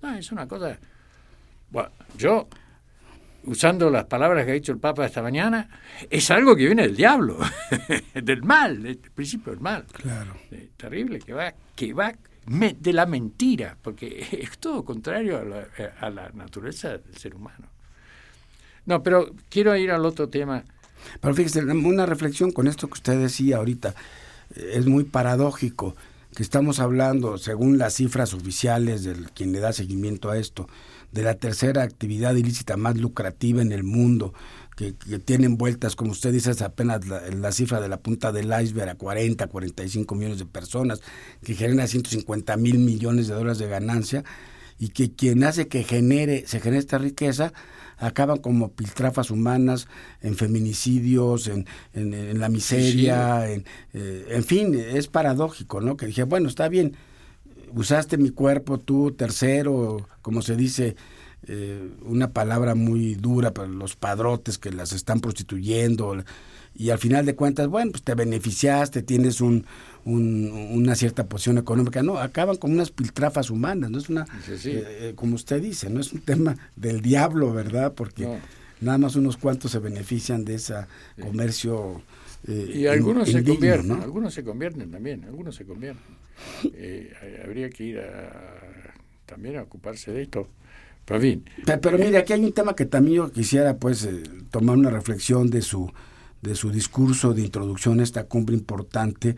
No, 0.00 0.14
es 0.14 0.32
una 0.32 0.48
cosa. 0.48 0.78
Bueno, 1.70 1.90
yo, 2.16 2.48
usando 3.44 3.90
las 3.90 4.04
palabras 4.04 4.46
que 4.46 4.52
ha 4.52 4.54
dicho 4.54 4.72
el 4.72 4.78
Papa 4.78 5.04
esta 5.04 5.22
mañana, 5.22 5.68
es 6.08 6.30
algo 6.30 6.56
que 6.56 6.64
viene 6.66 6.82
del 6.82 6.96
diablo, 6.96 7.38
del 8.14 8.42
mal, 8.42 8.82
del 8.82 8.96
principio 8.96 9.52
del 9.52 9.60
mal. 9.60 9.84
Claro. 9.92 10.34
terrible, 10.78 11.18
que 11.18 11.34
va, 11.34 11.52
que 11.74 11.92
va 11.92 12.14
de 12.46 12.92
la 12.92 13.06
mentira, 13.06 13.76
porque 13.82 14.26
es 14.42 14.58
todo 14.58 14.84
contrario 14.84 15.38
a 15.38 16.10
la, 16.10 16.30
naturaleza 16.34 16.98
del 16.98 17.16
ser 17.16 17.34
humano. 17.34 17.68
No, 18.86 19.02
pero 19.02 19.34
quiero 19.48 19.74
ir 19.76 19.90
al 19.90 20.04
otro 20.04 20.28
tema. 20.28 20.64
Pero 21.20 21.34
fíjese, 21.34 21.64
una 21.64 22.06
reflexión 22.06 22.52
con 22.52 22.66
esto 22.66 22.86
que 22.88 22.94
usted 22.94 23.18
decía 23.18 23.58
ahorita. 23.58 23.94
Es 24.54 24.86
muy 24.86 25.04
paradójico 25.04 25.96
que 26.34 26.42
estamos 26.42 26.80
hablando, 26.80 27.38
según 27.38 27.78
las 27.78 27.94
cifras 27.94 28.34
oficiales 28.34 29.04
de 29.04 29.14
quien 29.34 29.52
le 29.52 29.60
da 29.60 29.72
seguimiento 29.72 30.30
a 30.30 30.36
esto, 30.36 30.68
de 31.12 31.22
la 31.22 31.34
tercera 31.34 31.82
actividad 31.82 32.34
ilícita 32.34 32.76
más 32.76 32.96
lucrativa 32.96 33.62
en 33.62 33.70
el 33.70 33.84
mundo, 33.84 34.34
que, 34.76 34.92
tienen 35.20 35.56
vueltas, 35.56 35.96
como 35.96 36.12
usted 36.12 36.32
dice, 36.32 36.50
es 36.50 36.62
apenas 36.62 37.00
la, 37.06 37.52
cifra 37.52 37.80
de 37.80 37.88
la 37.88 37.98
punta 37.98 38.32
del 38.32 38.52
iceberg 38.60 38.90
a 38.90 38.94
40, 38.96 39.46
45 39.46 40.14
millones 40.14 40.38
de 40.38 40.46
personas, 40.46 41.00
que 41.42 41.54
genera 41.54 41.86
150 41.86 42.56
mil 42.56 42.78
millones 42.78 43.28
de 43.28 43.34
dólares 43.34 43.58
de 43.58 43.68
ganancia, 43.68 44.24
y 44.78 44.88
que 44.88 45.12
quien 45.12 45.44
hace 45.44 45.68
que 45.68 45.84
genere, 45.84 46.44
se 46.46 46.60
genere 46.60 46.80
esta 46.80 46.98
riqueza, 46.98 47.52
acaban 47.96 48.38
como 48.38 48.72
piltrafas 48.72 49.30
humanas, 49.30 49.86
en 50.20 50.34
feminicidios, 50.36 51.46
en, 51.46 51.66
en, 51.92 52.40
la 52.40 52.48
miseria, 52.48 53.50
En, 53.50 53.64
eh, 53.92 54.26
en 54.30 54.44
fin, 54.44 54.74
es 54.74 55.06
paradójico, 55.06 55.80
¿no? 55.80 55.96
Que 55.96 56.06
dije, 56.06 56.24
bueno, 56.24 56.48
está 56.48 56.68
bien, 56.68 56.96
usaste 57.74 58.18
mi 58.18 58.30
cuerpo 58.30 58.78
tú, 58.78 59.12
tercero, 59.12 60.08
como 60.22 60.42
se 60.42 60.56
dice, 60.56 60.96
eh, 61.46 61.90
una 62.02 62.30
palabra 62.30 62.74
muy 62.74 63.14
dura 63.14 63.52
para 63.52 63.68
los 63.68 63.96
padrotes 63.96 64.58
que 64.58 64.70
las 64.70 64.92
están 64.92 65.20
prostituyendo 65.20 66.24
y 66.74 66.90
al 66.90 66.98
final 66.98 67.24
de 67.24 67.36
cuentas, 67.36 67.68
bueno, 67.68 67.92
pues 67.92 68.02
te 68.02 68.14
beneficiaste, 68.14 69.02
tienes 69.02 69.40
un, 69.40 69.64
una 70.04 70.94
cierta 70.96 71.26
posición 71.26 71.58
económica, 71.58 72.02
no, 72.02 72.18
acaban 72.18 72.56
como 72.56 72.74
unas 72.74 72.90
piltrafas 72.90 73.50
humanas, 73.50 73.90
no 73.90 73.98
es 73.98 74.08
una, 74.08 74.22
eh, 74.48 74.58
eh, 74.64 75.12
como 75.14 75.36
usted 75.36 75.62
dice, 75.62 75.88
no 75.88 76.00
es 76.00 76.12
un 76.12 76.20
tema 76.20 76.56
del 76.74 77.00
diablo, 77.00 77.52
¿verdad? 77.52 77.92
Porque 77.94 78.26
nada 78.80 78.98
más 78.98 79.14
unos 79.14 79.36
cuantos 79.36 79.70
se 79.70 79.78
benefician 79.78 80.44
de 80.44 80.54
ese 80.54 80.74
comercio. 81.20 82.02
y 82.48 82.86
algunos 82.86 83.28
se 83.28 83.44
convierten, 83.44 83.92
algunos 83.92 84.34
se 84.34 84.42
convierten 84.42 84.90
también, 84.90 85.24
algunos 85.24 85.54
se 85.54 85.64
convierten. 85.64 86.16
habría 87.44 87.70
que 87.70 87.84
ir 87.84 88.00
también 89.26 89.58
a 89.58 89.62
ocuparse 89.62 90.10
de 90.10 90.22
esto. 90.22 90.48
Pero, 91.04 91.98
mire, 91.98 92.16
aquí 92.16 92.32
hay 92.32 92.44
un 92.44 92.52
tema 92.52 92.74
que 92.74 92.86
también 92.86 93.16
yo 93.16 93.32
quisiera 93.32 93.76
pues 93.76 94.04
eh, 94.04 94.22
tomar 94.50 94.76
una 94.76 94.90
reflexión 94.90 95.50
de 95.50 95.60
su, 95.60 95.90
de 96.40 96.54
su 96.54 96.70
discurso 96.70 97.34
de 97.34 97.42
introducción 97.42 98.00
a 98.00 98.02
esta 98.02 98.24
cumbre 98.24 98.54
importante 98.54 99.36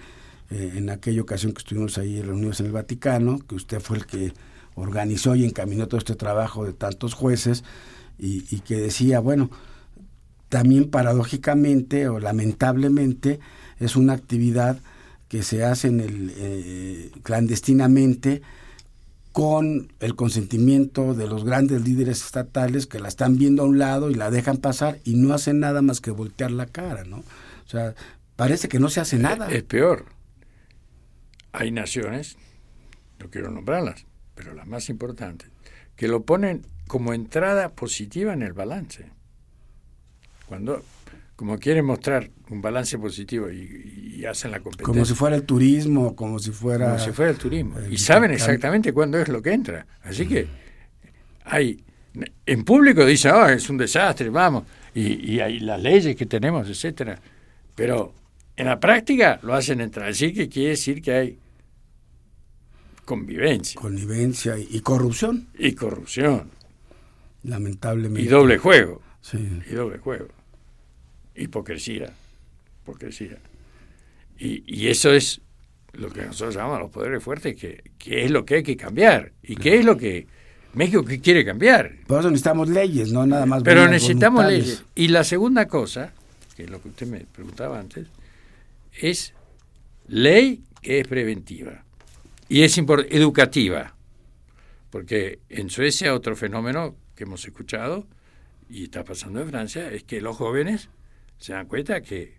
eh, 0.50 0.74
en 0.76 0.90
aquella 0.90 1.22
ocasión 1.22 1.52
que 1.52 1.58
estuvimos 1.58 1.98
ahí 1.98 2.22
reunidos 2.22 2.60
en 2.60 2.66
el 2.66 2.72
Vaticano, 2.72 3.40
que 3.40 3.56
usted 3.56 3.80
fue 3.80 3.98
el 3.98 4.06
que 4.06 4.32
organizó 4.76 5.34
y 5.34 5.44
encaminó 5.44 5.88
todo 5.88 5.98
este 5.98 6.14
trabajo 6.14 6.64
de 6.64 6.72
tantos 6.72 7.14
jueces 7.14 7.64
y, 8.18 8.40
que 8.60 8.76
decía, 8.76 9.20
bueno, 9.20 9.50
también 10.48 10.90
paradójicamente 10.90 12.08
o 12.08 12.18
lamentablemente 12.18 13.40
es 13.78 13.96
una 13.96 14.14
actividad 14.14 14.78
que 15.28 15.42
se 15.42 15.64
hace 15.64 15.88
en 15.88 16.00
el, 16.00 16.32
eh, 16.36 17.10
clandestinamente 17.22 18.42
con 19.36 19.92
el 20.00 20.16
consentimiento 20.16 21.12
de 21.12 21.26
los 21.26 21.44
grandes 21.44 21.86
líderes 21.86 22.24
estatales 22.24 22.86
que 22.86 23.00
la 23.00 23.08
están 23.08 23.36
viendo 23.36 23.64
a 23.64 23.66
un 23.66 23.78
lado 23.78 24.08
y 24.08 24.14
la 24.14 24.30
dejan 24.30 24.56
pasar 24.56 24.98
y 25.04 25.14
no 25.14 25.34
hacen 25.34 25.60
nada 25.60 25.82
más 25.82 26.00
que 26.00 26.10
voltear 26.10 26.50
la 26.50 26.64
cara, 26.64 27.04
¿no? 27.04 27.18
O 27.18 27.68
sea, 27.68 27.94
parece 28.34 28.66
que 28.68 28.78
no 28.78 28.88
se 28.88 29.00
hace 29.00 29.18
nada. 29.18 29.50
Es 29.50 29.62
peor. 29.62 30.06
Hay 31.52 31.70
naciones, 31.70 32.38
no 33.18 33.28
quiero 33.28 33.50
nombrarlas, 33.50 34.06
pero 34.34 34.54
las 34.54 34.66
más 34.66 34.88
importantes, 34.88 35.50
que 35.96 36.08
lo 36.08 36.22
ponen 36.22 36.64
como 36.86 37.12
entrada 37.12 37.68
positiva 37.68 38.32
en 38.32 38.40
el 38.40 38.54
balance. 38.54 39.10
Cuando 40.46 40.82
como 41.36 41.58
quieren 41.58 41.84
mostrar 41.84 42.30
un 42.50 42.62
balance 42.62 42.98
positivo 42.98 43.50
y, 43.50 44.24
hacen 44.24 44.50
la 44.50 44.60
competencia. 44.60 44.92
Como 44.92 45.04
si 45.04 45.14
fuera 45.14 45.36
el 45.36 45.44
turismo, 45.44 46.16
como 46.16 46.38
si 46.38 46.50
fuera... 46.50 46.86
Como 46.86 46.98
si 46.98 47.12
fuera 47.12 47.30
el 47.30 47.38
turismo. 47.38 47.76
y 47.88 47.98
saben 47.98 48.32
exactamente 48.32 48.92
cuándo 48.92 49.18
es 49.18 49.28
lo 49.28 49.40
que 49.40 49.52
entra. 49.52 49.86
Así 50.02 50.26
que 50.26 50.48
hay... 51.44 51.84
En 52.46 52.64
público 52.64 53.04
dicen, 53.04 53.32
oh, 53.32 53.46
es 53.46 53.68
un 53.68 53.76
desastre, 53.76 54.30
vamos. 54.30 54.64
Y, 54.94 55.34
y 55.34 55.40
hay 55.40 55.60
las 55.60 55.80
leyes 55.80 56.16
que 56.16 56.24
tenemos, 56.26 56.68
etcétera. 56.68 57.20
Pero 57.74 58.14
en 58.56 58.66
la 58.66 58.80
práctica 58.80 59.38
lo 59.42 59.54
hacen 59.54 59.82
entrar. 59.82 60.08
Así 60.08 60.32
que 60.32 60.48
quiere 60.48 60.70
decir 60.70 61.02
que 61.02 61.12
hay 61.12 61.38
convivencia. 63.04 63.80
Convivencia 63.80 64.58
y, 64.58 64.80
corrupción. 64.80 65.48
Y 65.58 65.72
corrupción. 65.72 66.50
Lamentablemente. 67.44 68.22
Y 68.22 68.26
doble 68.26 68.56
juego. 68.56 69.02
Sí. 69.20 69.60
Y 69.70 69.74
doble 69.74 69.98
juego. 69.98 70.28
Hipocresía. 71.36 72.12
Hipocresía. 72.82 73.38
Y, 74.38 74.62
y 74.66 74.88
eso 74.88 75.12
es 75.12 75.40
lo 75.92 76.10
que 76.10 76.22
nosotros 76.22 76.54
llamamos 76.54 76.80
los 76.80 76.90
poderes 76.90 77.22
fuertes, 77.22 77.56
que, 77.56 77.82
que 77.98 78.24
es 78.24 78.30
lo 78.30 78.44
que 78.44 78.56
hay 78.56 78.62
que 78.62 78.76
cambiar. 78.76 79.32
¿Y 79.42 79.56
qué 79.56 79.78
es 79.78 79.84
lo 79.84 79.96
que 79.96 80.26
México 80.74 81.04
quiere 81.22 81.44
cambiar? 81.44 81.92
Por 82.06 82.20
eso 82.20 82.30
necesitamos 82.30 82.68
leyes, 82.68 83.12
no 83.12 83.26
nada 83.26 83.46
más. 83.46 83.62
Pero 83.62 83.88
necesitamos 83.88 84.46
leyes. 84.46 84.84
Y 84.94 85.08
la 85.08 85.24
segunda 85.24 85.66
cosa, 85.66 86.12
que 86.54 86.64
es 86.64 86.70
lo 86.70 86.80
que 86.82 86.88
usted 86.88 87.06
me 87.06 87.20
preguntaba 87.20 87.78
antes, 87.78 88.08
es 89.00 89.32
ley 90.06 90.62
que 90.82 91.00
es 91.00 91.08
preventiva 91.08 91.84
y 92.48 92.62
es 92.62 92.78
educativa. 92.78 93.94
Porque 94.90 95.40
en 95.48 95.70
Suecia 95.70 96.14
otro 96.14 96.36
fenómeno 96.36 96.94
que 97.14 97.24
hemos 97.24 97.44
escuchado 97.44 98.06
y 98.68 98.84
está 98.84 99.04
pasando 99.04 99.40
en 99.40 99.48
Francia 99.48 99.90
es 99.90 100.04
que 100.04 100.20
los 100.20 100.36
jóvenes 100.36 100.88
se 101.38 101.52
dan 101.52 101.66
cuenta 101.66 102.00
que 102.00 102.36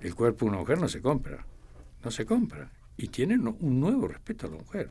el 0.00 0.14
cuerpo 0.14 0.44
de 0.44 0.50
una 0.50 0.60
mujer 0.60 0.78
no 0.78 0.88
se 0.88 1.00
compra, 1.00 1.44
no 2.04 2.10
se 2.10 2.24
compra 2.24 2.70
y 2.96 3.08
tienen 3.08 3.46
un 3.46 3.80
nuevo 3.80 4.08
respeto 4.08 4.46
a 4.46 4.50
la 4.50 4.56
mujer. 4.56 4.90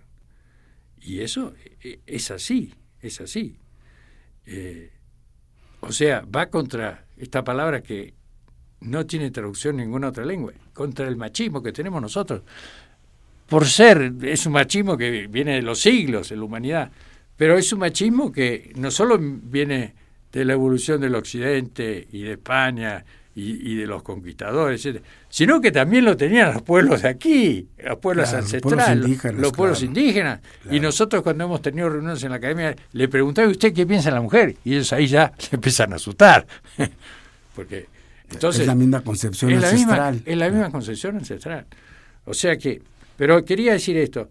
Y 1.01 1.21
eso 1.21 1.53
e, 1.81 1.99
es 2.05 2.31
así, 2.31 2.73
es 3.01 3.21
así. 3.21 3.57
Eh, 4.45 4.91
o 5.81 5.91
sea, 5.91 6.21
va 6.21 6.47
contra 6.49 7.05
esta 7.17 7.43
palabra 7.43 7.81
que 7.81 8.13
no 8.81 9.05
tiene 9.05 9.31
traducción 9.31 9.79
en 9.79 9.87
ninguna 9.87 10.09
otra 10.09 10.25
lengua, 10.25 10.53
contra 10.73 11.07
el 11.07 11.15
machismo 11.15 11.61
que 11.61 11.71
tenemos 11.71 12.01
nosotros. 12.01 12.41
Por 13.47 13.65
ser, 13.65 14.13
es 14.23 14.45
un 14.45 14.53
machismo 14.53 14.97
que 14.97 15.27
viene 15.27 15.55
de 15.55 15.61
los 15.61 15.79
siglos 15.79 16.31
en 16.31 16.39
la 16.39 16.45
humanidad, 16.45 16.91
pero 17.35 17.57
es 17.57 17.71
un 17.71 17.79
machismo 17.79 18.31
que 18.31 18.73
no 18.75 18.91
solo 18.91 19.17
viene 19.19 19.95
de 20.31 20.45
la 20.45 20.53
evolución 20.53 20.99
del 20.99 21.15
Occidente 21.15 22.07
y 22.11 22.23
de 22.23 22.33
España 22.33 23.05
y, 23.39 23.75
de 23.75 23.85
los 23.85 24.01
conquistadores, 24.01 24.89
sino 25.29 25.61
que 25.61 25.71
también 25.71 26.05
lo 26.05 26.17
tenían 26.17 26.55
los 26.55 26.63
pueblos 26.63 27.03
de 27.03 27.09
aquí, 27.09 27.67
los 27.77 27.99
pueblos 27.99 28.33
ancestrales, 28.33 29.23
los 29.35 29.51
pueblos 29.51 29.83
indígenas. 29.83 30.39
Y 30.71 30.79
nosotros 30.79 31.21
cuando 31.21 31.43
hemos 31.43 31.61
tenido 31.61 31.87
reuniones 31.87 32.23
en 32.23 32.31
la 32.31 32.37
academia, 32.37 32.75
le 32.93 33.07
preguntaba, 33.07 33.47
¿usted 33.47 33.73
qué 33.73 33.85
piensa 33.85 34.09
en 34.09 34.15
la 34.15 34.21
mujer? 34.21 34.55
Y 34.65 34.73
ellos 34.73 34.91
ahí 34.91 35.05
ya 35.05 35.31
se 35.37 35.55
empiezan 35.55 35.93
a 35.93 35.97
asustar. 35.97 36.47
Porque 37.55 37.85
entonces... 38.31 38.61
Es 38.61 38.67
la 38.67 38.75
misma 38.75 39.01
concepción 39.01 39.53
ancestral. 39.53 40.21
es 40.25 40.37
la 40.37 40.49
misma 40.49 40.71
concepción 40.71 41.17
ancestral. 41.17 41.65
O 42.25 42.33
sea 42.33 42.57
que, 42.57 42.81
pero 43.17 43.45
quería 43.45 43.73
decir 43.73 43.97
esto, 43.97 44.29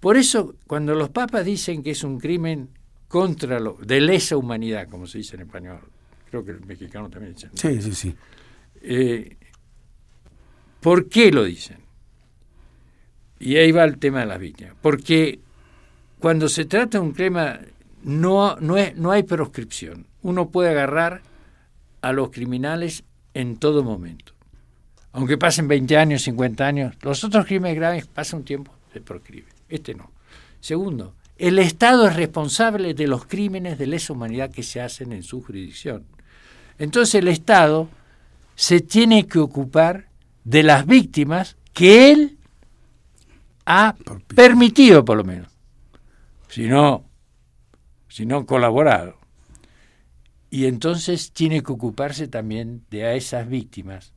por 0.00 0.16
eso 0.16 0.54
cuando 0.66 0.94
los 0.94 1.10
papas 1.10 1.44
dicen 1.44 1.82
que 1.82 1.90
es 1.90 2.02
un 2.02 2.18
crimen 2.18 2.70
contra 3.06 3.60
lo, 3.60 3.76
de 3.82 4.00
lesa 4.00 4.38
humanidad, 4.38 4.88
como 4.88 5.06
se 5.06 5.18
dice 5.18 5.36
en 5.36 5.42
español, 5.42 5.80
creo 6.30 6.42
que 6.42 6.52
el 6.52 6.64
mexicano 6.64 7.10
también 7.10 7.34
dice. 7.34 7.50
Sí, 7.54 7.82
sí, 7.82 7.92
sí. 7.92 8.14
Eh, 8.88 9.36
¿Por 10.80 11.08
qué 11.08 11.32
lo 11.32 11.42
dicen? 11.42 11.78
Y 13.40 13.56
ahí 13.56 13.72
va 13.72 13.84
el 13.84 13.98
tema 13.98 14.20
de 14.20 14.26
las 14.26 14.38
víctimas. 14.38 14.74
Porque 14.80 15.40
cuando 16.20 16.48
se 16.48 16.64
trata 16.64 16.98
de 16.98 17.04
un 17.04 17.12
crimen 17.12 17.72
no, 18.04 18.56
no, 18.60 18.76
es, 18.76 18.96
no 18.96 19.10
hay 19.10 19.24
proscripción. 19.24 20.06
Uno 20.22 20.50
puede 20.50 20.70
agarrar 20.70 21.22
a 22.00 22.12
los 22.12 22.30
criminales 22.30 23.02
en 23.34 23.56
todo 23.56 23.82
momento. 23.82 24.32
Aunque 25.12 25.36
pasen 25.36 25.66
20 25.66 25.96
años, 25.96 26.22
50 26.22 26.64
años, 26.66 26.94
los 27.02 27.24
otros 27.24 27.46
crímenes 27.46 27.76
graves 27.76 28.06
pasa 28.06 28.36
un 28.36 28.44
tiempo, 28.44 28.72
se 28.92 29.00
proscribe. 29.00 29.48
Este 29.68 29.94
no. 29.94 30.12
Segundo, 30.60 31.14
el 31.36 31.58
Estado 31.58 32.06
es 32.06 32.14
responsable 32.14 32.94
de 32.94 33.08
los 33.08 33.26
crímenes 33.26 33.78
de 33.78 33.88
lesa 33.88 34.12
humanidad 34.12 34.52
que 34.52 34.62
se 34.62 34.80
hacen 34.80 35.12
en 35.12 35.24
su 35.24 35.42
jurisdicción. 35.42 36.04
Entonces 36.78 37.16
el 37.16 37.28
Estado 37.28 37.88
se 38.56 38.80
tiene 38.80 39.26
que 39.26 39.38
ocupar 39.38 40.08
de 40.44 40.62
las 40.62 40.86
víctimas 40.86 41.56
que 41.72 42.10
él 42.10 42.38
ha 43.66 43.94
permitido, 44.34 45.04
por 45.04 45.18
lo 45.18 45.24
menos, 45.24 45.52
si 46.48 46.66
no, 46.66 47.04
si 48.08 48.24
no 48.24 48.46
colaborado. 48.46 49.18
Y 50.48 50.66
entonces 50.66 51.32
tiene 51.32 51.62
que 51.62 51.72
ocuparse 51.72 52.28
también 52.28 52.84
de 52.90 53.04
a 53.04 53.14
esas 53.14 53.48
víctimas, 53.48 54.12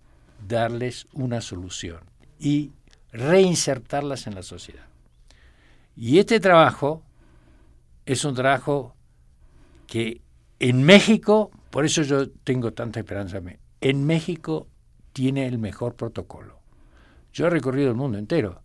darles 0.47 1.07
una 1.11 1.41
solución 1.41 1.99
y 2.39 2.71
reinsertarlas 3.11 4.25
en 4.27 4.35
la 4.35 4.43
sociedad. 4.43 4.85
Y 5.97 6.19
este 6.19 6.39
trabajo 6.39 7.03
es 8.05 8.23
un 8.23 8.35
trabajo 8.35 8.95
que 9.85 10.21
en 10.59 10.83
México, 10.83 11.51
por 11.71 11.83
eso 11.83 12.03
yo 12.03 12.29
tengo 12.29 12.71
tanta 12.71 12.99
esperanza, 12.99 13.41
en 13.81 14.05
México 14.05 14.67
tiene 15.13 15.47
el 15.47 15.57
mejor 15.57 15.95
protocolo. 15.95 16.59
Yo 17.33 17.47
he 17.47 17.49
recorrido 17.49 17.89
el 17.89 17.95
mundo 17.95 18.17
entero 18.17 18.61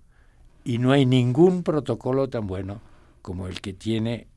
y 0.65 0.79
no 0.79 0.93
hay 0.93 1.07
ningún 1.07 1.63
protocolo 1.63 2.29
tan 2.29 2.47
bueno 2.47 2.81
como 3.23 3.47
el 3.47 3.61
que 3.61 3.73
tiene 3.73 4.29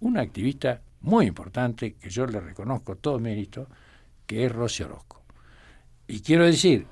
una 0.00 0.20
activista 0.20 0.82
muy 1.00 1.26
importante, 1.26 1.94
que 1.94 2.10
yo 2.10 2.26
le 2.26 2.40
reconozco 2.40 2.96
todo 2.96 3.18
mérito, 3.18 3.68
que 4.26 4.44
es 4.44 4.52
Rosy 4.52 4.84
Orozco. 4.84 5.22
Y 6.06 6.20
quiero 6.20 6.44
decir, 6.44 6.86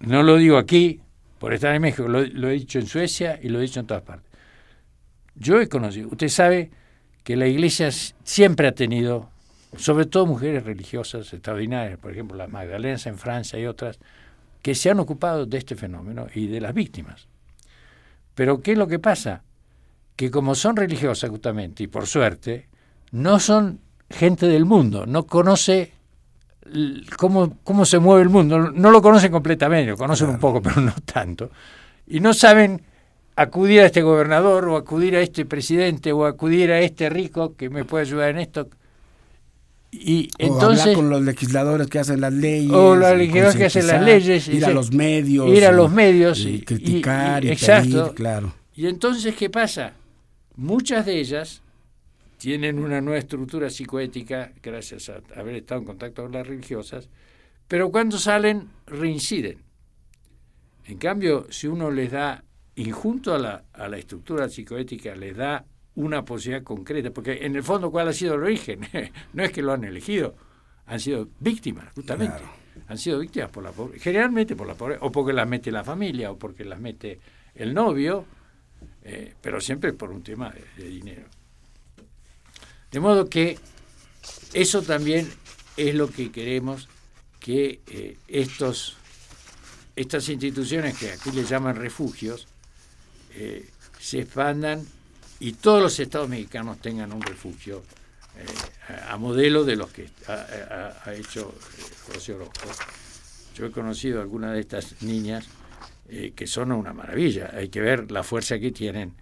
no 0.00 0.22
lo 0.22 0.36
digo 0.36 0.58
aquí 0.58 1.00
por 1.38 1.52
estar 1.52 1.74
en 1.74 1.82
México, 1.82 2.08
lo, 2.08 2.24
lo 2.24 2.48
he 2.48 2.54
dicho 2.54 2.78
en 2.78 2.86
Suecia 2.86 3.38
y 3.40 3.48
lo 3.48 3.58
he 3.58 3.62
dicho 3.62 3.80
en 3.80 3.86
todas 3.86 4.02
partes. 4.02 4.30
Yo 5.34 5.60
he 5.60 5.68
conocido, 5.68 6.08
usted 6.08 6.28
sabe 6.28 6.70
que 7.22 7.36
la 7.36 7.46
Iglesia 7.46 7.90
siempre 8.24 8.66
ha 8.66 8.72
tenido 8.72 9.30
sobre 9.76 10.06
todo 10.06 10.26
mujeres 10.26 10.64
religiosas 10.64 11.32
extraordinarias, 11.32 11.98
por 11.98 12.12
ejemplo 12.12 12.36
las 12.36 12.50
Magdalenas 12.50 13.06
en 13.06 13.18
Francia 13.18 13.58
y 13.58 13.66
otras, 13.66 13.98
que 14.62 14.74
se 14.74 14.90
han 14.90 15.00
ocupado 15.00 15.46
de 15.46 15.58
este 15.58 15.76
fenómeno 15.76 16.26
y 16.34 16.46
de 16.46 16.60
las 16.60 16.74
víctimas. 16.74 17.28
Pero 18.34 18.60
¿qué 18.60 18.72
es 18.72 18.78
lo 18.78 18.86
que 18.86 18.98
pasa? 18.98 19.42
Que 20.16 20.30
como 20.30 20.54
son 20.54 20.76
religiosas 20.76 21.30
justamente, 21.30 21.84
y 21.84 21.86
por 21.86 22.06
suerte, 22.06 22.68
no 23.12 23.38
son 23.38 23.80
gente 24.10 24.46
del 24.46 24.64
mundo, 24.64 25.06
no 25.06 25.26
conoce 25.26 25.92
cómo, 27.16 27.58
cómo 27.62 27.84
se 27.84 27.98
mueve 27.98 28.22
el 28.22 28.28
mundo, 28.28 28.70
no 28.70 28.90
lo 28.90 29.02
conocen 29.02 29.30
completamente, 29.30 29.90
lo 29.90 29.96
conocen 29.96 30.30
un 30.30 30.38
poco, 30.38 30.62
pero 30.62 30.80
no 30.80 30.94
tanto, 31.04 31.50
y 32.06 32.20
no 32.20 32.32
saben 32.32 32.82
acudir 33.36 33.80
a 33.80 33.86
este 33.86 34.02
gobernador 34.02 34.68
o 34.68 34.76
acudir 34.76 35.14
a 35.14 35.20
este 35.20 35.44
presidente 35.44 36.10
o 36.12 36.26
acudir 36.26 36.72
a 36.72 36.80
este 36.80 37.08
rico 37.08 37.54
que 37.54 37.70
me 37.70 37.84
puede 37.84 38.02
ayudar 38.02 38.30
en 38.30 38.38
esto 38.38 38.68
y 39.90 40.28
entonces, 40.38 40.80
hablar 40.82 40.96
con 40.96 41.10
los 41.10 41.22
legisladores 41.22 41.86
que 41.86 41.98
hacen 41.98 42.20
las 42.20 42.32
leyes. 42.32 42.70
O 42.72 42.94
los 42.94 43.16
legisladores 43.16 43.56
que 43.56 43.64
hacen 43.66 43.86
las 43.86 44.02
leyes. 44.02 44.48
Ir 44.48 44.64
a 44.64 44.70
los 44.70 44.92
medios. 44.92 45.48
Ir 45.48 45.64
a 45.64 45.72
los 45.72 45.90
medios. 45.90 46.40
Y, 46.40 46.60
criticar 46.60 47.44
y, 47.44 47.50
exacto. 47.50 48.14
claro. 48.14 48.54
Y 48.74 48.86
entonces, 48.86 49.34
¿qué 49.34 49.48
pasa? 49.48 49.94
Muchas 50.56 51.06
de 51.06 51.18
ellas 51.18 51.62
tienen 52.36 52.78
una 52.78 53.00
nueva 53.00 53.18
estructura 53.18 53.70
psicoética 53.70 54.52
gracias 54.62 55.08
a 55.08 55.20
haber 55.34 55.56
estado 55.56 55.80
en 55.80 55.86
contacto 55.86 56.22
con 56.22 56.32
las 56.32 56.46
religiosas, 56.46 57.08
pero 57.66 57.90
cuando 57.90 58.18
salen 58.18 58.68
reinciden. 58.86 59.58
En 60.84 60.98
cambio, 60.98 61.46
si 61.50 61.66
uno 61.66 61.90
les 61.90 62.12
da, 62.12 62.44
y 62.74 62.90
junto 62.90 63.34
a 63.34 63.38
la, 63.38 63.64
a 63.72 63.88
la 63.88 63.98
estructura 63.98 64.48
psicoética, 64.48 65.14
les 65.14 65.36
da 65.36 65.64
una 65.98 66.24
posibilidad 66.24 66.62
concreta, 66.62 67.10
porque 67.10 67.44
en 67.44 67.56
el 67.56 67.64
fondo, 67.64 67.90
¿cuál 67.90 68.06
ha 68.06 68.12
sido 68.12 68.34
el 68.34 68.44
origen? 68.44 68.80
no 69.32 69.42
es 69.42 69.50
que 69.50 69.62
lo 69.62 69.72
han 69.72 69.82
elegido, 69.82 70.36
han 70.86 71.00
sido 71.00 71.28
víctimas, 71.40 71.92
justamente. 71.92 72.40
Han 72.86 72.96
sido 72.96 73.18
víctimas 73.18 73.50
por 73.50 73.64
la 73.64 73.72
pobreza, 73.72 74.04
generalmente 74.04 74.54
por 74.54 74.68
la 74.68 74.74
pobreza, 74.74 75.04
o 75.04 75.10
porque 75.10 75.32
las 75.32 75.48
mete 75.48 75.72
la 75.72 75.82
familia, 75.82 76.30
o 76.30 76.38
porque 76.38 76.64
las 76.64 76.78
mete 76.78 77.18
el 77.56 77.74
novio, 77.74 78.24
eh, 79.02 79.34
pero 79.40 79.60
siempre 79.60 79.92
por 79.92 80.12
un 80.12 80.22
tema 80.22 80.54
de, 80.76 80.88
dinero. 80.88 81.24
De 82.92 83.00
modo 83.00 83.28
que 83.28 83.58
eso 84.52 84.82
también 84.82 85.28
es 85.76 85.96
lo 85.96 86.08
que 86.08 86.30
queremos 86.30 86.88
que 87.40 87.80
eh, 87.88 88.16
estos, 88.28 88.96
estas 89.96 90.28
instituciones 90.28 90.96
que 90.96 91.10
aquí 91.10 91.32
le 91.32 91.42
llaman 91.42 91.74
refugios 91.74 92.46
eh, 93.34 93.68
se 93.98 94.20
expandan 94.20 94.86
y 95.40 95.52
todos 95.52 95.82
los 95.82 95.98
estados 96.00 96.28
mexicanos 96.28 96.78
tengan 96.80 97.12
un 97.12 97.22
refugio 97.22 97.82
eh, 98.36 98.94
a, 99.08 99.16
modelo 99.16 99.64
de 99.64 99.76
los 99.76 99.90
que 99.90 100.08
ha, 100.26 101.12
hecho 101.12 101.54
eh, 101.78 102.12
José 102.12 102.34
Orozco. 102.34 102.68
Yo 103.54 103.66
he 103.66 103.70
conocido 103.70 104.20
algunas 104.20 104.54
de 104.54 104.60
estas 104.60 105.02
niñas 105.02 105.46
eh, 106.08 106.32
que 106.34 106.46
son 106.46 106.72
una 106.72 106.92
maravilla. 106.92 107.50
Hay 107.54 107.68
que 107.68 107.80
ver 107.80 108.10
la 108.10 108.22
fuerza 108.22 108.58
que 108.58 108.70
tienen. 108.70 109.14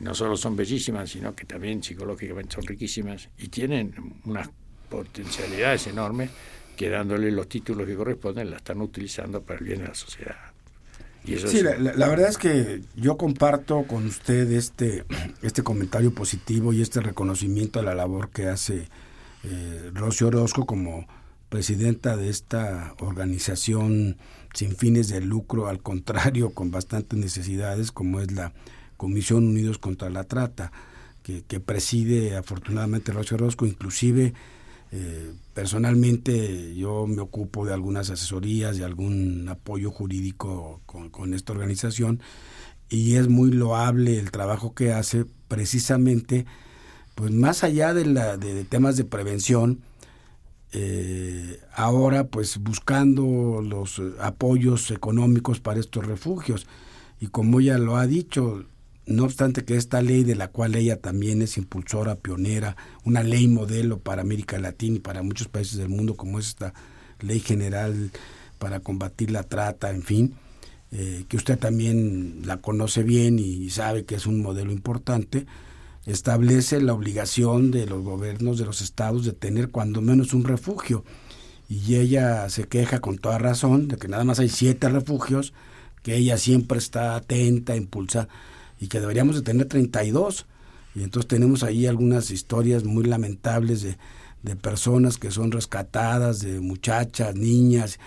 no 0.00 0.14
solo 0.14 0.36
son 0.36 0.56
bellísimas, 0.56 1.10
sino 1.10 1.34
que 1.34 1.44
también 1.44 1.82
psicológicamente 1.82 2.54
son 2.54 2.64
riquísimas 2.64 3.28
y 3.38 3.48
tienen 3.48 3.94
unas 4.24 4.48
potencialidades 4.88 5.86
enormes 5.86 6.30
que 6.76 6.88
dándole 6.88 7.30
los 7.30 7.48
títulos 7.48 7.86
que 7.86 7.94
corresponden 7.94 8.50
la 8.50 8.56
están 8.56 8.80
utilizando 8.80 9.42
para 9.42 9.60
el 9.60 9.66
bien 9.66 9.80
de 9.80 9.88
la 9.88 9.94
sociedad 9.94 10.53
sí, 11.24 11.62
la, 11.62 12.08
verdad 12.08 12.28
es 12.28 12.38
que 12.38 12.82
yo 12.96 13.16
comparto 13.16 13.84
con 13.84 14.06
usted 14.06 14.50
este, 14.52 15.04
este 15.42 15.62
comentario 15.62 16.14
positivo 16.14 16.72
y 16.72 16.82
este 16.82 17.00
reconocimiento 17.00 17.80
a 17.80 17.82
la 17.82 17.94
labor 17.94 18.30
que 18.30 18.48
hace 18.48 18.88
eh, 19.44 19.90
Rocío 19.94 20.28
Orozco 20.28 20.66
como 20.66 21.06
presidenta 21.48 22.16
de 22.16 22.30
esta 22.30 22.94
organización 22.98 24.16
sin 24.54 24.76
fines 24.76 25.08
de 25.08 25.20
lucro, 25.20 25.68
al 25.68 25.80
contrario, 25.80 26.50
con 26.50 26.70
bastantes 26.70 27.18
necesidades, 27.18 27.92
como 27.92 28.20
es 28.20 28.32
la 28.32 28.52
Comisión 28.96 29.48
Unidos 29.48 29.78
contra 29.78 30.10
la 30.10 30.24
Trata, 30.24 30.72
que, 31.22 31.60
preside 31.60 32.36
afortunadamente 32.36 33.12
Rocio 33.12 33.36
Orozco, 33.36 33.66
inclusive 33.66 34.34
eh, 34.96 35.32
personalmente 35.54 36.72
yo 36.76 37.08
me 37.08 37.20
ocupo 37.20 37.66
de 37.66 37.74
algunas 37.74 38.10
asesorías, 38.10 38.76
de 38.76 38.84
algún 38.84 39.48
apoyo 39.48 39.90
jurídico 39.90 40.82
con, 40.86 41.34
esta 41.34 41.52
organización 41.52 42.20
y 42.88 43.16
es 43.16 43.28
muy 43.28 43.50
loable 43.50 44.20
el 44.20 44.30
trabajo 44.30 44.72
que 44.72 44.92
hace 44.92 45.26
precisamente, 45.48 46.46
pues 47.16 47.32
más 47.32 47.64
allá 47.64 47.92
de, 47.92 48.06
la, 48.06 48.36
de 48.36 48.62
temas 48.62 48.96
de 48.96 49.04
prevención, 49.04 49.80
eh, 50.72 51.58
ahora 51.74 52.28
pues 52.28 52.58
buscando 52.58 53.62
los 53.62 54.00
apoyos 54.20 54.92
económicos 54.92 55.58
para 55.58 55.80
estos 55.80 56.06
refugios. 56.06 56.68
Y 57.18 57.26
como 57.28 57.58
ella 57.58 57.78
lo 57.78 57.96
ha 57.96 58.06
dicho, 58.06 58.64
no 59.06 59.24
obstante 59.24 59.64
que 59.64 59.76
esta 59.76 60.00
ley 60.00 60.24
de 60.24 60.34
la 60.34 60.48
cual 60.48 60.74
ella 60.74 61.00
también 61.00 61.42
es 61.42 61.58
impulsora, 61.58 62.16
pionera, 62.16 62.76
una 63.04 63.22
ley 63.22 63.48
modelo 63.48 63.98
para 63.98 64.22
América 64.22 64.58
Latina 64.58 64.96
y 64.96 65.00
para 65.00 65.22
muchos 65.22 65.48
países 65.48 65.76
del 65.76 65.88
mundo, 65.88 66.16
como 66.16 66.38
es 66.38 66.48
esta 66.48 66.74
ley 67.20 67.40
general 67.40 68.10
para 68.58 68.80
combatir 68.80 69.30
la 69.30 69.42
trata, 69.42 69.90
en 69.90 70.02
fin, 70.02 70.34
eh, 70.90 71.24
que 71.28 71.36
usted 71.36 71.58
también 71.58 72.42
la 72.44 72.58
conoce 72.58 73.02
bien 73.02 73.38
y 73.38 73.68
sabe 73.70 74.04
que 74.04 74.14
es 74.14 74.26
un 74.26 74.40
modelo 74.40 74.72
importante, 74.72 75.46
establece 76.06 76.80
la 76.80 76.94
obligación 76.94 77.70
de 77.70 77.86
los 77.86 78.02
gobiernos 78.02 78.58
de 78.58 78.66
los 78.66 78.80
estados 78.80 79.24
de 79.24 79.32
tener 79.32 79.70
cuando 79.70 80.00
menos 80.00 80.32
un 80.34 80.44
refugio. 80.44 81.04
Y 81.68 81.96
ella 81.96 82.48
se 82.50 82.64
queja 82.64 83.00
con 83.00 83.18
toda 83.18 83.38
razón 83.38 83.88
de 83.88 83.96
que 83.96 84.08
nada 84.08 84.24
más 84.24 84.38
hay 84.38 84.48
siete 84.48 84.88
refugios, 84.88 85.52
que 86.02 86.16
ella 86.16 86.36
siempre 86.36 86.78
está 86.78 87.16
atenta, 87.16 87.74
impulsa, 87.74 88.28
y 88.80 88.88
que 88.88 89.00
deberíamos 89.00 89.36
de 89.36 89.42
tener 89.42 89.66
32. 89.66 90.46
Y 90.94 91.02
entonces 91.02 91.28
tenemos 91.28 91.62
ahí 91.62 91.86
algunas 91.86 92.30
historias 92.30 92.84
muy 92.84 93.04
lamentables 93.04 93.82
de, 93.82 93.96
de 94.42 94.56
personas 94.56 95.18
que 95.18 95.30
son 95.30 95.50
rescatadas, 95.50 96.40
de 96.40 96.60
muchachas, 96.60 97.34
niñas, 97.34 97.98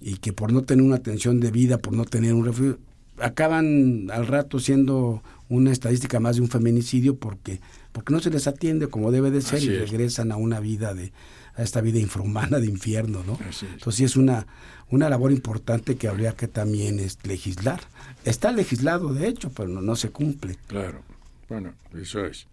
y 0.00 0.16
que 0.16 0.32
por 0.32 0.52
no 0.52 0.62
tener 0.62 0.84
una 0.84 0.96
atención 0.96 1.40
de 1.40 1.50
vida, 1.50 1.78
por 1.78 1.94
no 1.94 2.04
tener 2.04 2.34
un 2.34 2.44
refugio, 2.44 2.78
acaban 3.18 4.10
al 4.10 4.26
rato 4.26 4.58
siendo 4.58 5.22
una 5.48 5.72
estadística 5.72 6.20
más 6.20 6.36
de 6.36 6.42
un 6.42 6.48
feminicidio 6.48 7.16
porque 7.16 7.60
porque 7.92 8.12
no 8.12 8.20
se 8.20 8.30
les 8.30 8.46
atiende 8.46 8.88
como 8.88 9.10
debe 9.10 9.30
de 9.30 9.40
ser 9.40 9.62
y 9.62 9.68
regresan 9.68 10.30
a 10.30 10.36
una 10.36 10.60
vida 10.60 10.92
de 10.92 11.12
a 11.56 11.62
esta 11.62 11.80
vida 11.80 11.98
infrahumana 11.98 12.58
de 12.60 12.66
infierno, 12.66 13.22
¿no? 13.26 13.38
Entonces 13.40 13.94
sí 13.94 14.04
es 14.04 14.16
una 14.16 14.46
una 14.90 15.08
labor 15.08 15.32
importante 15.32 15.96
que 15.96 16.08
habría 16.08 16.32
que 16.32 16.48
también 16.48 17.00
es 17.00 17.18
legislar. 17.26 17.80
Está 18.24 18.52
legislado 18.52 19.12
de 19.12 19.28
hecho, 19.28 19.50
pero 19.50 19.68
no, 19.68 19.80
no 19.80 19.96
se 19.96 20.10
cumple. 20.10 20.56
Claro. 20.66 21.02
Bueno, 21.48 21.74
eso 21.94 22.24
es. 22.24 22.46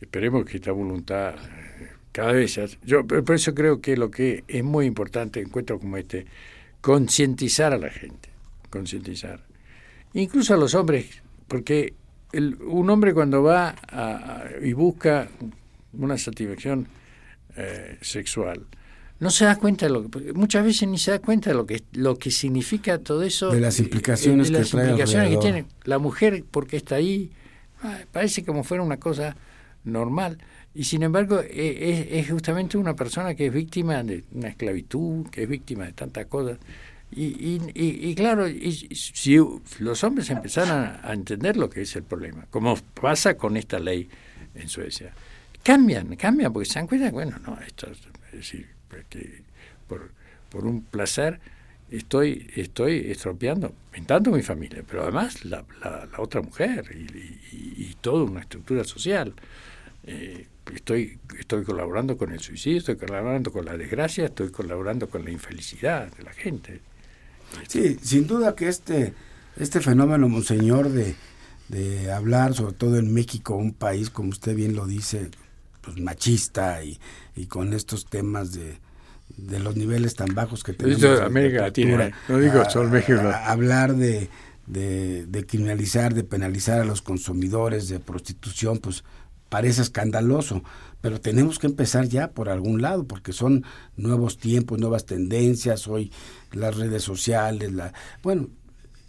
Esperemos 0.00 0.44
que 0.44 0.56
esta 0.56 0.72
voluntad 0.72 1.34
eh, 1.34 1.90
cada 2.12 2.32
vez 2.32 2.58
yo 2.84 3.06
por 3.06 3.34
eso 3.34 3.54
creo 3.54 3.80
que 3.80 3.96
lo 3.96 4.10
que 4.10 4.44
es 4.48 4.64
muy 4.64 4.86
importante 4.86 5.40
en 5.40 5.46
encuentros 5.46 5.80
como 5.80 5.96
este 5.96 6.26
concientizar 6.80 7.72
a 7.72 7.78
la 7.78 7.90
gente, 7.90 8.30
concientizar. 8.70 9.40
Incluso 10.14 10.54
a 10.54 10.56
los 10.56 10.74
hombres, 10.74 11.22
porque 11.46 11.94
un 12.32 12.90
hombre 12.90 13.14
cuando 13.14 13.42
va 13.42 13.74
y 14.62 14.72
busca 14.72 15.28
una 15.92 16.18
satisfacción 16.18 16.86
eh, 17.56 17.98
sexual, 18.00 18.66
no 19.18 19.30
se 19.30 19.44
da 19.44 19.56
cuenta 19.56 19.86
de 19.86 19.92
lo 19.92 20.10
que 20.10 20.32
muchas 20.32 20.64
veces 20.64 20.88
ni 20.88 20.98
se 20.98 21.10
da 21.10 21.18
cuenta 21.20 21.50
de 21.50 21.56
lo 21.56 21.66
que 21.66 21.82
lo 21.92 22.18
que 22.18 22.30
significa 22.30 22.98
todo 22.98 23.22
eso 23.22 23.50
de 23.50 23.60
las 23.60 23.78
implicaciones, 23.78 24.50
las 24.50 24.70
que, 24.70 24.76
implicaciones 24.76 25.30
que 25.30 25.36
tiene 25.38 25.64
la 25.84 25.98
mujer 25.98 26.44
porque 26.50 26.76
está 26.76 26.96
ahí 26.96 27.30
parece 28.12 28.44
como 28.44 28.64
fuera 28.64 28.82
una 28.82 28.98
cosa 28.98 29.36
normal. 29.84 30.38
Y 30.74 30.84
sin 30.84 31.02
embargo 31.02 31.40
e, 31.40 32.10
es, 32.10 32.24
es, 32.24 32.30
justamente 32.30 32.76
una 32.76 32.94
persona 32.94 33.34
que 33.34 33.46
es 33.46 33.52
víctima 33.52 34.02
de 34.02 34.24
una 34.32 34.48
esclavitud 34.48 35.26
que 35.30 35.44
es 35.44 35.48
víctima 35.48 35.86
de 35.86 35.92
tantas 35.92 36.26
cosas. 36.26 36.58
Y, 37.12 37.22
y, 37.22 37.60
y, 37.74 38.14
claro, 38.16 38.48
y, 38.48 38.72
si 38.72 39.38
los 39.78 40.04
hombres 40.04 40.28
empezaran 40.28 41.00
a, 41.02 41.12
entender 41.12 41.56
lo 41.56 41.70
que 41.70 41.82
es 41.82 41.94
el 41.96 42.02
problema, 42.02 42.46
como 42.50 42.76
pasa 43.00 43.36
con 43.36 43.56
esta 43.56 43.78
ley 43.78 44.08
en 44.54 44.68
Suecia, 44.68 45.14
cambian, 45.66 46.14
cambian, 46.14 46.52
porque 46.52 46.68
se 46.68 46.78
dan 46.78 46.86
cuenta, 46.86 47.10
bueno, 47.10 47.36
no, 47.44 47.58
esto 47.66 47.90
es 47.90 47.98
decir, 48.32 48.68
que 49.10 49.42
por, 49.88 50.12
por 50.48 50.64
un 50.64 50.82
placer 50.82 51.40
estoy 51.90 52.48
estoy 52.54 53.10
estropeando, 53.10 53.74
pintando 53.90 54.30
mi 54.30 54.42
familia, 54.42 54.84
pero 54.88 55.02
además 55.02 55.44
la, 55.44 55.64
la, 55.82 56.08
otra 56.18 56.40
mujer 56.40 56.84
y, 56.94 57.82
y, 57.82 57.96
toda 58.00 58.22
una 58.24 58.42
estructura 58.42 58.84
social. 58.84 59.34
Eh, 60.04 60.46
estoy, 60.72 61.18
estoy 61.36 61.64
colaborando 61.64 62.16
con 62.16 62.30
el 62.30 62.38
suicidio, 62.38 62.78
estoy 62.78 62.96
colaborando 62.96 63.50
con 63.50 63.64
la 63.64 63.76
desgracia, 63.76 64.26
estoy 64.26 64.50
colaborando 64.50 65.08
con 65.08 65.24
la 65.24 65.32
infelicidad 65.32 66.12
de 66.16 66.22
la 66.22 66.32
gente. 66.32 66.80
Sí, 67.66 67.98
sin 68.00 68.28
duda 68.28 68.54
que 68.54 68.68
este, 68.68 69.14
este 69.56 69.80
fenómeno, 69.80 70.28
monseñor, 70.28 70.90
de, 70.90 71.16
de 71.68 72.12
hablar, 72.12 72.54
sobre 72.54 72.74
todo 72.74 72.98
en 72.98 73.12
México, 73.12 73.56
un 73.56 73.72
país, 73.72 74.10
como 74.10 74.28
usted 74.28 74.54
bien 74.54 74.76
lo 74.76 74.86
dice, 74.86 75.30
pues 75.86 76.00
machista 76.00 76.82
y, 76.82 76.98
y 77.36 77.46
con 77.46 77.72
estos 77.72 78.06
temas 78.06 78.52
de, 78.52 78.80
de 79.36 79.60
los 79.60 79.76
niveles 79.76 80.16
tan 80.16 80.34
bajos 80.34 80.64
que 80.64 80.72
tenemos. 80.72 81.00
Esto 81.00 81.24
América 81.24 81.62
Latina, 81.62 82.10
no 82.28 82.38
digo 82.38 82.68
solo 82.68 82.90
México. 82.90 83.20
hablar 83.44 83.94
de, 83.94 84.28
de, 84.66 85.26
de, 85.26 85.46
criminalizar, 85.46 86.12
de 86.12 86.24
penalizar 86.24 86.80
a 86.80 86.84
los 86.84 87.02
consumidores 87.02 87.88
de 87.88 88.00
prostitución, 88.00 88.78
pues 88.78 89.04
parece 89.48 89.82
escandaloso, 89.82 90.64
pero 91.00 91.20
tenemos 91.20 91.60
que 91.60 91.68
empezar 91.68 92.08
ya 92.08 92.32
por 92.32 92.48
algún 92.48 92.82
lado, 92.82 93.04
porque 93.04 93.32
son 93.32 93.64
nuevos 93.96 94.38
tiempos, 94.38 94.80
nuevas 94.80 95.06
tendencias, 95.06 95.86
hoy 95.86 96.10
las 96.50 96.76
redes 96.76 97.04
sociales, 97.04 97.72
la 97.72 97.92
bueno, 98.24 98.48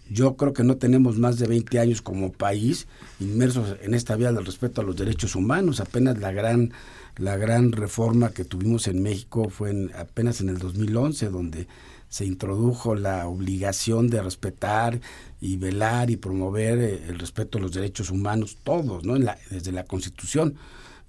yo 0.09 0.35
creo 0.35 0.53
que 0.53 0.63
no 0.63 0.77
tenemos 0.77 1.17
más 1.17 1.37
de 1.39 1.47
20 1.47 1.79
años 1.79 2.01
como 2.01 2.31
país 2.31 2.87
inmersos 3.19 3.75
en 3.81 3.93
esta 3.93 4.15
vía 4.15 4.31
del 4.31 4.45
respeto 4.45 4.81
a 4.81 4.83
los 4.83 4.95
derechos 4.95 5.35
humanos, 5.35 5.79
apenas 5.79 6.17
la 6.19 6.31
gran 6.31 6.71
la 7.17 7.35
gran 7.35 7.71
reforma 7.71 8.29
que 8.29 8.45
tuvimos 8.45 8.87
en 8.87 9.01
México 9.01 9.49
fue 9.49 9.71
en, 9.71 9.91
apenas 9.95 10.39
en 10.41 10.49
el 10.49 10.59
2011 10.59 11.29
donde 11.29 11.67
se 12.09 12.25
introdujo 12.25 12.95
la 12.95 13.27
obligación 13.27 14.07
de 14.07 14.21
respetar 14.21 14.99
y 15.41 15.57
velar 15.57 16.09
y 16.09 16.15
promover 16.15 16.79
eh, 16.79 17.03
el 17.09 17.19
respeto 17.19 17.57
a 17.57 17.61
los 17.61 17.73
derechos 17.73 18.11
humanos, 18.11 18.57
todos, 18.63 19.03
¿no? 19.03 19.15
desde 19.49 19.71
la 19.71 19.83
Constitución. 19.83 20.55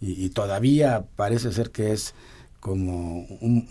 Y, 0.00 0.28
todavía 0.28 1.04
parece 1.16 1.52
ser 1.52 1.70
que 1.70 1.90
es 1.90 2.14
como 2.60 3.26
un, 3.40 3.66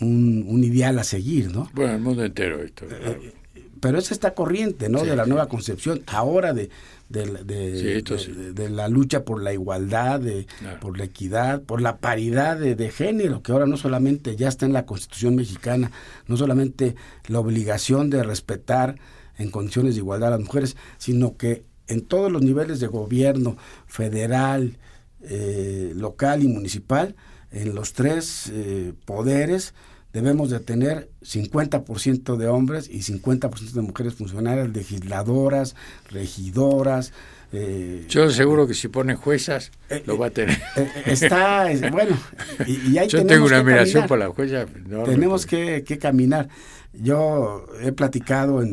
un, 0.49 0.63
ideal 0.63 0.99
a 0.99 1.05
seguir, 1.05 1.53
¿no? 1.53 1.69
Bueno, 1.73 1.93
el 1.93 2.01
mundo 2.01 2.25
entero 2.25 2.61
esto. 2.61 2.85
Eh, 2.89 3.33
pero 3.79 3.97
es 3.97 4.11
esta 4.11 4.33
corriente, 4.33 4.89
¿no? 4.89 5.03
de 5.03 5.15
la 5.15 5.25
nueva 5.25 5.47
concepción, 5.47 6.01
ahora 6.07 6.53
de, 6.53 6.69
de, 7.09 8.53
de, 8.53 8.69
la 8.69 8.87
lucha 8.87 9.23
por 9.23 9.41
la 9.41 9.53
igualdad, 9.53 10.19
de, 10.19 10.47
por 10.81 10.97
la 10.97 11.05
equidad, 11.05 11.61
por 11.61 11.81
la 11.81 11.97
paridad 11.97 12.57
de, 12.57 12.89
género, 12.91 13.41
que 13.41 13.51
ahora 13.51 13.65
no 13.65 13.77
solamente 13.77 14.35
ya 14.35 14.47
está 14.47 14.65
en 14.65 14.73
la 14.73 14.85
Constitución 14.85 15.35
mexicana, 15.35 15.91
no 16.27 16.37
solamente 16.37 16.95
la 17.27 17.39
obligación 17.39 18.09
de 18.09 18.23
respetar 18.23 18.97
en 19.37 19.51
condiciones 19.51 19.95
de 19.95 19.99
igualdad 19.99 20.29
a 20.33 20.37
las 20.37 20.45
mujeres, 20.45 20.75
sino 20.97 21.37
que 21.37 21.63
en 21.87 22.01
todos 22.01 22.31
los 22.31 22.41
niveles 22.41 22.79
de 22.79 22.87
gobierno, 22.87 23.55
federal, 23.85 24.77
eh, 25.21 25.93
local 25.95 26.43
y 26.43 26.47
municipal, 26.47 27.15
en 27.51 27.73
los 27.73 27.93
tres 27.93 28.51
eh, 28.51 28.93
poderes, 29.05 29.73
debemos 30.17 30.49
de 30.49 30.59
tener 30.59 31.11
50% 31.21 32.37
de 32.37 32.47
hombres 32.47 32.89
y 32.89 33.01
50% 33.01 33.71
de 33.71 33.81
mujeres 33.81 34.15
funcionarias, 34.15 34.67
legisladoras, 34.69 35.75
regidoras. 36.09 37.13
Eh, 37.53 38.03
Yo 38.09 38.31
seguro 38.31 38.65
que 38.65 38.73
si 38.73 38.87
ponen 38.87 39.15
juezas 39.15 39.71
eh, 39.91 40.01
lo 40.07 40.17
va 40.17 40.27
a 40.27 40.29
tener. 40.31 40.59
Eh, 40.75 40.91
está, 41.05 41.67
bueno, 41.91 42.17
y, 42.65 42.93
Yo 43.09 43.27
tengo 43.27 43.45
una 43.45 43.57
admiración 43.57 44.07
por 44.07 44.17
la 44.17 44.29
jueza. 44.29 44.65
tenemos 45.05 45.45
que, 45.45 45.83
caminar. 46.01 46.49
Yo 46.93 47.67
he 47.79 47.91
platicado 47.91 48.63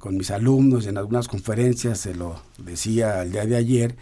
con 0.00 0.16
mis 0.16 0.32
alumnos 0.32 0.88
en 0.88 0.98
algunas 0.98 1.28
conferencias, 1.28 2.00
se 2.00 2.12
lo 2.16 2.42
decía 2.58 3.22
el 3.22 3.30
día 3.30 3.46
de 3.46 3.54
ayer, 3.54 3.94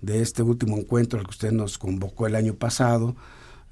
de 0.00 0.22
este 0.22 0.42
último 0.42 0.78
encuentro 0.78 1.18
al 1.18 1.26
que 1.26 1.32
usted 1.32 1.52
nos 1.52 1.76
convocó 1.76 2.26
el 2.26 2.34
año 2.34 2.54
pasado, 2.54 3.14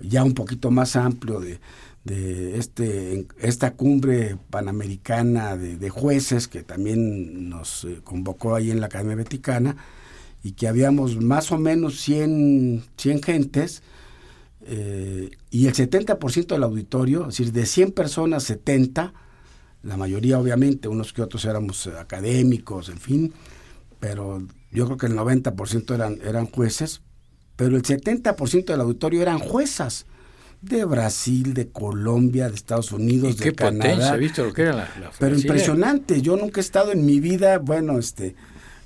ya 0.00 0.22
un 0.22 0.34
poquito 0.34 0.70
más 0.70 0.96
amplio 0.96 1.40
de 1.40 1.60
de 2.06 2.56
este, 2.56 3.26
esta 3.40 3.72
cumbre 3.72 4.38
panamericana 4.50 5.56
de, 5.56 5.90
jueces 5.90 6.46
que 6.46 6.62
también 6.62 7.48
nos 7.48 7.84
eh, 7.84 8.00
convocó 8.04 8.54
ahí 8.54 8.70
en 8.70 8.80
la 8.80 8.86
Academia 8.86 9.16
Vaticana 9.16 9.76
y 10.44 10.52
que 10.52 10.68
habíamos 10.68 11.20
más 11.20 11.50
o 11.50 11.58
menos 11.58 12.00
100, 12.00 12.84
100 12.96 13.22
gentes 13.22 13.82
eh, 14.66 15.30
y 15.50 15.66
el 15.66 15.74
70% 15.74 16.46
del 16.46 16.62
auditorio, 16.62 17.22
es 17.22 17.38
decir, 17.38 17.52
de 17.52 17.66
100 17.66 17.90
personas, 17.90 18.44
70, 18.44 19.12
la 19.82 19.96
mayoría 19.96 20.38
obviamente, 20.38 20.86
unos 20.86 21.12
que 21.12 21.22
otros 21.22 21.44
éramos 21.44 21.88
académicos, 21.88 22.88
en 22.88 22.98
fin, 22.98 23.32
pero 23.98 24.46
yo 24.70 24.86
creo 24.86 24.96
que 24.96 25.06
el 25.06 25.16
90% 25.16 25.92
eran, 25.92 26.18
eran 26.24 26.46
jueces, 26.46 27.00
pero 27.56 27.76
el 27.76 27.82
70% 27.82 28.66
del 28.66 28.80
auditorio 28.80 29.22
eran 29.22 29.40
juezas 29.40 30.06
de 30.66 30.84
Brasil, 30.84 31.54
de 31.54 31.68
Colombia, 31.68 32.48
de 32.48 32.54
Estados 32.54 32.92
Unidos, 32.92 33.36
de 33.38 33.54
Canadá. 33.54 34.16
visto 34.16 34.44
lo 34.44 34.52
que 34.52 34.62
era 34.62 34.72
la, 34.74 34.88
Pero 35.18 35.36
impresionante, 35.36 36.20
yo 36.20 36.36
nunca 36.36 36.60
he 36.60 36.62
estado 36.62 36.92
en 36.92 37.06
mi 37.06 37.20
vida, 37.20 37.58
bueno, 37.58 37.98
este 37.98 38.34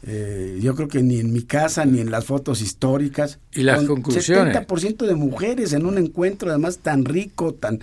eh, 0.02 0.58
yo 0.62 0.74
creo 0.74 0.88
que 0.88 1.02
ni 1.02 1.18
en 1.18 1.32
mi 1.32 1.42
casa 1.42 1.84
ni 1.84 2.00
en 2.00 2.10
las 2.10 2.24
fotos 2.24 2.62
históricas. 2.62 3.38
Y 3.52 3.62
las 3.62 3.84
conclusiones. 3.84 4.56
70% 4.56 5.06
de 5.06 5.14
mujeres 5.14 5.72
en 5.72 5.84
un 5.84 5.98
encuentro 5.98 6.50
además 6.50 6.78
tan 6.78 7.04
rico, 7.04 7.52
tan, 7.52 7.80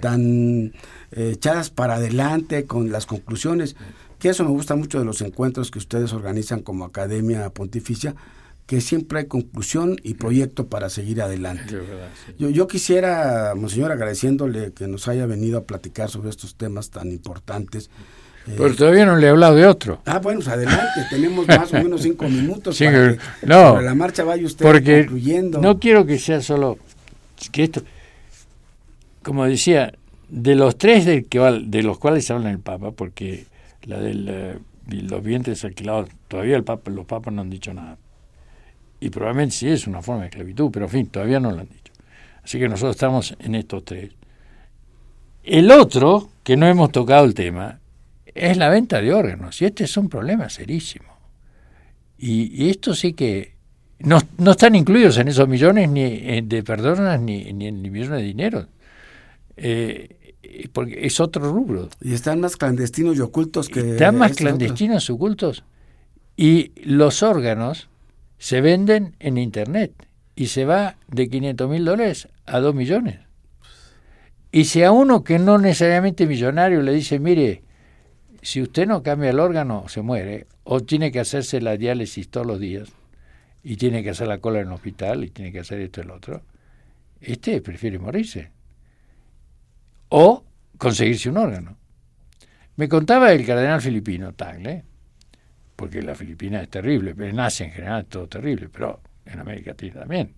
tan 0.00 0.72
eh, 1.12 1.32
echadas 1.34 1.70
para 1.70 1.96
adelante 1.96 2.64
con 2.64 2.90
las 2.90 3.06
conclusiones. 3.06 3.76
Que 4.18 4.30
eso 4.30 4.44
me 4.44 4.50
gusta 4.50 4.74
mucho 4.74 4.98
de 4.98 5.04
los 5.04 5.20
encuentros 5.20 5.70
que 5.70 5.78
ustedes 5.78 6.12
organizan 6.12 6.60
como 6.60 6.84
Academia 6.84 7.50
Pontificia, 7.50 8.16
que 8.68 8.82
siempre 8.82 9.20
hay 9.20 9.24
conclusión 9.24 9.96
y 10.02 10.12
proyecto 10.12 10.68
para 10.68 10.90
seguir 10.90 11.22
adelante. 11.22 11.74
yo, 12.38 12.50
yo 12.50 12.68
quisiera, 12.68 13.54
Monseñor, 13.56 13.92
agradeciéndole 13.92 14.74
que 14.74 14.86
nos 14.86 15.08
haya 15.08 15.24
venido 15.24 15.56
a 15.56 15.64
platicar 15.64 16.10
sobre 16.10 16.28
estos 16.28 16.54
temas 16.54 16.90
tan 16.90 17.10
importantes. 17.10 17.88
Pero 18.44 18.74
todavía 18.74 19.06
no 19.06 19.16
le 19.16 19.26
he 19.26 19.30
hablado 19.30 19.54
de 19.54 19.64
otro. 19.64 20.02
Ah, 20.04 20.18
bueno, 20.18 20.40
pues 20.40 20.48
adelante, 20.48 21.00
tenemos 21.08 21.48
más 21.48 21.72
o 21.72 21.76
menos 21.82 22.02
cinco 22.02 22.28
minutos 22.28 22.78
para 22.78 23.16
que 23.16 23.18
no, 23.46 23.80
la 23.80 23.94
marcha 23.94 24.22
vaya 24.22 24.44
usted 24.44 24.66
porque 24.66 25.06
concluyendo. 25.06 25.62
No 25.62 25.78
quiero 25.78 26.04
que 26.04 26.18
sea 26.18 26.42
solo 26.42 26.76
que 27.50 27.64
esto, 27.64 27.80
como 29.22 29.46
decía, 29.46 29.94
de 30.28 30.54
los 30.56 30.76
tres 30.76 31.06
de, 31.06 31.24
que, 31.24 31.38
de 31.38 31.82
los 31.82 31.98
cuales 31.98 32.30
habla 32.30 32.50
el 32.50 32.58
Papa, 32.58 32.90
porque 32.90 33.46
la 33.84 33.98
de 33.98 34.12
eh, 34.14 34.58
los 34.88 35.22
vientres 35.22 35.64
alquilados, 35.64 36.10
todavía 36.28 36.56
el 36.56 36.64
Papa, 36.64 36.90
los 36.90 37.06
papas 37.06 37.32
no 37.32 37.40
han 37.40 37.48
dicho 37.48 37.72
nada. 37.72 37.96
Y 39.00 39.10
probablemente 39.10 39.54
sí 39.54 39.68
es 39.68 39.86
una 39.86 40.02
forma 40.02 40.22
de 40.22 40.28
esclavitud, 40.28 40.70
pero 40.72 40.86
en 40.86 40.90
fin, 40.90 41.06
todavía 41.06 41.38
no 41.40 41.50
lo 41.50 41.60
han 41.60 41.68
dicho. 41.68 41.92
Así 42.42 42.58
que 42.58 42.68
nosotros 42.68 42.96
estamos 42.96 43.36
en 43.38 43.54
estos 43.54 43.84
tres. 43.84 44.10
El 45.42 45.70
otro, 45.70 46.30
que 46.42 46.56
no 46.56 46.66
hemos 46.66 46.90
tocado 46.92 47.24
el 47.24 47.34
tema, 47.34 47.80
es 48.26 48.56
la 48.56 48.68
venta 48.68 49.00
de 49.00 49.12
órganos. 49.12 49.60
Y 49.62 49.66
este 49.66 49.84
es 49.84 49.96
un 49.96 50.08
problema 50.08 50.48
serísimo. 50.48 51.06
Y, 52.18 52.68
esto 52.68 52.94
sí 52.94 53.12
que 53.12 53.54
no, 54.00 54.18
no, 54.38 54.50
están 54.50 54.74
incluidos 54.74 55.18
en 55.18 55.28
esos 55.28 55.48
millones 55.48 55.88
ni 55.88 56.02
eh, 56.02 56.42
de 56.44 56.62
personas 56.64 57.20
ni, 57.20 57.52
ni 57.52 57.68
en 57.68 57.80
millones 57.80 58.20
de 58.20 58.22
dinero. 58.22 58.66
Eh, 59.56 60.18
porque 60.72 61.06
es 61.06 61.20
otro 61.20 61.52
rubro. 61.52 61.88
Y 62.00 62.14
están 62.14 62.40
más 62.40 62.56
clandestinos 62.56 63.16
y 63.16 63.20
ocultos 63.20 63.68
que... 63.68 63.80
Están 63.92 64.16
más 64.16 64.34
clandestinos 64.34 65.08
y 65.08 65.12
ocultos. 65.12 65.64
Y 66.36 66.72
los 66.84 67.22
órganos 67.22 67.88
se 68.38 68.60
venden 68.60 69.16
en 69.18 69.38
Internet 69.38 70.06
y 70.34 70.46
se 70.46 70.64
va 70.64 70.96
de 71.08 71.28
500 71.28 71.68
mil 71.68 71.84
dólares 71.84 72.28
a 72.46 72.60
2 72.60 72.74
millones. 72.74 73.20
Y 74.50 74.64
si 74.64 74.82
a 74.82 74.92
uno 74.92 75.24
que 75.24 75.38
no 75.38 75.58
necesariamente 75.58 76.26
millonario 76.26 76.80
le 76.80 76.92
dice, 76.92 77.18
mire, 77.18 77.62
si 78.40 78.62
usted 78.62 78.86
no 78.86 79.02
cambia 79.02 79.30
el 79.30 79.40
órgano, 79.40 79.88
se 79.88 80.00
muere, 80.00 80.46
o 80.64 80.80
tiene 80.80 81.12
que 81.12 81.20
hacerse 81.20 81.60
la 81.60 81.76
diálisis 81.76 82.30
todos 82.30 82.46
los 82.46 82.60
días, 82.60 82.88
y 83.62 83.76
tiene 83.76 84.02
que 84.02 84.10
hacer 84.10 84.28
la 84.28 84.38
cola 84.38 84.60
en 84.60 84.68
el 84.68 84.72
hospital, 84.72 85.24
y 85.24 85.30
tiene 85.30 85.52
que 85.52 85.60
hacer 85.60 85.80
esto 85.80 86.00
y 86.00 86.04
el 86.04 86.10
otro, 86.12 86.42
este 87.20 87.60
prefiere 87.60 87.98
morirse. 87.98 88.52
O 90.08 90.44
conseguirse 90.78 91.28
un 91.28 91.36
órgano. 91.36 91.76
Me 92.76 92.88
contaba 92.88 93.32
el 93.32 93.44
cardenal 93.44 93.82
filipino, 93.82 94.32
Tagle, 94.32 94.84
porque 95.78 96.02
la 96.02 96.16
Filipina 96.16 96.60
es 96.60 96.68
terrible, 96.68 97.14
en 97.16 97.38
Asia 97.38 97.64
en 97.64 97.70
general 97.70 98.00
es 98.00 98.08
todo 98.08 98.26
terrible, 98.26 98.68
pero 98.68 99.00
en 99.24 99.38
América 99.38 99.70
Latina 99.70 100.00
también. 100.00 100.34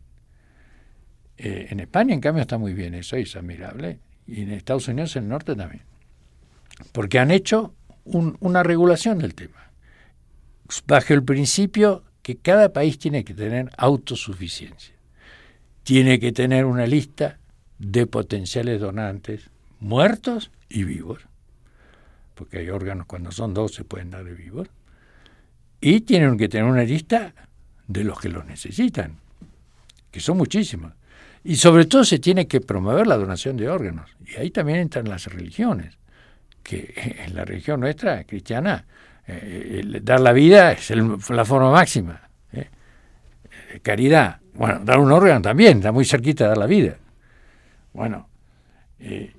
Eh, 1.39 1.69
en 1.71 1.81
España, 1.81 2.13
en 2.13 2.21
cambio, 2.21 2.43
está 2.43 2.59
muy 2.59 2.75
bien, 2.75 2.93
eso 2.93 3.17
es 3.17 3.35
admirable, 3.37 4.01
y 4.27 4.43
en 4.43 4.51
Estados 4.51 4.89
Unidos, 4.89 5.17
en 5.17 5.23
el 5.23 5.29
norte 5.31 5.57
también. 5.57 5.83
Porque 6.93 7.19
han 7.19 7.31
hecho 7.31 7.75
una 8.05 8.63
regulación 8.63 9.17
del 9.17 9.35
tema, 9.35 9.71
bajo 10.87 11.15
el 11.15 11.25
principio 11.25 12.05
que 12.21 12.37
cada 12.37 12.75
país 12.75 12.99
tiene 12.99 13.25
que 13.25 13.33
tener 13.33 13.71
autosuficiencia, 13.79 14.95
tiene 15.85 16.21
que 16.21 16.33
tener 16.33 16.67
una 16.67 16.87
lista 16.87 17.39
de 17.79 18.07
potenciales 18.07 18.79
donantes 18.79 19.49
muertos 19.79 20.51
y 20.69 20.85
vivos, 20.85 21.23
porque 22.35 22.59
hay 22.59 22.69
órganos 22.69 23.07
cuando 23.07 23.33
son 23.33 23.55
dos 23.55 23.73
se 23.73 23.85
pueden 23.85 24.11
dar 24.11 24.25
de 24.25 24.35
vivos, 24.35 24.69
y 25.81 26.01
tienen 26.03 26.37
que 26.37 26.49
tener 26.49 26.67
una 26.71 26.85
lista 26.85 27.35
de 27.87 28.05
los 28.05 28.21
que 28.21 28.29
los 28.29 28.45
necesitan, 28.45 29.17
que 30.11 30.21
son 30.21 30.37
muchísimos. 30.37 30.93
Y 31.43 31.57
sobre 31.57 31.87
todo 31.87 32.05
se 32.05 32.19
tiene 32.19 32.47
que 32.47 32.61
promover 32.61 33.07
la 33.07 33.17
donación 33.17 33.57
de 33.57 33.69
órganos. 33.69 34.11
Y 34.27 34.37
ahí 34.37 34.51
también 34.51 34.79
entran 34.79 35.09
las 35.09 35.27
religiones 35.27 35.99
que 36.63 36.93
en 37.27 37.35
la 37.35 37.45
religión 37.45 37.81
nuestra, 37.81 38.25
cristiana, 38.25 38.85
eh, 39.27 40.01
dar 40.03 40.21
la 40.21 40.33
vida 40.33 40.73
es 40.73 40.91
la 41.31 41.45
forma 41.45 41.71
máxima. 41.71 42.21
¿eh? 42.53 42.69
Caridad. 43.83 44.41
Bueno, 44.55 44.81
dar 44.85 44.99
un 44.99 45.13
órgano 45.13 45.41
también, 45.41 45.79
está 45.79 45.93
muy 45.93 46.05
cerquita 46.05 46.45
de 46.45 46.49
dar 46.49 46.59
la 46.59 46.67
vida. 46.67 46.97
Bueno, 47.93 48.29
eh, 48.99 49.35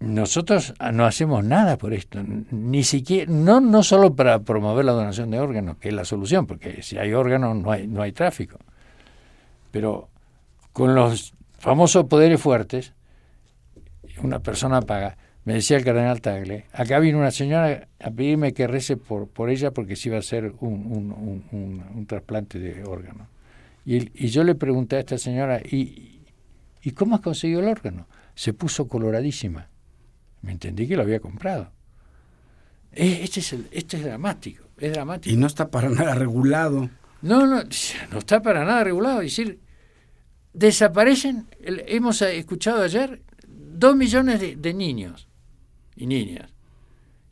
nosotros 0.00 0.74
no 0.92 1.04
hacemos 1.04 1.44
nada 1.44 1.76
por 1.76 1.92
esto, 1.92 2.22
ni 2.22 2.84
siquiera, 2.84 3.30
no, 3.30 3.60
no 3.60 3.82
solo 3.82 4.14
para 4.14 4.40
promover 4.40 4.84
la 4.84 4.92
donación 4.92 5.30
de 5.30 5.40
órganos, 5.40 5.76
que 5.78 5.88
es 5.88 5.94
la 5.94 6.04
solución, 6.04 6.46
porque 6.46 6.82
si 6.82 6.98
hay 6.98 7.12
órganos 7.12 7.56
no 7.56 7.72
hay, 7.72 7.86
no 7.86 8.02
hay 8.02 8.12
tráfico, 8.12 8.58
pero 9.70 10.08
con 10.72 10.94
los 10.94 11.34
famosos 11.58 12.04
poderes 12.04 12.40
fuertes, 12.40 12.94
una 14.22 14.38
persona 14.40 14.82
paga 14.82 15.16
me 15.48 15.54
decía 15.54 15.78
el 15.78 15.84
cardenal 15.84 16.20
Tagle, 16.20 16.66
acá 16.74 16.98
vino 16.98 17.16
una 17.16 17.30
señora 17.30 17.88
a 18.00 18.10
pedirme 18.10 18.52
que 18.52 18.66
rece 18.66 18.98
por, 18.98 19.28
por 19.28 19.48
ella 19.48 19.70
porque 19.70 19.96
se 19.96 20.10
iba 20.10 20.16
a 20.16 20.20
hacer 20.20 20.52
un, 20.60 21.42
un, 21.50 22.06
trasplante 22.06 22.58
de 22.58 22.84
órgano. 22.84 23.28
Y, 23.86 24.26
y, 24.26 24.28
yo 24.28 24.44
le 24.44 24.54
pregunté 24.54 24.96
a 24.96 24.98
esta 24.98 25.16
señora, 25.16 25.58
¿y, 25.60 26.20
¿y 26.82 26.90
cómo 26.90 27.14
has 27.14 27.22
conseguido 27.22 27.60
el 27.60 27.68
órgano? 27.68 28.06
Se 28.34 28.52
puso 28.52 28.88
coloradísima. 28.88 29.68
Me 30.42 30.52
entendí 30.52 30.86
que 30.86 30.96
lo 30.96 31.02
había 31.02 31.20
comprado. 31.20 31.72
Este 32.92 33.40
es, 33.40 33.54
este 33.70 33.96
es 33.98 34.04
dramático, 34.04 34.64
es 34.78 34.92
dramático. 34.92 35.32
Y 35.32 35.36
no 35.36 35.46
está 35.46 35.70
para 35.70 35.88
nada 35.88 36.14
regulado. 36.14 36.90
No, 37.22 37.46
no, 37.46 37.62
no 37.62 38.18
está 38.18 38.42
para 38.42 38.64
nada 38.64 38.84
regulado. 38.84 39.20
Es 39.20 39.36
decir, 39.36 39.60
desaparecen, 40.52 41.46
hemos 41.60 42.22
escuchado 42.22 42.82
ayer, 42.82 43.22
dos 43.46 43.94
millones 43.94 44.40
de 44.60 44.74
niños 44.74 45.28
y 45.96 46.06
niñas. 46.06 46.50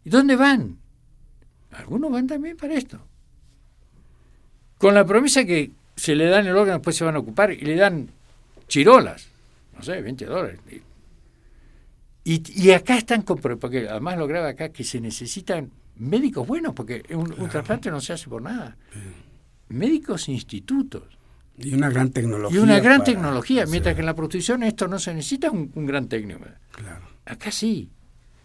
¿Y 0.04 0.11
dónde 0.11 0.36
van? 0.36 0.78
Algunos 1.72 2.12
van 2.12 2.26
también 2.26 2.57
para 2.57 2.74
esto. 2.74 3.00
Con 4.78 4.94
la 4.94 5.04
promesa 5.04 5.44
que 5.44 5.72
se 5.96 6.14
le 6.14 6.26
dan 6.26 6.46
el 6.46 6.57
órgano, 6.57 6.78
después 6.78 6.96
se 6.96 7.04
van 7.04 7.16
a 7.16 7.18
ocupar 7.18 7.50
y 7.52 7.62
le 7.62 7.76
dan 7.76 8.11
chirolas, 8.68 9.28
no 9.74 9.82
sé, 9.82 10.00
20 10.00 10.26
dólares. 10.26 10.61
Y, 12.29 12.72
acá 12.72 12.99
están, 12.99 13.22
porque 13.22 13.89
además 13.89 14.18
lo 14.18 14.27
graba 14.27 14.49
acá, 14.49 14.70
que 14.70 14.83
se 14.83 15.01
necesitan 15.01 15.70
médicos 15.95 16.45
buenos, 16.45 16.74
porque 16.74 17.05
un, 17.11 17.49
trasplante 17.49 17.89
no 17.89 18.01
se 18.01 18.14
hace 18.14 18.29
por 18.29 18.43
nada. 18.43 18.77
Médicos 19.68 20.29
institutos. 20.29 21.05
Y 21.57 21.72
una 21.72 21.89
gran 21.89 22.11
tecnología. 22.11 22.59
Y 22.59 22.61
una 22.61 22.81
gran 22.81 23.05
tecnología, 23.05 23.64
mientras 23.66 23.95
que 23.95 24.01
en 24.01 24.07
la 24.07 24.16
prostitución 24.16 24.64
esto 24.64 24.89
no 24.89 24.99
se 24.99 25.14
necesita 25.14 25.53
un, 25.53 25.70
un 25.72 25.87
gran 25.87 26.09
técnico. 26.09 26.41
Claro. 26.72 27.03
Acá 27.27 27.53
sí. 27.53 27.91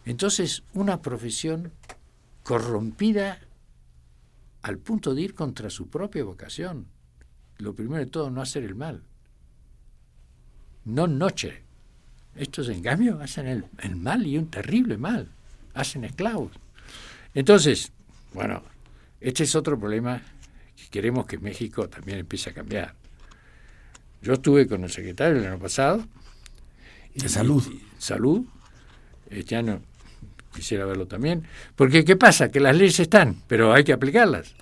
Entonces, 0.06 0.62
una 0.74 1.02
profesión 1.02 1.72
corrompida 2.44 3.40
al 4.62 4.78
punto 4.78 5.16
de 5.16 5.24
ir 5.24 5.34
contra 5.34 5.72
su 5.72 5.90
propia 5.90 6.24
vocación. 6.24 6.86
Lo 7.58 7.74
primero 7.74 7.98
de 7.98 8.12
todo, 8.12 8.30
no 8.30 8.44
hacer 8.44 8.64
el 8.64 8.76
mal. 8.76 9.02
No 10.86 11.08
noche. 11.08 11.64
Estos, 12.36 12.70
en 12.70 12.82
cambio, 12.82 13.20
hacen 13.22 13.48
el, 13.48 13.66
el 13.80 13.96
mal 13.96 14.26
y 14.26 14.38
un 14.38 14.50
terrible 14.50 14.98
mal. 14.98 15.30
Hacen 15.74 16.04
esclavos. 16.06 16.52
Entonces, 17.34 17.92
bueno, 18.34 18.64
este 19.20 19.44
es 19.44 19.56
otro 19.56 19.78
problema 19.80 20.22
que 20.76 20.88
queremos 20.90 21.26
que 21.26 21.38
México 21.38 21.88
también 21.88 22.20
empiece 22.20 22.50
a 22.50 22.54
cambiar. 22.54 22.96
Yo 24.22 24.34
estuve 24.34 24.68
con 24.68 24.84
el 24.84 24.90
secretario 24.90 25.40
el 25.40 25.48
año 25.48 25.60
pasado. 25.60 26.06
De 27.16 27.28
salud. 27.28 27.64
salud. 27.98 28.46
Este 29.30 29.56
año 29.56 29.82
quisiera 30.54 30.86
verlo 30.86 31.08
también. 31.08 31.44
Porque, 31.76 32.06
¿qué 32.06 32.16
pasa? 32.16 32.50
Que 32.50 32.60
las 32.60 32.76
leyes 32.76 33.00
están, 33.00 33.42
pero 33.48 33.74
hay 33.74 33.84
que 33.84 33.94
aplicarlas. 33.94 34.56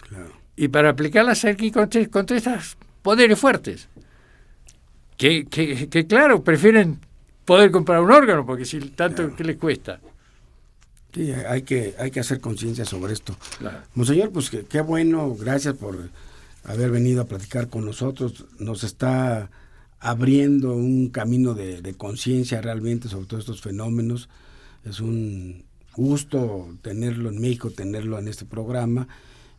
Y 0.56 0.68
para 0.70 0.90
aplicarlas 0.90 1.44
hay 1.46 1.56
que 1.56 1.68
ir 1.68 1.74
contra, 1.74 2.02
estos 2.02 2.78
poderes 3.02 3.40
fuertes. 3.40 3.90
que, 5.18 5.46
que, 5.46 6.08
claro, 6.08 6.44
prefieren 6.44 7.00
poder 7.50 7.72
comprar 7.72 8.00
un 8.00 8.12
órgano, 8.12 8.46
porque 8.46 8.64
si 8.64 8.80
tanto, 8.92 9.36
¿qué 9.36 9.44
les 9.44 9.58
cuesta? 9.58 10.00
Sí, 11.12 11.32
hay 11.32 11.64
que, 11.64 11.96
hay 11.98 12.12
que 12.12 12.20
hacer 12.20 12.40
conciencia 12.40 12.86
sobre 12.86 13.14
esto. 13.14 13.36
Monseñor, 13.96 14.30
pues 14.32 14.52
qué 14.52 14.82
bueno, 14.82 15.34
gracias 15.34 15.74
por 15.74 15.98
haber 16.64 16.92
venido 16.92 17.24
a 17.24 17.26
platicar 17.26 17.68
con 17.68 17.86
nosotros. 17.86 18.46
Nos 18.60 18.84
está 18.84 19.50
abriendo 20.00 20.76
un 20.76 21.10
camino 21.10 21.56
de, 21.56 21.82
de 21.82 21.94
conciencia 21.96 22.62
realmente 22.62 23.10
sobre 23.10 23.26
todos 23.26 23.46
estos 23.46 23.62
fenómenos. 23.62 24.30
Es 24.86 25.00
un 25.00 25.66
gusto 25.96 26.78
tenerlo 26.84 27.30
en 27.30 27.42
México, 27.42 27.72
tenerlo 27.72 28.20
en 28.20 28.28
este 28.28 28.46
programa 28.46 29.08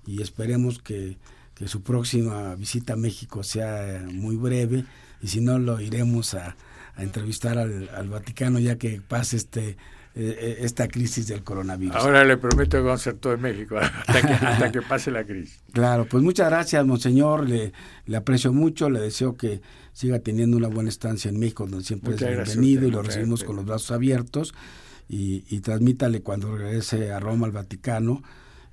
y 0.06 0.22
esperemos 0.22 0.78
que, 0.78 1.16
que 1.56 1.66
su 1.66 1.82
próxima 1.82 2.54
visita 2.54 2.92
a 2.92 2.96
México 2.96 3.42
sea 3.42 4.06
muy 4.12 4.36
breve 4.36 4.84
y 5.20 5.26
si 5.26 5.40
no 5.40 5.58
lo 5.58 5.80
iremos 5.80 6.34
a, 6.34 6.56
a 7.00 7.02
entrevistar 7.02 7.58
al, 7.58 7.88
al 7.94 8.08
Vaticano 8.08 8.58
ya 8.58 8.76
que 8.76 9.00
pase 9.00 9.36
este 9.36 9.76
eh, 10.12 10.36
eh, 10.40 10.56
esta 10.62 10.88
crisis 10.88 11.28
del 11.28 11.44
coronavirus. 11.44 11.94
Ahora 11.94 12.24
le 12.24 12.36
prometo 12.36 12.78
que 12.78 12.82
vamos 12.82 13.06
a 13.06 13.10
hacer 13.10 13.20
todo 13.20 13.32
en 13.32 13.42
México 13.42 13.76
hasta 14.06 14.72
que, 14.72 14.82
pase 14.82 15.12
la 15.12 15.22
crisis. 15.24 15.60
Claro, 15.72 16.04
pues 16.04 16.24
muchas 16.24 16.48
gracias, 16.50 16.84
monseñor. 16.84 17.48
Le, 17.48 17.72
le 18.06 18.16
aprecio 18.16 18.52
mucho, 18.52 18.90
le 18.90 18.98
deseo 18.98 19.36
que 19.36 19.62
siga 19.92 20.18
teniendo 20.18 20.56
una 20.56 20.66
buena 20.66 20.88
estancia 20.88 21.28
en 21.28 21.38
México, 21.38 21.64
donde 21.64 21.84
siempre 21.84 22.14
es 22.14 22.20
bienvenido 22.20 22.88
y 22.88 22.90
lo 22.90 23.02
recibimos 23.02 23.44
con 23.44 23.54
los 23.54 23.64
brazos 23.64 23.92
abiertos. 23.92 24.52
Y, 25.08 25.44
y 25.48 25.60
transmítale 25.60 26.22
cuando 26.22 26.56
regrese 26.56 27.12
a 27.12 27.20
Roma, 27.20 27.46
al 27.46 27.52
Vaticano, 27.52 28.24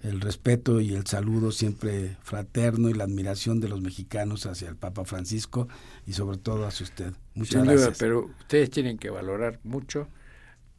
el 0.01 0.21
respeto 0.21 0.81
y 0.81 0.95
el 0.95 1.05
saludo 1.05 1.51
siempre 1.51 2.17
fraterno 2.23 2.89
y 2.89 2.93
la 2.93 3.03
admiración 3.03 3.59
de 3.59 3.69
los 3.69 3.81
mexicanos 3.81 4.47
hacia 4.47 4.69
el 4.69 4.75
Papa 4.75 5.05
Francisco 5.05 5.67
y 6.07 6.13
sobre 6.13 6.37
todo 6.37 6.65
hacia 6.65 6.85
usted. 6.85 7.13
Muchas 7.35 7.65
gracias. 7.65 7.97
pero 7.99 8.25
ustedes 8.39 8.71
tienen 8.71 8.97
que 8.97 9.09
valorar 9.09 9.59
mucho 9.63 10.07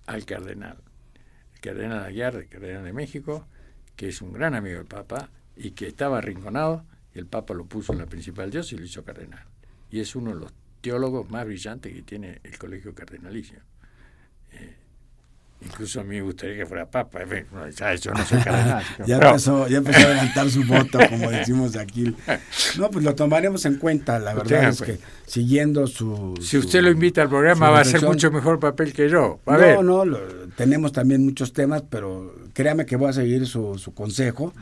al 0.06 0.24
cardenal. 0.24 0.78
El 1.54 1.60
cardenal 1.60 2.02
Aguiar, 2.02 2.34
el 2.36 2.48
cardenal 2.48 2.82
de 2.82 2.94
México, 2.94 3.46
que 3.94 4.08
es 4.08 4.22
un 4.22 4.32
gran 4.32 4.54
amigo 4.54 4.78
del 4.78 4.86
Papa 4.86 5.28
y 5.54 5.72
que 5.72 5.86
estaba 5.86 6.18
arrinconado, 6.18 6.86
y 7.14 7.18
el 7.18 7.26
Papa 7.26 7.52
lo 7.52 7.66
puso 7.66 7.92
en 7.92 7.98
la 7.98 8.06
principal 8.06 8.50
dios 8.50 8.72
y 8.72 8.78
lo 8.78 8.84
hizo 8.84 9.04
cardenal. 9.04 9.44
Y 9.90 10.00
es 10.00 10.16
uno 10.16 10.32
de 10.32 10.40
los 10.40 10.54
teólogos 10.80 11.30
más 11.30 11.44
brillantes 11.44 11.92
que 11.92 12.02
tiene 12.02 12.40
el 12.42 12.56
colegio 12.58 12.94
cardenalicio. 12.94 13.60
Incluso 15.60 16.00
a 16.00 16.04
mí 16.04 16.16
me 16.16 16.22
gustaría 16.22 16.56
que 16.56 16.66
fuera 16.66 16.86
papa. 16.86 17.20
Ya, 17.76 17.94
yo 17.96 18.12
no 18.12 18.24
soy 18.24 18.40
cardenal. 18.40 18.84
ya, 19.06 19.16
empezó, 19.16 19.66
ya 19.66 19.78
empezó 19.78 20.00
a 20.00 20.10
adelantar 20.10 20.50
su 20.50 20.64
voto, 20.64 21.00
como 21.08 21.30
decimos 21.30 21.76
aquí. 21.76 22.14
No, 22.78 22.90
pues 22.90 23.04
lo 23.04 23.14
tomaremos 23.16 23.64
en 23.66 23.76
cuenta. 23.76 24.20
La 24.20 24.34
verdad 24.34 24.68
es 24.68 24.82
que 24.82 24.98
siguiendo 25.26 25.86
su. 25.88 26.34
Si 26.40 26.58
usted 26.58 26.82
lo 26.82 26.90
invita 26.90 27.22
al 27.22 27.28
programa, 27.28 27.70
va 27.70 27.78
a 27.78 27.82
hacer 27.82 28.02
mucho 28.02 28.30
mejor 28.30 28.60
papel 28.60 28.92
que 28.92 29.08
yo. 29.08 29.40
no, 29.46 30.04
no, 30.04 30.18
tenemos 30.56 30.92
también 30.92 31.24
muchos 31.24 31.52
temas, 31.52 31.82
pero 31.88 32.34
créame 32.52 32.86
que 32.86 32.96
voy 32.96 33.10
a 33.10 33.12
seguir 33.12 33.46
su, 33.46 33.78
su 33.78 33.94
consejo. 33.94 34.52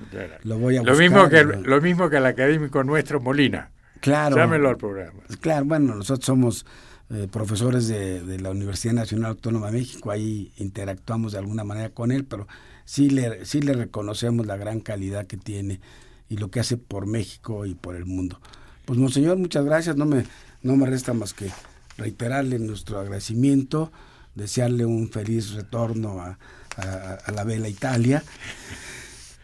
Lo 0.44 0.58
voy 0.58 0.78
a 0.78 0.82
Lo 0.82 0.96
mismo 0.96 1.28
que, 1.28 1.44
lo 1.44 1.80
mismo 1.80 2.08
que 2.08 2.16
el 2.16 2.26
académico 2.26 2.82
nuestro 2.84 3.20
Molina. 3.20 3.70
Claro. 4.00 4.36
Llámelo 4.36 4.68
al 4.68 4.76
programa. 4.76 5.20
Claro, 5.40 5.64
bueno, 5.64 5.94
nosotros 5.94 6.24
somos 6.24 6.66
eh, 7.08 7.28
profesores 7.30 7.86
de, 7.86 8.38
la 8.40 8.50
Universidad 8.50 8.94
Nacional 8.94 9.30
Autónoma 9.30 9.70
de 9.70 9.78
México, 9.78 10.10
ahí 10.10 10.52
interactuamos 10.56 11.32
de 11.32 11.38
alguna 11.38 11.64
manera 11.64 11.90
con 11.90 12.10
él, 12.10 12.24
pero 12.24 12.48
sí 12.84 13.10
le, 13.10 13.44
sí 13.44 13.60
le 13.60 13.74
reconocemos 13.74 14.46
la 14.46 14.56
gran 14.56 14.80
calidad 14.80 15.26
que 15.26 15.36
tiene 15.36 15.80
y 16.28 16.36
lo 16.36 16.50
que 16.50 16.60
hace 16.60 16.76
por 16.76 17.06
México 17.06 17.64
y 17.64 17.74
por 17.74 17.94
el 17.94 18.06
mundo. 18.06 18.40
Pues 18.84 18.98
Monseñor, 18.98 19.36
muchas 19.36 19.64
gracias, 19.64 19.96
no 19.96 20.04
me, 20.04 20.24
no 20.62 20.76
me 20.76 20.86
resta 20.86 21.12
más 21.12 21.32
que 21.32 21.50
reiterarle 21.96 22.58
nuestro 22.58 22.98
agradecimiento, 22.98 23.92
desearle 24.34 24.84
un 24.84 25.08
feliz 25.08 25.52
retorno 25.52 26.20
a, 26.20 26.38
a, 26.76 27.32
la 27.32 27.44
Vela 27.44 27.68
Italia. 27.68 28.22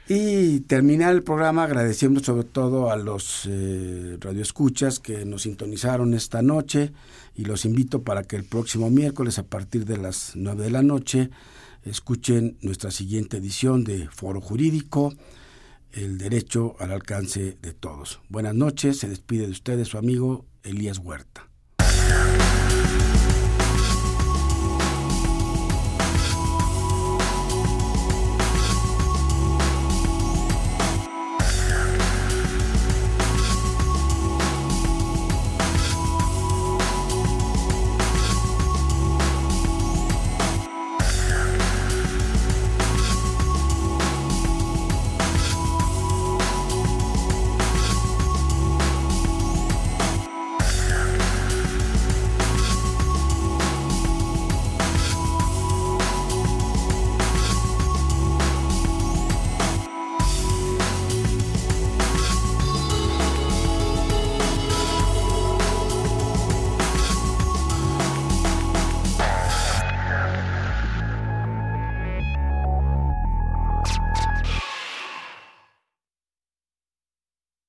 Y 0.08 0.60
terminar 0.60 1.14
el 1.14 1.22
programa 1.22 1.64
agradeciendo 1.64 2.22
sobre 2.22 2.44
todo 2.44 2.90
a 2.90 2.96
los 2.96 3.46
eh, 3.48 4.18
radioescuchas 4.20 4.98
que 4.98 5.24
nos 5.24 5.42
sintonizaron 5.42 6.12
esta 6.12 6.42
noche 6.42 6.92
y 7.34 7.44
los 7.44 7.64
invito 7.64 8.02
para 8.02 8.24
que 8.24 8.36
el 8.36 8.44
próximo 8.44 8.90
miércoles 8.90 9.38
a 9.38 9.46
partir 9.46 9.84
de 9.84 9.96
las 9.96 10.32
9 10.34 10.64
de 10.64 10.70
la 10.70 10.82
noche 10.82 11.30
escuchen 11.82 12.58
nuestra 12.60 12.90
siguiente 12.90 13.38
edición 13.38 13.84
de 13.84 14.08
Foro 14.08 14.40
Jurídico, 14.40 15.14
el 15.92 16.18
derecho 16.18 16.76
al 16.78 16.92
alcance 16.92 17.56
de 17.60 17.72
todos. 17.72 18.20
Buenas 18.28 18.54
noches, 18.54 18.98
se 18.98 19.08
despide 19.08 19.46
de 19.46 19.52
ustedes 19.52 19.88
su 19.88 19.98
amigo 19.98 20.46
Elías 20.62 20.98
Huerta. 20.98 21.51